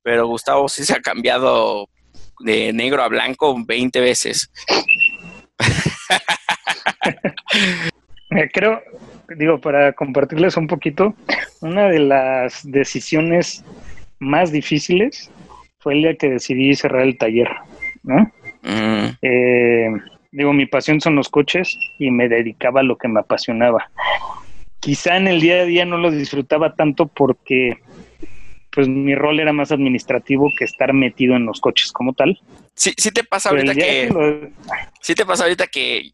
pero 0.02 0.26
Gustavo 0.26 0.68
sí 0.68 0.84
se 0.84 0.92
ha 0.92 1.00
cambiado 1.00 1.88
de 2.40 2.74
negro 2.74 3.02
a 3.02 3.08
blanco 3.08 3.56
20 3.64 4.00
veces. 4.00 4.50
Creo, 8.52 8.82
digo, 9.34 9.62
para 9.62 9.94
compartirles 9.94 10.58
un 10.58 10.66
poquito, 10.66 11.14
una 11.62 11.88
de 11.88 12.00
las 12.00 12.70
decisiones 12.70 13.64
más 14.18 14.52
difíciles 14.52 15.30
fue 15.78 15.94
el 15.94 16.02
día 16.02 16.16
que 16.16 16.28
decidí 16.28 16.74
cerrar 16.74 17.00
el 17.00 17.16
taller. 17.16 17.48
¿No? 18.06 18.32
Mm. 18.62 19.18
Eh, 19.20 19.88
digo, 20.32 20.52
mi 20.52 20.66
pasión 20.66 21.00
son 21.00 21.16
los 21.16 21.28
coches 21.28 21.76
y 21.98 22.10
me 22.10 22.28
dedicaba 22.28 22.80
a 22.80 22.84
lo 22.84 22.96
que 22.96 23.08
me 23.08 23.20
apasionaba. 23.20 23.90
Quizá 24.80 25.16
en 25.16 25.28
el 25.28 25.40
día 25.40 25.62
a 25.62 25.64
día 25.64 25.84
no 25.84 25.98
lo 25.98 26.10
disfrutaba 26.10 26.74
tanto 26.74 27.06
porque 27.06 27.78
pues 28.70 28.88
mi 28.88 29.14
rol 29.14 29.40
era 29.40 29.54
más 29.54 29.72
administrativo 29.72 30.52
que 30.56 30.66
estar 30.66 30.92
metido 30.92 31.34
en 31.34 31.46
los 31.46 31.60
coches 31.60 31.92
como 31.92 32.12
tal. 32.12 32.38
Sí, 32.74 32.92
sí 32.98 33.10
te 33.10 33.24
pasa 33.24 33.48
ahorita 33.48 33.74
que, 33.74 34.50
sí 35.00 35.14
te 35.14 35.24
pasa 35.24 35.44
ahorita 35.44 35.66
que, 35.66 36.12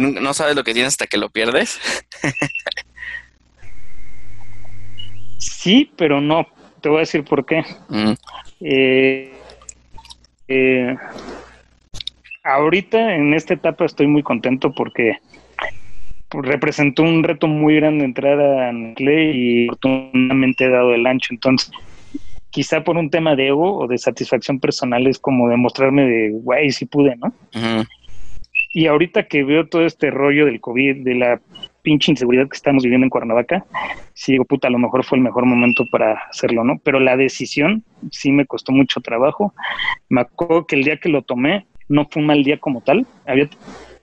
no 0.00 0.34
sabes 0.34 0.56
lo 0.56 0.64
que 0.64 0.74
tienes 0.74 0.94
hasta 0.94 1.06
que 1.06 1.18
lo 1.18 1.30
pierdes. 1.30 1.78
sí, 5.38 5.92
pero 5.96 6.20
no. 6.20 6.48
Te 6.80 6.88
voy 6.88 6.98
a 6.98 7.00
decir 7.00 7.22
por 7.22 7.46
qué. 7.46 7.62
Mm. 7.88 8.12
Eh, 8.60 9.39
eh, 10.50 10.96
ahorita 12.42 13.14
en 13.14 13.34
esta 13.34 13.54
etapa 13.54 13.84
estoy 13.84 14.08
muy 14.08 14.22
contento 14.22 14.72
porque 14.72 15.16
representó 16.30 17.02
un 17.02 17.22
reto 17.22 17.46
muy 17.46 17.76
grande 17.76 18.04
entrar 18.04 18.40
a 18.40 18.72
Nestlé 18.72 19.32
y 19.32 19.68
afortunadamente 19.68 20.64
he 20.64 20.68
dado 20.68 20.92
el 20.94 21.06
ancho. 21.06 21.32
Entonces, 21.32 21.70
quizá 22.50 22.82
por 22.82 22.96
un 22.96 23.10
tema 23.10 23.36
de 23.36 23.48
ego 23.48 23.78
o 23.78 23.86
de 23.86 23.98
satisfacción 23.98 24.60
personal 24.60 25.06
es 25.06 25.18
como 25.18 25.48
demostrarme 25.48 26.04
de, 26.04 26.30
guay, 26.30 26.70
si 26.70 26.86
pude, 26.86 27.16
¿no? 27.16 27.32
Y 28.72 28.86
ahorita 28.86 29.24
que 29.24 29.44
veo 29.44 29.68
todo 29.68 29.84
este 29.84 30.10
rollo 30.10 30.46
del 30.46 30.60
COVID, 30.60 31.04
de 31.04 31.14
la 31.14 31.40
pinche 31.82 32.10
inseguridad 32.10 32.48
que 32.48 32.56
estamos 32.56 32.82
viviendo 32.82 33.04
en 33.04 33.10
Cuernavaca, 33.10 33.64
sí 34.14 34.32
digo, 34.32 34.44
puta, 34.44 34.68
a 34.68 34.70
lo 34.70 34.78
mejor 34.78 35.04
fue 35.04 35.18
el 35.18 35.24
mejor 35.24 35.46
momento 35.46 35.84
para 35.90 36.14
hacerlo, 36.30 36.64
¿no? 36.64 36.78
Pero 36.82 37.00
la 37.00 37.16
decisión 37.16 37.84
sí 38.10 38.32
me 38.32 38.46
costó 38.46 38.72
mucho 38.72 39.00
trabajo. 39.00 39.54
Me 40.08 40.22
acuerdo 40.22 40.66
que 40.66 40.76
el 40.76 40.84
día 40.84 40.98
que 40.98 41.08
lo 41.08 41.22
tomé 41.22 41.66
no 41.88 42.06
fue 42.10 42.22
un 42.22 42.26
mal 42.26 42.44
día 42.44 42.58
como 42.58 42.80
tal. 42.80 43.06
Había 43.26 43.48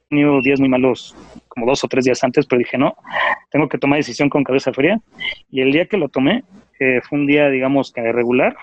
tenido 0.10 0.42
días 0.42 0.60
muy 0.60 0.70
malos 0.70 1.16
como 1.48 1.66
dos 1.66 1.84
o 1.84 1.88
tres 1.88 2.06
días 2.06 2.24
antes, 2.24 2.46
pero 2.46 2.60
dije, 2.60 2.78
no, 2.78 2.96
tengo 3.50 3.68
que 3.68 3.78
tomar 3.78 3.98
decisión 3.98 4.30
con 4.30 4.44
cabeza 4.44 4.74
fría. 4.74 5.00
Y 5.52 5.62
el 5.62 5.72
día 5.72 5.86
que 5.86 5.98
lo 5.98 6.10
tomé 6.10 6.44
eh, 6.80 7.02
fue 7.08 7.20
un 7.20 7.28
día, 7.28 7.50
digamos, 7.50 7.92
que 7.92 8.12
regular. 8.12 8.56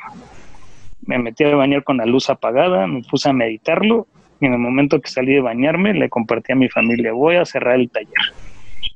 Me 1.07 1.19
metí 1.19 1.45
a 1.45 1.55
bañar 1.55 1.85
con 1.85 1.99
la 1.99 2.07
luz 2.07 2.31
apagada, 2.31 2.87
me 2.87 3.03
puse 3.03 3.29
a 3.29 3.33
meditarlo 3.33 4.07
y 4.41 4.47
en 4.47 4.53
el 4.55 4.59
momento 4.59 5.01
que 5.01 5.11
salí 5.11 5.35
de 5.35 5.41
bañarme 5.41 5.95
le 5.95 6.09
compartí 6.09 6.53
a 6.53 6.57
mi 6.57 6.69
familia, 6.69 7.13
voy 7.13 7.37
a 7.37 7.45
cerrar 7.45 7.77
el 7.77 7.91
taller 7.91 8.11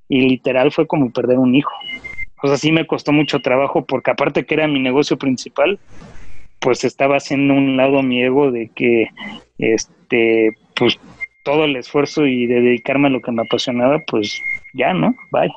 y 0.08 0.28
literal 0.28 0.72
fue 0.72 0.86
como 0.86 1.10
perder 1.10 1.38
un 1.38 1.54
hijo. 1.54 1.72
O 2.42 2.48
sea, 2.48 2.56
sí 2.56 2.72
me 2.72 2.86
costó 2.86 3.12
mucho 3.12 3.40
trabajo 3.40 3.84
porque 3.84 4.10
aparte 4.10 4.46
que 4.46 4.54
era 4.54 4.68
mi 4.68 4.78
negocio 4.78 5.16
principal, 5.18 5.78
pues 6.60 6.84
estaba 6.84 7.16
haciendo 7.16 7.54
un 7.54 7.76
lado 7.76 8.02
mi 8.02 8.22
ego 8.22 8.50
de 8.50 8.70
que, 8.74 9.08
este, 9.58 10.52
pues 10.74 10.98
todo 11.44 11.64
el 11.64 11.76
esfuerzo 11.76 12.26
y 12.26 12.46
de 12.46 12.60
dedicarme 12.60 13.08
a 13.08 13.10
lo 13.10 13.20
que 13.20 13.32
me 13.32 13.42
apasionaba, 13.42 13.98
pues 14.06 14.40
ya, 14.74 14.92
¿no? 14.92 15.14
Bye. 15.30 15.52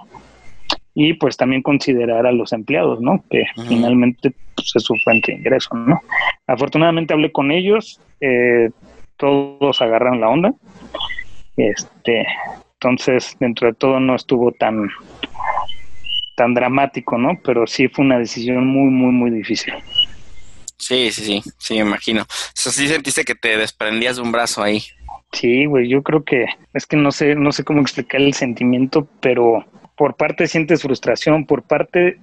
Y 0.93 1.13
pues 1.13 1.37
también 1.37 1.61
considerar 1.61 2.25
a 2.25 2.31
los 2.31 2.53
empleados, 2.53 2.99
¿no? 3.01 3.23
Que 3.29 3.45
finalmente 3.67 4.33
pues, 4.55 4.71
es 4.75 4.83
su 4.83 4.95
fuente 5.03 5.31
de 5.31 5.37
ingreso, 5.39 5.75
¿no? 5.75 6.01
Afortunadamente 6.47 7.13
hablé 7.13 7.31
con 7.31 7.51
ellos, 7.51 7.99
eh, 8.19 8.69
todos 9.17 9.81
agarraron 9.81 10.21
la 10.21 10.29
onda. 10.29 10.53
Este, 11.57 12.25
entonces, 12.81 13.37
dentro 13.39 13.67
de 13.67 13.75
todo 13.75 13.99
no 13.99 14.15
estuvo 14.15 14.51
tan, 14.53 14.89
tan 16.35 16.55
dramático, 16.55 17.15
¿no? 17.15 17.39
Pero 17.43 17.67
sí 17.67 17.87
fue 17.87 18.03
una 18.03 18.17
decisión 18.17 18.65
muy, 18.65 18.89
muy, 18.89 19.11
muy 19.11 19.29
difícil. 19.29 19.75
Sí, 20.77 21.11
sí, 21.11 21.23
sí, 21.23 21.51
sí, 21.59 21.75
me 21.75 21.81
imagino. 21.81 22.23
O 22.23 22.27
sí 22.55 22.87
sentiste 22.87 23.23
que 23.23 23.35
te 23.35 23.55
desprendías 23.55 24.15
de 24.15 24.23
un 24.23 24.31
brazo 24.31 24.63
ahí. 24.63 24.83
Sí, 25.31 25.65
güey, 25.65 25.87
yo 25.89 26.01
creo 26.01 26.23
que 26.23 26.47
es 26.73 26.87
que 26.87 26.97
no 26.97 27.11
sé, 27.11 27.35
no 27.35 27.51
sé 27.51 27.63
cómo 27.63 27.81
explicar 27.81 28.19
el 28.19 28.33
sentimiento, 28.33 29.07
pero 29.21 29.63
por 29.95 30.15
parte 30.15 30.47
sientes 30.47 30.81
frustración, 30.81 31.45
por 31.45 31.61
parte 31.61 32.17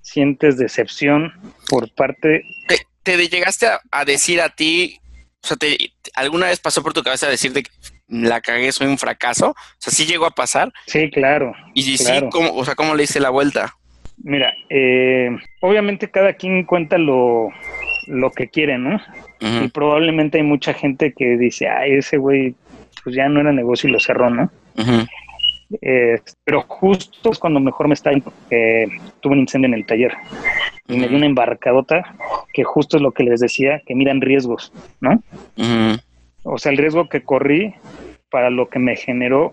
sientes 0.00 0.58
decepción, 0.58 1.32
por 1.68 1.94
parte... 1.94 2.42
¿Te, 2.66 2.78
te 3.04 3.28
llegaste 3.28 3.68
a, 3.68 4.04
decir 4.04 4.40
a 4.40 4.48
ti, 4.48 4.98
o 5.44 5.46
sea, 5.46 5.56
te, 5.56 5.92
¿alguna 6.14 6.46
vez 6.46 6.58
pasó 6.58 6.82
por 6.82 6.92
tu 6.92 7.04
cabeza 7.04 7.28
decirte 7.28 7.62
la 8.12 8.40
cagué, 8.40 8.70
soy 8.72 8.86
un 8.86 8.98
fracaso? 8.98 9.50
O 9.50 9.56
sea, 9.78 9.92
¿sí 9.92 10.04
llegó 10.04 10.26
a 10.26 10.30
pasar? 10.30 10.72
Sí, 10.86 11.10
claro. 11.10 11.54
Y 11.74 11.82
sí, 11.82 12.12
¿cómo, 12.30 12.54
o 12.54 12.64
sea, 12.64 12.74
¿cómo 12.74 12.94
le 12.94 13.04
hice 13.04 13.20
la 13.20 13.30
vuelta? 13.30 13.74
Mira, 14.22 14.52
eh, 14.68 15.30
obviamente 15.60 16.10
cada 16.10 16.34
quien 16.34 16.64
cuenta 16.64 16.98
lo, 16.98 17.48
lo 18.06 18.30
que 18.30 18.48
quiere, 18.48 18.78
¿no? 18.78 19.00
Y 19.40 19.68
probablemente 19.68 20.38
hay 20.38 20.44
mucha 20.44 20.72
gente 20.72 21.12
que 21.16 21.36
dice, 21.36 21.68
ay, 21.68 21.94
ese 21.94 22.16
güey, 22.16 22.54
pues 23.02 23.16
ya 23.16 23.28
no 23.28 23.40
era 23.40 23.50
negocio 23.50 23.88
y 23.88 23.92
lo 23.92 23.98
cerró, 23.98 24.30
¿no? 24.30 24.52
Eh, 25.80 26.20
pero 26.44 26.62
justo 26.68 27.32
es 27.32 27.38
cuando 27.38 27.58
mejor 27.58 27.88
me 27.88 27.94
está, 27.94 28.12
eh, 28.50 28.86
tuve 29.20 29.32
un 29.32 29.40
incendio 29.40 29.68
en 29.68 29.74
el 29.74 29.86
taller 29.86 30.12
y 30.86 30.96
me 30.96 31.08
dio 31.08 31.16
una 31.16 31.26
embarcadota 31.26 32.14
que 32.52 32.62
justo 32.62 32.98
es 32.98 33.02
lo 33.02 33.10
que 33.10 33.24
les 33.24 33.40
decía, 33.40 33.80
que 33.84 33.94
miran 33.94 34.20
riesgos, 34.20 34.72
¿no? 35.00 35.20
O 36.44 36.58
sea, 36.58 36.72
el 36.72 36.78
riesgo 36.78 37.08
que 37.08 37.22
corrí 37.22 37.74
para 38.30 38.50
lo 38.50 38.68
que 38.68 38.78
me 38.78 38.96
generó 38.96 39.52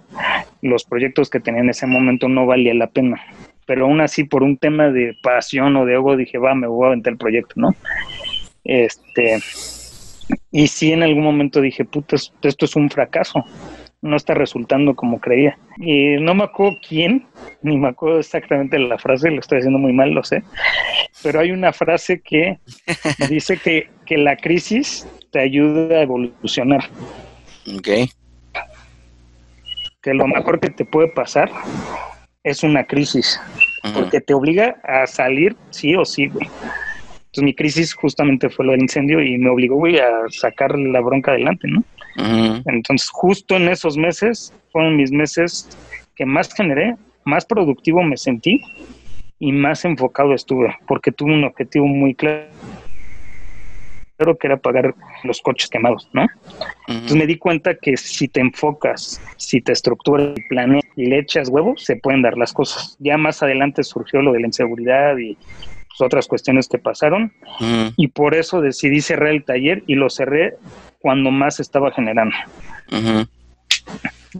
los 0.61 0.86
proyectos 0.86 1.30
que 1.30 1.39
tenía 1.39 1.61
en 1.61 1.70
ese 1.70 1.86
momento 1.86 2.28
no 2.30 2.45
valía 2.45 2.74
la 2.74 2.88
pena. 2.88 3.22
Pero 3.66 3.86
aún 3.86 4.01
así, 4.01 4.24
por 4.24 4.41
un 4.41 4.57
tema 4.57 4.89
de 4.89 5.16
pasión 5.22 5.76
o 5.76 5.86
de 5.86 5.93
ego, 5.93 6.16
dije, 6.16 6.38
va, 6.38 6.55
me 6.55 6.66
voy 6.66 6.86
a 6.86 6.88
aventar 6.88 7.14
el 7.14 7.20
proyecto, 7.20 7.53
¿no? 7.57 7.76
Este, 8.64 9.39
y 10.51 10.68
sí 10.68 10.91
en 10.91 11.03
algún 11.03 11.24
momento 11.24 11.61
dije, 11.61 11.86
puta, 11.86 12.16
esto 12.16 12.66
es 12.66 12.76
un 12.76 12.89
fracaso, 12.89 13.43
no 14.01 14.16
está 14.16 14.34
resultando 14.34 14.95
como 14.95 15.20
creía. 15.20 15.57
Y 15.78 16.18
no 16.18 16.34
me 16.34 16.45
acuerdo 16.45 16.78
quién, 16.88 17.28
ni 17.61 17.78
me 17.78 17.89
acuerdo 17.89 18.20
exactamente 18.20 18.80
la 18.80 18.97
frase, 18.97 19.30
lo 19.30 19.39
estoy 19.39 19.59
haciendo 19.59 19.80
muy 19.80 19.93
mal, 19.93 20.11
lo 20.11 20.24
sé, 20.24 20.41
pero 21.22 21.41
hay 21.41 21.51
una 21.51 21.74
frase 21.74 22.22
que 22.22 22.57
dice 23.30 23.57
que, 23.57 23.89
que 24.05 24.18
la 24.18 24.36
crisis 24.36 25.07
te 25.32 25.39
ayuda 25.39 25.97
a 25.97 26.01
evolucionar. 26.01 26.84
Ok. 27.75 27.88
Que 30.01 30.13
lo 30.13 30.27
mejor 30.27 30.59
que 30.59 30.69
te 30.69 30.86
puede 30.86 31.09
pasar 31.09 31.51
es 32.43 32.63
una 32.63 32.86
crisis. 32.86 33.39
porque 33.93 34.21
te 34.21 34.34
obliga 34.34 34.75
a 34.84 35.07
salir 35.07 35.55
sí 35.69 35.95
o 35.95 36.05
sí, 36.05 36.27
güey. 36.27 36.47
Entonces 37.30 37.43
mi 37.43 37.53
crisis 37.53 37.93
justamente 37.93 38.49
fue 38.49 38.65
lo 38.65 38.71
del 38.71 38.82
incendio 38.82 39.21
y 39.21 39.38
me 39.38 39.49
obligó, 39.49 39.75
güey, 39.75 39.99
a 39.99 40.09
sacar 40.30 40.77
la 40.77 40.99
bronca 40.99 41.32
adelante, 41.32 41.67
¿no? 41.67 41.84
Entonces 42.65 43.07
justo 43.09 43.55
en 43.55 43.69
esos 43.69 43.97
meses 43.97 44.53
fueron 44.71 44.97
mis 44.97 45.11
meses 45.11 45.69
que 46.15 46.25
más 46.25 46.53
generé, 46.53 46.95
más 47.23 47.45
productivo 47.45 48.03
me 48.03 48.17
sentí 48.17 48.61
y 49.38 49.51
más 49.51 49.86
enfocado 49.86 50.34
estuve, 50.34 50.75
porque 50.88 51.11
tuve 51.11 51.34
un 51.34 51.45
objetivo 51.45 51.86
muy 51.86 52.15
claro 52.15 52.47
que 54.38 54.47
era 54.47 54.57
pagar 54.57 54.93
los 55.24 55.41
coches 55.41 55.70
quemados, 55.70 56.09
¿no? 56.13 56.28
Entonces 56.88 57.17
me 57.17 57.26
di 57.26 57.38
cuenta 57.38 57.76
que 57.76 57.95
si 57.97 58.28
te 58.28 58.41
enfocas, 58.41 59.22
si 59.38 59.61
te 59.61 59.72
estructuras 59.72 60.38
y 60.38 60.41
planeas 60.47 60.84
y 60.95 61.05
le 61.05 61.20
echas 61.20 61.49
huevos, 61.49 61.84
se 61.84 61.95
pueden 61.95 62.22
dar 62.22 62.38
las 62.38 62.53
cosas. 62.53 62.97
Ya 62.99 63.17
más 63.17 63.41
adelante 63.41 63.84
surgió 63.84 64.22
lo 64.22 64.34
de 64.34 64.41
la 64.41 64.47
inseguridad 64.47 65.17
y 65.17 65.36
pues, 65.36 66.01
otras 66.01 66.28
cuestiones 66.28 66.67
que 66.67 66.78
pasaron 66.78 67.34
y 67.95 68.07
por 68.09 68.36
eso 68.36 68.61
decidí 68.61 69.01
cerrar 69.01 69.30
el 69.30 69.43
taller 69.43 69.84
y 69.88 69.95
lo 69.95 70.09
cerré 70.09 70.55
cuando 70.99 71.32
más 71.32 71.59
estaba 71.59 71.91
generando. 71.91 72.36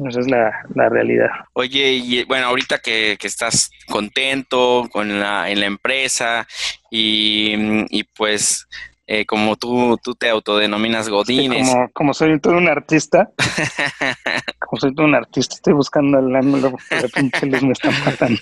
Esa 0.08 0.20
es 0.20 0.28
la, 0.28 0.90
realidad. 0.90 1.30
Oye, 1.54 1.94
y 1.94 2.24
bueno, 2.26 2.48
ahorita 2.48 2.78
que, 2.78 3.18
estás 3.22 3.72
contento 3.88 4.88
con 4.92 5.20
la, 5.20 5.50
en 5.50 5.60
la 5.60 5.66
empresa 5.66 6.48
y, 6.92 8.04
pues 8.16 8.68
eh, 9.12 9.26
como 9.26 9.56
tú, 9.56 9.98
tú 10.04 10.14
te 10.14 10.30
autodenominas 10.30 11.10
Godines. 11.10 11.68
como, 11.68 11.90
como, 11.94 12.14
soy 12.14 12.40
todo 12.40 12.58
un 12.58 12.68
artista, 12.68 13.32
como 14.60 14.80
soy 14.80 14.94
todo 14.94 15.08
un 15.08 15.16
artista, 15.16 15.56
estoy 15.56 15.74
buscando 15.74 16.20
el 16.20 16.36
ángulo 16.36 16.78
de 16.92 17.10
pinche 17.10 17.48
me 17.48 17.72
están 17.72 18.06
matando. 18.06 18.40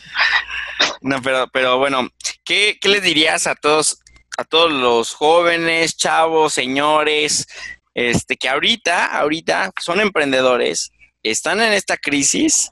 No, 1.00 1.22
pero, 1.22 1.48
pero 1.54 1.78
bueno, 1.78 2.10
¿qué, 2.44 2.78
¿qué 2.82 2.90
les 2.90 3.02
dirías 3.02 3.48
a 3.48 3.56
todos, 3.56 4.02
a 4.38 4.44
todos 4.44 4.70
los 4.70 5.14
jóvenes, 5.14 5.96
chavos, 5.96 6.52
señores, 6.52 7.48
este, 7.94 8.36
que 8.36 8.50
ahorita, 8.50 9.06
ahorita 9.06 9.72
son 9.80 10.02
emprendedores 10.02 10.92
están 11.24 11.62
en 11.62 11.74
esta 11.74 11.98
crisis 11.98 12.72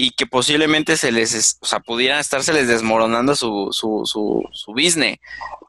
y 0.00 0.12
que 0.12 0.26
posiblemente 0.26 0.96
se 0.96 1.10
les, 1.10 1.58
o 1.60 1.66
sea, 1.66 1.80
pudieran 1.80 2.22
les 2.54 2.68
desmoronando 2.68 3.34
su, 3.34 3.70
su, 3.72 4.02
su, 4.04 4.48
su 4.52 4.72
business. 4.72 5.18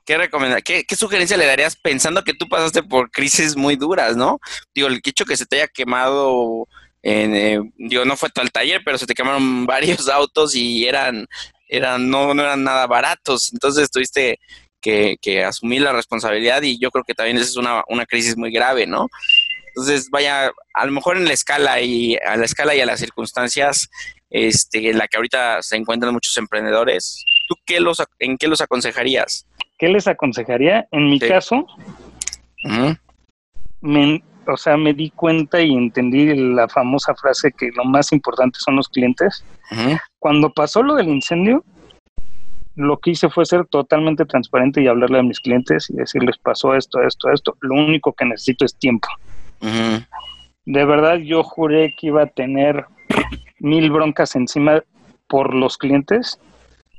¿Qué, 0.06 0.20
recomenda, 0.20 0.62
qué, 0.62 0.84
qué, 0.84 0.96
sugerencia 0.96 1.36
le 1.36 1.48
darías 1.48 1.76
pensando 1.76 2.24
que 2.24 2.36
tú 2.36 2.48
pasaste 2.48 2.84
por 2.84 3.10
crisis 3.10 3.56
muy 3.56 3.76
duras, 3.76 4.16
no? 4.16 4.40
Digo, 4.76 4.88
el 4.88 5.02
hecho 5.04 5.26
que 5.26 5.36
se 5.36 5.48
te 5.48 5.56
haya 5.56 5.68
quemado, 5.68 6.68
en, 7.02 7.36
eh, 7.36 7.60
digo, 7.80 8.06
no 8.06 8.16
fue 8.16 8.30
todo 8.30 8.46
el 8.46 8.52
taller, 8.52 8.84
pero 8.86 9.00
se 9.00 9.08
te 9.08 9.16
quemaron 9.16 9.66
varios 9.66 10.08
autos 10.08 10.54
y 10.56 10.86
eran, 10.86 11.26
eran 11.68 12.08
no, 12.08 12.36
no 12.36 12.44
eran 12.44 12.64
nada 12.64 12.86
baratos. 12.86 13.52
Entonces 13.52 13.90
tuviste 13.90 14.38
que, 14.80 15.16
que 15.20 15.44
asumir 15.44 15.82
la 15.82 15.92
responsabilidad 15.92 16.62
y 16.62 16.78
yo 16.78 16.92
creo 16.92 17.04
que 17.04 17.16
también 17.16 17.38
esa 17.38 17.48
es 17.48 17.58
una, 17.58 17.84
una 17.88 18.06
crisis 18.06 18.38
muy 18.38 18.52
grave, 18.52 18.86
¿no? 18.86 19.08
Entonces, 19.70 20.10
vaya, 20.10 20.52
a 20.74 20.86
lo 20.86 20.92
mejor 20.92 21.16
en 21.18 21.26
la 21.26 21.34
escala 21.34 21.80
y 21.80 22.18
a 22.18 22.36
la 22.36 22.46
escala 22.46 22.76
y 22.76 22.82
a 22.82 22.86
las 22.86 23.00
circunstancias 23.00 23.90
este, 24.30 24.90
en 24.90 24.98
la 24.98 25.08
que 25.08 25.18
ahorita 25.18 25.62
se 25.62 25.76
encuentran 25.76 26.14
muchos 26.14 26.38
emprendedores, 26.38 27.24
¿tú 27.48 27.56
qué 27.66 27.80
los, 27.80 28.02
en 28.20 28.38
qué 28.38 28.48
los 28.48 28.62
aconsejarías? 28.62 29.48
¿Qué 29.78 29.88
les 29.88 30.08
aconsejaría? 30.08 30.88
En 30.92 31.10
mi 31.10 31.20
caso, 31.20 31.66
o 34.46 34.58
sea, 34.58 34.78
me 34.78 34.94
di 34.94 35.10
cuenta 35.12 35.62
y 35.62 35.74
entendí 35.74 36.36
la 36.36 36.68
famosa 36.68 37.16
frase 37.16 37.52
que 37.52 37.70
lo 37.76 37.86
más 37.86 38.12
importante 38.12 38.60
son 38.60 38.76
los 38.76 38.90
clientes. 38.90 39.44
Cuando 40.20 40.52
pasó 40.52 40.84
lo 40.84 40.96
del 40.96 41.08
incendio, 41.08 41.64
lo 42.76 42.98
que 42.98 43.12
hice 43.12 43.30
fue 43.30 43.46
ser 43.46 43.66
totalmente 43.68 44.26
transparente 44.26 44.82
y 44.82 44.88
hablarle 44.88 45.20
a 45.20 45.24
mis 45.24 45.40
clientes 45.40 45.90
y 45.90 45.94
decirles 45.94 46.38
pasó 46.38 46.76
esto, 46.76 47.02
esto, 47.02 47.32
esto. 47.32 47.58
Lo 47.62 47.76
único 47.76 48.14
que 48.14 48.26
necesito 48.26 48.66
es 48.66 48.76
tiempo. 48.76 49.08
De 50.66 50.86
verdad 50.86 51.18
yo 51.18 51.44
juré 51.44 51.96
que 51.98 52.08
iba 52.08 52.24
a 52.24 52.28
tener 52.28 52.86
mil 53.60 53.92
broncas 53.92 54.36
encima 54.36 54.84
por 55.28 55.54
los 55.54 55.78
clientes 55.78 56.40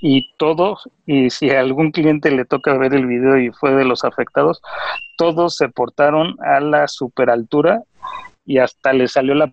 y 0.00 0.34
todos, 0.38 0.88
y 1.04 1.28
si 1.30 1.50
a 1.50 1.60
algún 1.60 1.90
cliente 1.90 2.30
le 2.30 2.44
toca 2.44 2.76
ver 2.78 2.94
el 2.94 3.06
video 3.06 3.38
y 3.38 3.50
fue 3.50 3.72
de 3.72 3.84
los 3.84 4.04
afectados, 4.04 4.62
todos 5.16 5.56
se 5.56 5.68
portaron 5.68 6.36
a 6.42 6.60
la 6.60 6.88
super 6.88 7.28
altura 7.28 7.82
y 8.46 8.58
hasta 8.58 8.92
le 8.92 9.08
salió 9.08 9.34
la 9.34 9.52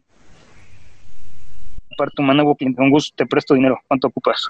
parte 1.97 2.21
humana, 2.21 2.43
hubo 2.43 2.55
cliente, 2.55 2.81
un 2.81 2.91
gusto, 2.91 3.13
te 3.17 3.25
presto 3.25 3.55
dinero, 3.55 3.79
¿cuánto 3.87 4.07
ocupas? 4.07 4.47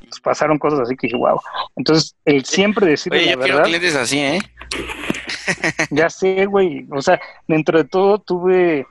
Pues 0.00 0.20
pasaron 0.20 0.58
cosas 0.58 0.80
así 0.80 0.96
que 0.96 1.06
dije, 1.06 1.16
wow. 1.16 1.40
Entonces, 1.76 2.14
el 2.24 2.44
siempre 2.44 2.86
decir 2.86 3.14
la 3.14 3.36
verdad. 3.36 3.64
clientes 3.64 3.94
así, 3.94 4.18
¿eh? 4.18 4.38
ya 5.90 6.10
sé, 6.10 6.46
güey. 6.46 6.86
O 6.90 7.02
sea, 7.02 7.20
dentro 7.46 7.78
de 7.78 7.84
todo 7.84 8.18
tuve. 8.18 8.86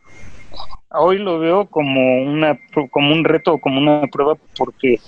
Hoy 0.90 1.18
lo 1.18 1.40
veo 1.40 1.66
como 1.66 2.24
una 2.24 2.58
como 2.92 3.14
un 3.14 3.24
reto 3.24 3.54
o 3.54 3.62
como 3.62 3.80
una 3.80 4.08
prueba 4.08 4.36
porque 4.58 5.00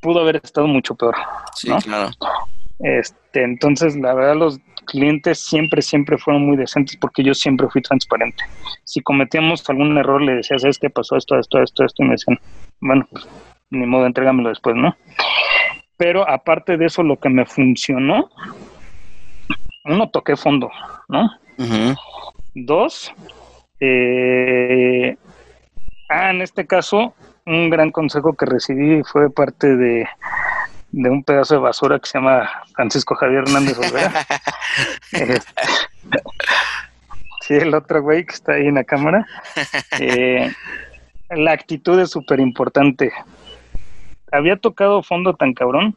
pudo 0.00 0.20
haber 0.20 0.36
estado 0.42 0.66
mucho 0.66 0.94
peor. 0.94 1.14
Sí, 1.54 1.70
claro. 1.84 2.10
Este, 2.78 3.42
entonces, 3.42 3.96
la 3.96 4.12
verdad, 4.14 4.36
los 4.36 4.58
clientes 4.86 5.40
siempre, 5.40 5.82
siempre 5.82 6.18
fueron 6.18 6.46
muy 6.46 6.56
decentes 6.56 6.96
porque 6.96 7.22
yo 7.22 7.34
siempre 7.34 7.68
fui 7.68 7.82
transparente. 7.82 8.44
Si 8.84 9.00
cometíamos 9.00 9.68
algún 9.68 9.96
error, 9.98 10.20
le 10.22 10.36
decía, 10.36 10.58
¿sabes 10.58 10.78
qué 10.78 10.90
pasó? 10.90 11.16
Esto, 11.16 11.38
esto, 11.38 11.62
esto, 11.62 11.84
esto, 11.84 12.02
y 12.02 12.06
me 12.06 12.12
decían, 12.12 12.38
bueno, 12.80 13.06
pues, 13.10 13.26
ni 13.70 13.86
modo, 13.86 14.06
entrégamelo 14.06 14.48
después, 14.48 14.76
¿no? 14.76 14.96
Pero 15.96 16.28
aparte 16.28 16.76
de 16.76 16.86
eso, 16.86 17.02
lo 17.02 17.18
que 17.18 17.28
me 17.28 17.46
funcionó 17.46 18.30
uno, 19.86 20.08
toqué 20.10 20.36
fondo, 20.36 20.70
¿no? 21.08 21.30
Dos, 22.54 23.12
eh, 23.80 25.16
ah, 26.08 26.30
en 26.30 26.42
este 26.42 26.66
caso, 26.66 27.14
un 27.44 27.70
gran 27.70 27.90
consejo 27.90 28.34
que 28.34 28.46
recibí 28.46 29.02
fue 29.04 29.30
parte 29.30 29.76
de, 29.76 30.06
un 30.92 31.22
pedazo 31.22 31.54
de 31.54 31.60
basura 31.60 31.98
que 31.98 32.08
se 32.08 32.18
llama 32.18 32.50
Francisco 32.74 33.14
Javier 33.14 33.44
Hernández 33.46 33.78
Olvera. 33.78 34.12
Este, 35.12 35.62
sí, 37.40 37.54
el 37.54 37.72
otro 37.74 38.02
güey 38.02 38.26
que 38.26 38.34
está 38.34 38.52
ahí 38.54 38.66
en 38.66 38.74
la 38.74 38.84
cámara. 38.84 39.26
Eh, 39.98 40.52
la 41.30 41.52
actitud 41.52 41.98
es 41.98 42.10
súper 42.10 42.40
importante. 42.40 43.10
Había 44.32 44.56
tocado 44.56 45.02
fondo 45.02 45.34
tan 45.34 45.54
cabrón 45.54 45.96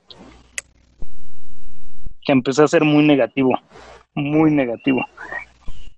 que 2.24 2.32
empecé 2.32 2.64
a 2.64 2.68
ser 2.68 2.84
muy 2.84 3.06
negativo, 3.06 3.60
muy 4.14 4.52
negativo. 4.52 5.06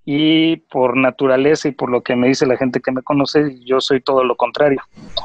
Y 0.04 0.58
por 0.58 0.98
naturaleza 0.98 1.68
y 1.68 1.72
por 1.72 1.90
lo 1.90 2.02
que 2.02 2.16
me 2.16 2.28
dice 2.28 2.48
la 2.48 2.58
gente 2.58 2.82
que 2.82 2.92
me 2.92 3.04
conoce, 3.04 3.60
yo 3.64 3.80
soy 3.82 4.02
todo 4.02 4.24
lo 4.24 4.36
contrario. 4.36 4.82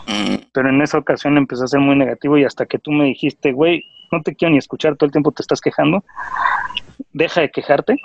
Mm. 0.07 0.35
Pero 0.53 0.69
en 0.69 0.83
esa 0.83 0.99
ocasión 0.99 1.39
empecé 1.39 1.65
a 1.65 1.69
ser 1.69 1.81
muy 1.81 1.97
negativo 1.97 2.37
y 2.37 2.45
hasta 2.45 2.67
que 2.67 2.79
tú 2.79 2.91
me 2.91 3.05
dijiste, 3.05 3.53
güey, 3.53 3.85
no 4.13 4.23
te 4.23 4.35
quiero 4.35 4.53
ni 4.53 4.59
escuchar, 4.59 4.97
todo 4.97 5.07
el 5.07 5.13
tiempo 5.13 5.33
te 5.33 5.43
estás 5.43 5.61
quejando, 5.61 6.05
deja 7.13 7.41
de 7.41 7.51
quejarte. 7.51 7.97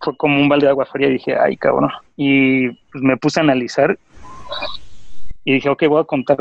Fue 0.00 0.16
como 0.16 0.40
un 0.40 0.48
balde 0.48 0.66
de 0.66 0.70
agua 0.70 0.86
fría 0.86 1.08
y 1.08 1.14
dije, 1.14 1.36
ay, 1.38 1.56
cabrón. 1.56 1.90
Y 2.16 2.68
pues, 2.68 3.02
me 3.02 3.16
puse 3.16 3.40
a 3.40 3.42
analizar 3.42 3.98
y 5.44 5.54
dije, 5.54 5.68
ok, 5.68 5.84
voy 5.88 6.00
a 6.00 6.04
contar 6.04 6.36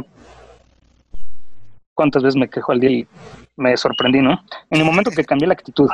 cuántas 1.94 2.22
veces 2.22 2.36
me 2.36 2.50
quejo 2.50 2.72
al 2.72 2.80
día 2.80 2.90
y 2.92 3.08
me 3.56 3.76
sorprendí, 3.78 4.20
¿no? 4.20 4.44
En 4.70 4.80
el 4.80 4.86
momento 4.86 5.12
que 5.12 5.24
cambié 5.24 5.48
la 5.48 5.54
actitud, 5.54 5.90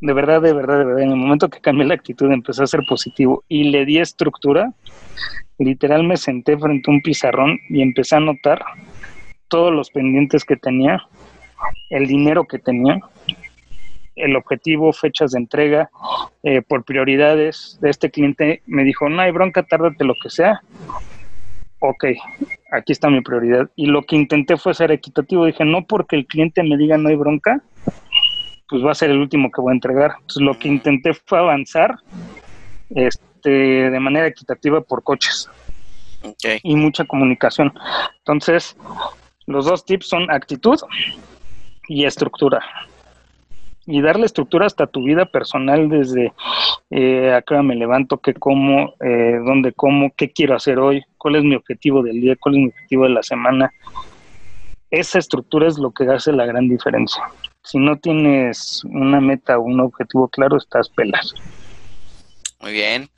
de 0.00 0.12
verdad, 0.12 0.40
de 0.40 0.52
verdad, 0.52 0.78
de 0.78 0.84
verdad, 0.84 1.02
en 1.02 1.10
el 1.10 1.16
momento 1.16 1.48
que 1.48 1.60
cambié 1.60 1.86
la 1.86 1.94
actitud 1.94 2.30
empecé 2.32 2.62
a 2.62 2.66
ser 2.66 2.80
positivo 2.88 3.44
y 3.48 3.64
le 3.64 3.84
di 3.84 3.98
estructura, 3.98 4.72
literal 5.58 6.04
me 6.04 6.16
senté 6.16 6.56
frente 6.56 6.90
a 6.90 6.94
un 6.94 7.02
pizarrón 7.02 7.58
y 7.68 7.82
empecé 7.82 8.16
a 8.16 8.20
notar 8.20 8.62
todos 9.48 9.72
los 9.72 9.90
pendientes 9.90 10.44
que 10.44 10.56
tenía, 10.56 11.02
el 11.90 12.06
dinero 12.06 12.44
que 12.44 12.58
tenía, 12.58 13.00
el 14.16 14.36
objetivo, 14.36 14.92
fechas 14.92 15.32
de 15.32 15.38
entrega, 15.38 15.90
eh, 16.42 16.62
por 16.62 16.84
prioridades 16.84 17.78
de 17.80 17.90
este 17.90 18.10
cliente, 18.10 18.62
me 18.66 18.84
dijo, 18.84 19.08
no 19.08 19.20
hay 19.20 19.32
bronca, 19.32 19.62
tárdate 19.62 20.04
lo 20.04 20.14
que 20.22 20.30
sea, 20.30 20.60
ok, 21.80 22.04
aquí 22.72 22.92
está 22.92 23.10
mi 23.10 23.20
prioridad. 23.20 23.68
Y 23.76 23.86
lo 23.86 24.02
que 24.02 24.16
intenté 24.16 24.56
fue 24.56 24.74
ser 24.74 24.92
equitativo. 24.92 25.46
Dije, 25.46 25.64
no 25.64 25.84
porque 25.84 26.16
el 26.16 26.26
cliente 26.26 26.62
me 26.62 26.76
diga 26.76 26.96
no 26.96 27.08
hay 27.08 27.16
bronca, 27.16 27.62
pues 28.70 28.84
va 28.84 28.92
a 28.92 28.94
ser 28.94 29.10
el 29.10 29.18
último 29.18 29.50
que 29.50 29.60
voy 29.60 29.72
a 29.72 29.74
entregar. 29.74 30.12
Entonces 30.20 30.42
lo 30.42 30.58
que 30.58 30.68
intenté 30.68 31.12
fue 31.12 31.38
avanzar 31.38 31.96
este, 32.90 33.50
de 33.50 34.00
manera 34.00 34.26
equitativa 34.26 34.80
por 34.80 35.02
coches. 35.02 35.50
Y 36.62 36.76
mucha 36.76 37.06
comunicación. 37.06 37.72
Entonces, 38.18 38.76
los 39.46 39.64
dos 39.64 39.86
tips 39.86 40.06
son 40.06 40.30
actitud 40.30 40.78
y 41.88 42.04
estructura 42.04 42.62
y 43.90 44.00
darle 44.00 44.26
estructura 44.26 44.66
hasta 44.66 44.86
tu 44.86 45.02
vida 45.02 45.26
personal 45.26 45.88
desde 45.88 46.32
eh, 46.90 47.32
acá 47.32 47.62
me 47.62 47.74
levanto, 47.74 48.18
qué 48.18 48.34
como, 48.34 48.94
eh, 49.00 49.40
dónde 49.44 49.72
como, 49.72 50.12
qué 50.16 50.30
quiero 50.30 50.54
hacer 50.54 50.78
hoy, 50.78 51.02
cuál 51.18 51.36
es 51.36 51.44
mi 51.44 51.54
objetivo 51.54 52.02
del 52.02 52.20
día, 52.20 52.36
cuál 52.38 52.54
es 52.56 52.60
mi 52.60 52.68
objetivo 52.68 53.04
de 53.04 53.10
la 53.10 53.22
semana. 53.22 53.72
esa 54.90 55.18
estructura 55.18 55.68
es 55.68 55.78
lo 55.78 55.92
que 55.92 56.04
hace 56.04 56.32
la 56.32 56.46
gran 56.46 56.68
diferencia. 56.68 57.22
Si 57.62 57.78
no 57.78 57.98
tienes 57.98 58.82
una 58.84 59.20
meta 59.20 59.58
o 59.58 59.62
un 59.62 59.80
objetivo 59.80 60.28
claro, 60.28 60.56
estás 60.56 60.88
pelas. 60.88 61.34
Muy 62.60 62.72
bien. 62.72 63.10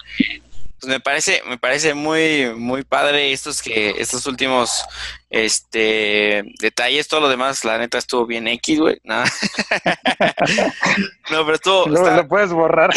Pues 0.82 0.90
me 0.90 0.98
parece, 0.98 1.42
me 1.48 1.58
parece 1.58 1.94
muy, 1.94 2.52
muy 2.56 2.82
padre 2.82 3.32
estos 3.32 3.62
que, 3.62 3.90
estos 3.98 4.26
últimos 4.26 4.84
este 5.30 6.42
detalles, 6.60 7.06
todo 7.06 7.20
lo 7.20 7.28
demás, 7.28 7.64
la 7.64 7.78
neta 7.78 7.98
estuvo 7.98 8.26
bien 8.26 8.48
X, 8.48 8.80
güey. 8.80 8.98
No. 9.04 9.22
no, 11.30 11.44
pero 11.44 11.54
estuvo. 11.54 11.86
No, 11.86 12.10
lo 12.10 12.26
puedes 12.26 12.52
borrar. 12.52 12.92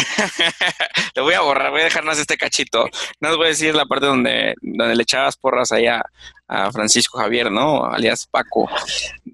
lo 1.14 1.22
voy 1.22 1.34
a 1.34 1.42
borrar, 1.42 1.70
voy 1.70 1.82
a 1.82 1.84
dejar 1.84 2.04
más 2.04 2.18
este 2.18 2.36
cachito. 2.36 2.88
No 3.20 3.30
os 3.30 3.36
voy 3.36 3.46
a 3.46 3.50
decir 3.50 3.72
la 3.72 3.86
parte 3.86 4.06
donde, 4.06 4.56
donde 4.62 4.96
le 4.96 5.02
echabas 5.04 5.36
porras 5.36 5.70
allá 5.70 6.02
a 6.48 6.72
Francisco 6.72 7.18
Javier, 7.18 7.52
¿no? 7.52 7.84
Alias 7.84 8.26
Paco. 8.26 8.68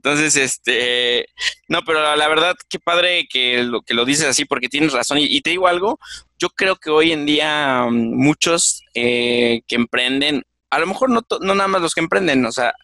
Entonces, 0.05 0.35
este, 0.35 1.27
no, 1.69 1.83
pero 1.85 2.17
la 2.17 2.29
verdad, 2.29 2.57
qué 2.69 2.81
padre 2.81 3.29
que 3.31 3.63
lo, 3.63 3.83
que 3.83 3.95
lo 3.95 4.05
dices 4.05 4.27
así, 4.27 4.45
porque 4.45 4.69
tienes 4.69 4.93
razón. 4.93 5.19
Y, 5.21 5.41
te 5.43 5.51
digo 5.51 5.69
algo, 5.69 6.01
yo 6.39 6.49
creo 6.51 6.75
que 6.75 6.91
hoy 6.91 7.13
en 7.13 7.25
día 7.25 7.87
mm, 7.89 8.17
muchos 8.17 8.83
eh, 8.95 9.63
que 9.69 9.77
emprenden, 9.77 10.43
a 10.71 10.81
lo 10.81 10.89
mejor 10.89 11.09
no, 11.09 11.23
no 11.41 11.55
nada 11.55 11.69
más 11.69 11.83
los 11.83 11.95
que 11.95 12.01
emprenden, 12.01 12.45
o 12.45 12.51
sea, 12.51 12.75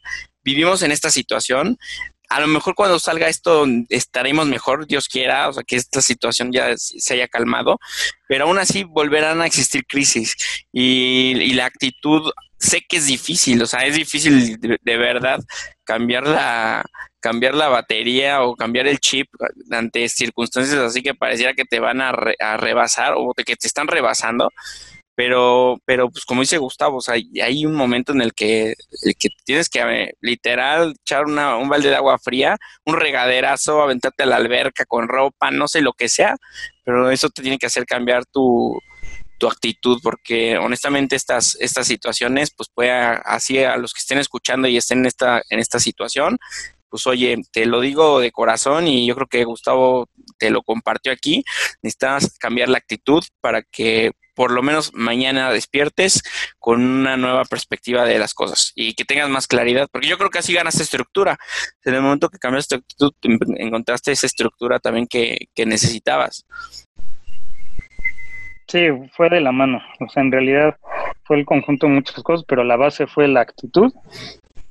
vivimos 0.44 0.82
en 0.82 0.92
esta 0.92 1.10
situación, 1.10 1.76
a 2.28 2.40
lo 2.40 2.46
mejor 2.46 2.76
cuando 2.76 3.00
salga 3.00 3.28
esto 3.28 3.66
estaremos 3.88 4.46
mejor, 4.46 4.86
Dios 4.86 5.08
quiera, 5.08 5.48
o 5.48 5.52
sea, 5.52 5.64
que 5.64 5.74
esta 5.74 6.00
situación 6.00 6.52
ya 6.52 6.76
se 6.76 7.14
haya 7.14 7.26
calmado, 7.26 7.80
pero 8.28 8.44
aún 8.44 8.58
así 8.58 8.84
volverán 8.84 9.40
a 9.40 9.46
existir 9.46 9.84
crisis 9.86 10.36
y, 10.72 11.32
y 11.36 11.54
la 11.54 11.66
actitud 11.66 12.30
sé 12.58 12.82
que 12.88 12.96
es 12.96 13.06
difícil, 13.06 13.62
o 13.62 13.66
sea, 13.66 13.80
es 13.80 13.94
difícil 13.94 14.58
de, 14.58 14.96
verdad 14.96 15.40
cambiar 15.84 16.26
la, 16.26 16.84
cambiar 17.20 17.54
la 17.54 17.68
batería 17.68 18.42
o 18.42 18.56
cambiar 18.56 18.86
el 18.86 18.98
chip 18.98 19.28
ante 19.70 20.08
circunstancias 20.08 20.78
así 20.78 21.02
que 21.02 21.14
pareciera 21.14 21.54
que 21.54 21.64
te 21.64 21.80
van 21.80 22.00
a, 22.00 22.12
rebasar 22.12 23.14
o 23.16 23.32
que 23.34 23.56
te 23.56 23.66
están 23.66 23.88
rebasando. 23.88 24.50
Pero, 25.14 25.80
pero 25.84 26.10
pues 26.10 26.24
como 26.24 26.42
dice 26.42 26.58
Gustavo, 26.58 26.98
o 26.98 27.00
sea, 27.00 27.14
hay 27.14 27.66
un 27.66 27.74
momento 27.74 28.12
en 28.12 28.20
el 28.20 28.34
que, 28.34 28.74
que 29.18 29.30
tienes 29.44 29.68
que 29.68 30.12
literal 30.20 30.94
echar 31.00 31.24
una, 31.24 31.56
un 31.56 31.68
balde 31.68 31.88
de 31.88 31.96
agua 31.96 32.20
fría, 32.20 32.56
un 32.84 32.96
regaderazo, 32.96 33.82
aventarte 33.82 34.22
a 34.22 34.26
la 34.26 34.36
alberca 34.36 34.84
con 34.86 35.08
ropa, 35.08 35.50
no 35.50 35.66
sé 35.66 35.80
lo 35.80 35.92
que 35.92 36.08
sea, 36.08 36.36
pero 36.84 37.10
eso 37.10 37.30
te 37.30 37.42
tiene 37.42 37.58
que 37.58 37.66
hacer 37.66 37.84
cambiar 37.84 38.26
tu, 38.26 38.78
tu 39.38 39.46
actitud, 39.46 40.00
porque 40.02 40.58
honestamente 40.58 41.16
estas, 41.16 41.56
estas 41.60 41.86
situaciones, 41.86 42.52
pues 42.56 42.68
puede 42.74 42.90
así 42.90 43.58
a 43.58 43.76
los 43.76 43.92
que 43.92 44.00
estén 44.00 44.18
escuchando 44.18 44.68
y 44.68 44.76
estén 44.76 45.00
en 45.00 45.06
esta, 45.06 45.42
en 45.50 45.58
esta 45.58 45.80
situación, 45.80 46.38
pues 46.88 47.06
oye, 47.06 47.36
te 47.52 47.66
lo 47.66 47.80
digo 47.80 48.20
de 48.20 48.32
corazón 48.32 48.88
y 48.88 49.06
yo 49.06 49.14
creo 49.14 49.26
que 49.26 49.44
Gustavo 49.44 50.08
te 50.38 50.50
lo 50.50 50.62
compartió 50.62 51.12
aquí, 51.12 51.44
necesitas 51.82 52.36
cambiar 52.38 52.68
la 52.68 52.78
actitud 52.78 53.22
para 53.40 53.62
que 53.62 54.12
por 54.34 54.52
lo 54.52 54.62
menos 54.62 54.92
mañana 54.94 55.50
despiertes 55.50 56.22
con 56.60 56.80
una 56.80 57.16
nueva 57.16 57.44
perspectiva 57.44 58.04
de 58.04 58.20
las 58.20 58.34
cosas 58.34 58.70
y 58.76 58.94
que 58.94 59.04
tengas 59.04 59.28
más 59.28 59.48
claridad, 59.48 59.88
porque 59.90 60.06
yo 60.06 60.16
creo 60.16 60.30
que 60.30 60.38
así 60.38 60.52
ganas 60.52 60.80
estructura. 60.80 61.36
En 61.82 61.94
el 61.94 62.02
momento 62.02 62.28
que 62.28 62.38
cambiaste 62.38 62.78
tu 62.96 63.06
actitud, 63.06 63.12
encontraste 63.56 64.12
esa 64.12 64.26
estructura 64.26 64.78
también 64.78 65.08
que, 65.08 65.48
que 65.56 65.66
necesitabas. 65.66 66.46
Sí, 68.68 68.86
fue 69.12 69.30
de 69.30 69.40
la 69.40 69.50
mano. 69.50 69.80
O 70.00 70.08
sea, 70.08 70.22
en 70.22 70.30
realidad 70.30 70.76
fue 71.24 71.38
el 71.38 71.46
conjunto 71.46 71.86
de 71.86 71.94
muchas 71.94 72.22
cosas, 72.22 72.44
pero 72.46 72.64
la 72.64 72.76
base 72.76 73.06
fue 73.06 73.26
la 73.26 73.40
actitud. 73.40 73.92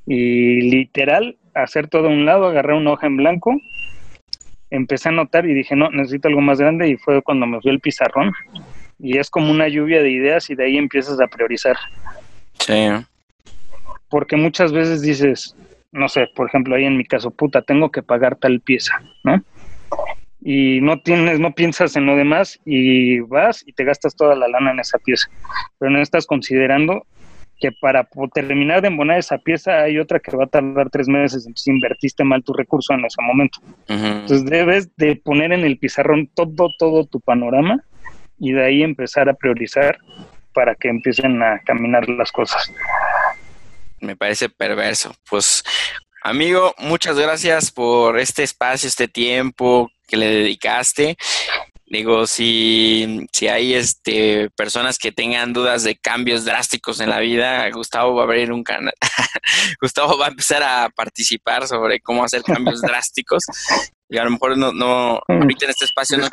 Y 0.06 0.70
literal, 0.70 1.38
hacer 1.54 1.88
todo 1.88 2.08
a 2.08 2.12
un 2.12 2.26
lado, 2.26 2.46
agarré 2.46 2.76
una 2.76 2.92
hoja 2.92 3.08
en 3.08 3.18
blanco, 3.18 3.60
empecé 4.70 5.10
a 5.10 5.14
notar 5.14 5.46
y 5.48 5.54
dije, 5.54 5.76
no, 5.76 5.90
necesito 5.90 6.28
algo 6.28 6.42
más 6.42 6.60
grande. 6.60 6.88
Y 6.90 6.98
fue 6.98 7.24
cuando 7.24 7.48
me 7.48 7.60
fui 7.60 7.72
el 7.72 7.80
pizarrón. 7.80 8.34
Y 9.00 9.18
es 9.18 9.30
como 9.30 9.52
una 9.52 9.68
lluvia 9.68 10.02
de 10.02 10.12
ideas 10.12 10.50
y 10.50 10.56
de 10.56 10.66
ahí 10.66 10.78
empiezas 10.78 11.20
a 11.20 11.28
priorizar. 11.28 11.76
Sí. 12.60 12.88
Porque 14.10 14.38
muchas 14.38 14.72
veces 14.72 15.02
dices, 15.02 15.56
no 15.92 16.08
sé, 16.08 16.28
por 16.36 16.48
ejemplo, 16.48 16.76
ahí 16.76 16.86
en 16.86 16.98
mi 16.98 17.06
caso, 17.06 17.32
puta, 17.32 17.64
tengo 17.64 17.92
que 17.92 18.04
pagar 18.04 18.36
tal 18.36 18.60
pieza, 18.60 19.02
¿no? 19.24 19.42
Y 20.42 20.82
no 20.82 21.00
tienes, 21.00 21.40
no 21.40 21.54
piensas 21.54 21.96
en 21.96 22.06
lo 22.06 22.16
demás 22.16 22.60
y 22.66 23.20
vas 23.22 23.64
y 23.66 23.74
te 23.74 23.84
gastas 23.84 24.16
toda 24.16 24.36
la 24.36 24.48
lana 24.48 24.72
en 24.72 24.80
esa 24.80 24.98
pieza. 25.00 25.28
Pero 25.80 25.92
no 25.92 26.02
estás 26.02 26.26
considerando 26.26 27.06
que 27.60 27.72
para 27.72 28.08
terminar 28.34 28.82
de 28.82 28.90
embonar 28.90 29.18
esa 29.18 29.40
pieza 29.40 29.82
hay 29.82 29.98
otra 29.98 30.20
que 30.20 30.36
va 30.36 30.44
a 30.44 30.48
tardar 30.48 30.92
tres 30.92 31.08
meses, 31.08 31.46
entonces 31.46 31.68
invertiste 31.68 32.24
mal 32.24 32.44
tu 32.44 32.54
recurso 32.54 32.94
en 32.94 33.04
ese 33.04 33.22
momento. 33.22 33.60
Entonces 33.88 34.46
debes 34.46 34.96
de 34.96 35.16
poner 35.16 35.52
en 35.52 35.62
el 35.62 35.78
pizarrón 35.80 36.30
todo, 36.36 36.70
todo 36.78 37.06
tu 37.06 37.20
panorama 37.20 37.84
y 38.40 38.52
de 38.52 38.64
ahí 38.64 38.84
empezar 38.84 39.28
a 39.28 39.34
priorizar 39.34 39.98
para 40.54 40.76
que 40.76 40.88
empiecen 40.88 41.42
a 41.42 41.60
caminar 41.60 42.08
las 42.10 42.32
cosas. 42.32 42.72
Me 44.00 44.16
parece 44.16 44.50
perverso. 44.50 45.16
Pues 45.28 45.64
Amigo, 46.24 46.76
muchas 46.78 47.18
gracias 47.18 47.72
por 47.72 48.20
este 48.20 48.44
espacio, 48.44 48.88
este 48.88 49.08
tiempo 49.08 49.90
que 50.08 50.18
le 50.18 50.26
dedicaste. 50.28 51.18
Digo, 51.90 52.28
si, 52.28 53.28
si 53.32 53.48
hay 53.48 53.74
este, 53.74 54.50
personas 54.58 54.98
que 54.98 55.14
tengan 55.14 55.54
dudas 55.54 55.84
de 55.84 55.96
cambios 55.96 56.44
drásticos 56.44 57.00
en 57.00 57.10
la 57.10 57.20
vida, 57.20 57.70
Gustavo 57.72 58.14
va 58.14 58.24
a 58.24 58.26
abrir 58.26 58.52
un 58.52 58.64
canal. 58.64 58.94
Gustavo 59.82 60.18
va 60.18 60.26
a 60.26 60.30
empezar 60.30 60.62
a 60.64 60.90
participar 60.90 61.66
sobre 61.66 62.02
cómo 62.02 62.26
hacer 62.26 62.44
cambios 62.44 62.82
drásticos 62.82 63.46
y 64.10 64.18
a 64.18 64.24
lo 64.24 64.32
mejor 64.32 64.58
no, 64.58 64.72
no 64.72 65.22
mm. 65.28 65.42
ahorita 65.42 65.66
en 65.66 65.72
este 65.72 65.86
espacio 65.86 66.18
no, 66.18 66.24
no, 66.24 66.30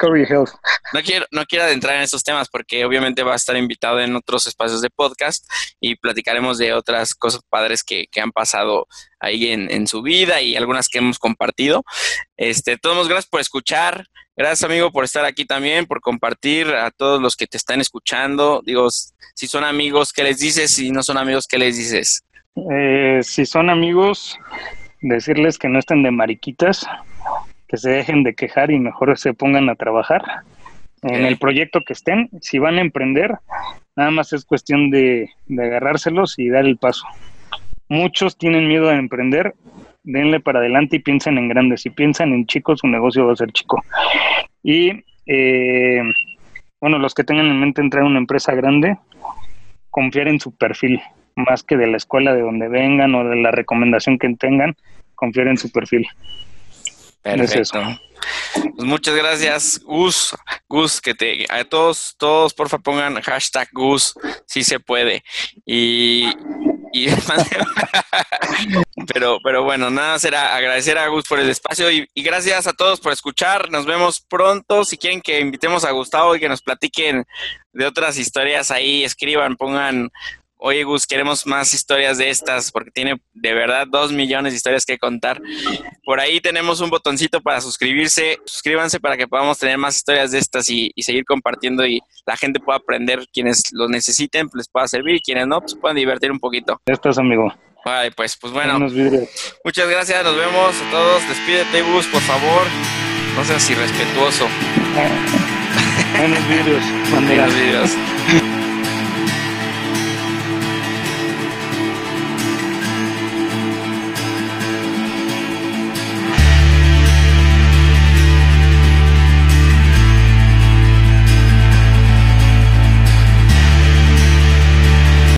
quiero 1.02 1.26
no 1.32 1.44
quiero 1.44 1.64
adentrar 1.64 1.96
en 1.96 2.02
esos 2.02 2.22
temas 2.22 2.48
porque 2.48 2.84
obviamente 2.84 3.22
va 3.22 3.32
a 3.32 3.36
estar 3.36 3.56
invitado 3.56 4.00
en 4.00 4.14
otros 4.14 4.46
espacios 4.46 4.80
de 4.80 4.90
podcast 4.90 5.44
y 5.80 5.96
platicaremos 5.96 6.58
de 6.58 6.72
otras 6.72 7.14
cosas 7.14 7.40
padres 7.48 7.82
que, 7.82 8.06
que 8.10 8.20
han 8.20 8.30
pasado 8.30 8.86
ahí 9.18 9.50
en, 9.50 9.70
en, 9.72 9.86
su 9.88 10.02
vida 10.02 10.40
y 10.40 10.54
algunas 10.54 10.88
que 10.88 10.98
hemos 10.98 11.18
compartido. 11.18 11.82
Este, 12.36 12.76
todos 12.76 13.08
gracias 13.08 13.28
por 13.28 13.40
escuchar. 13.40 14.06
Gracias, 14.36 14.68
amigo, 14.68 14.90
por 14.90 15.04
estar 15.04 15.24
aquí 15.24 15.44
también, 15.44 15.86
por 15.86 16.00
compartir 16.00 16.66
a 16.68 16.90
todos 16.90 17.22
los 17.22 17.36
que 17.36 17.46
te 17.46 17.56
están 17.56 17.80
escuchando. 17.80 18.62
Digo, 18.64 18.88
si 18.90 19.46
son 19.46 19.62
amigos, 19.62 20.12
¿qué 20.12 20.24
les 20.24 20.38
dices? 20.38 20.72
Si 20.72 20.90
no 20.90 21.02
son 21.04 21.18
amigos, 21.18 21.46
¿qué 21.46 21.58
les 21.58 21.76
dices? 21.76 22.24
Eh, 22.72 23.20
si 23.22 23.46
son 23.46 23.70
amigos, 23.70 24.38
decirles 25.00 25.58
que 25.58 25.68
no 25.68 25.78
estén 25.78 26.02
de 26.02 26.10
mariquitas, 26.10 26.86
que 27.68 27.76
se 27.76 27.90
dejen 27.90 28.24
de 28.24 28.34
quejar 28.34 28.70
y 28.70 28.78
mejor 28.78 29.16
se 29.18 29.34
pongan 29.34 29.68
a 29.68 29.76
trabajar 29.76 30.22
en 31.02 31.26
el 31.26 31.38
proyecto 31.38 31.80
que 31.86 31.92
estén. 31.92 32.30
Si 32.40 32.58
van 32.58 32.78
a 32.78 32.80
emprender, 32.80 33.38
nada 33.96 34.10
más 34.10 34.32
es 34.32 34.44
cuestión 34.44 34.90
de, 34.90 35.30
agarrárselos 35.48 36.38
y 36.38 36.48
dar 36.48 36.64
el 36.64 36.76
paso. 36.76 37.06
Muchos 37.88 38.38
tienen 38.38 38.66
miedo 38.66 38.88
a 38.88 38.96
emprender, 38.96 39.54
denle 40.04 40.40
para 40.40 40.60
adelante 40.60 40.96
y 40.96 41.00
piensen 41.00 41.38
en 41.38 41.48
grandes. 41.48 41.82
Si 41.82 41.90
piensan 41.90 42.32
en 42.32 42.46
chicos, 42.46 42.80
su 42.80 42.86
negocio 42.86 43.26
va 43.26 43.32
a 43.32 43.36
ser 43.36 43.50
chico. 43.52 43.82
Y 44.62 45.04
eh, 45.26 46.02
bueno, 46.80 46.98
los 46.98 47.14
que 47.14 47.24
tengan 47.24 47.46
en 47.46 47.58
mente 47.58 47.80
entrar 47.80 48.04
a 48.04 48.06
una 48.06 48.18
empresa 48.18 48.54
grande, 48.54 48.98
confiar 49.90 50.28
en 50.28 50.38
su 50.38 50.54
perfil, 50.54 51.00
más 51.34 51.62
que 51.62 51.76
de 51.76 51.86
la 51.86 51.96
escuela 51.96 52.34
de 52.34 52.42
donde 52.42 52.68
vengan 52.68 53.14
o 53.14 53.28
de 53.28 53.36
la 53.36 53.50
recomendación 53.50 54.18
que 54.18 54.32
tengan, 54.34 54.76
confiar 55.14 55.48
en 55.48 55.56
su 55.56 55.72
perfil. 55.72 56.06
Perfecto. 57.22 57.80
Pues 58.76 58.86
muchas 58.86 59.14
gracias, 59.16 59.80
Gus. 59.82 60.36
Gus, 60.68 61.00
que 61.00 61.14
te 61.14 61.46
a 61.48 61.64
todos, 61.64 62.14
todos 62.18 62.52
porfa 62.52 62.78
pongan 62.78 63.14
hashtag 63.22 63.68
Gus, 63.72 64.14
si 64.46 64.62
se 64.62 64.78
puede. 64.78 65.24
Y, 65.64 66.30
y 66.94 67.08
pero, 69.12 69.40
pero 69.42 69.64
bueno, 69.64 69.90
nada 69.90 70.18
será 70.20 70.54
agradecer 70.54 70.96
a 70.96 71.08
Gus 71.08 71.24
por 71.28 71.40
el 71.40 71.50
espacio 71.50 71.90
y, 71.90 72.08
y, 72.14 72.22
gracias 72.22 72.68
a 72.68 72.72
todos 72.72 73.00
por 73.00 73.12
escuchar. 73.12 73.68
Nos 73.70 73.84
vemos 73.84 74.20
pronto. 74.20 74.84
Si 74.84 74.96
quieren 74.96 75.20
que 75.20 75.40
invitemos 75.40 75.84
a 75.84 75.90
Gustavo 75.90 76.36
y 76.36 76.40
que 76.40 76.48
nos 76.48 76.62
platiquen 76.62 77.24
de 77.72 77.86
otras 77.86 78.16
historias 78.16 78.70
ahí, 78.70 79.02
escriban, 79.02 79.56
pongan 79.56 80.10
oye 80.56 80.84
Gus, 80.84 81.06
queremos 81.06 81.46
más 81.46 81.74
historias 81.74 82.18
de 82.18 82.30
estas, 82.30 82.70
porque 82.70 82.90
tiene 82.90 83.16
de 83.32 83.54
verdad 83.54 83.86
dos 83.90 84.12
millones 84.12 84.52
de 84.52 84.56
historias 84.56 84.84
que 84.84 84.98
contar. 84.98 85.40
Por 86.04 86.20
ahí 86.20 86.40
tenemos 86.40 86.80
un 86.80 86.90
botoncito 86.90 87.40
para 87.40 87.60
suscribirse, 87.60 88.38
suscríbanse 88.44 89.00
para 89.00 89.16
que 89.16 89.28
podamos 89.28 89.58
tener 89.58 89.78
más 89.78 89.96
historias 89.96 90.30
de 90.30 90.38
estas 90.38 90.68
y, 90.68 90.92
seguir 90.98 91.24
compartiendo 91.24 91.86
y 91.86 92.00
la 92.26 92.36
gente 92.36 92.60
pueda 92.60 92.78
aprender, 92.78 93.26
quienes 93.32 93.64
lo 93.72 93.88
necesiten, 93.88 94.48
les 94.54 94.68
pueda 94.68 94.88
servir, 94.88 95.16
y 95.16 95.20
quienes 95.20 95.46
no, 95.46 95.60
pues 95.60 95.74
puedan 95.74 95.96
divertir 95.96 96.32
un 96.32 96.40
poquito. 96.40 96.80
Ya 96.86 96.94
estás, 96.94 97.18
amigo. 97.18 97.52
Vale, 97.84 98.10
pues, 98.12 98.36
pues 98.36 98.52
bueno. 98.52 98.78
Muchas 98.78 99.88
gracias, 99.88 100.24
nos 100.24 100.36
vemos 100.36 100.74
a 100.80 100.90
todos. 100.90 101.28
Despídete, 101.28 101.82
Gus, 101.82 102.06
por 102.06 102.22
favor. 102.22 102.66
No 103.36 103.44
seas 103.44 103.68
irrespetuoso. 103.68 104.48
Buenos 106.16 106.48
vídeos. 106.48 106.82
Buenos 107.10 107.54
vídeos. 107.54 108.63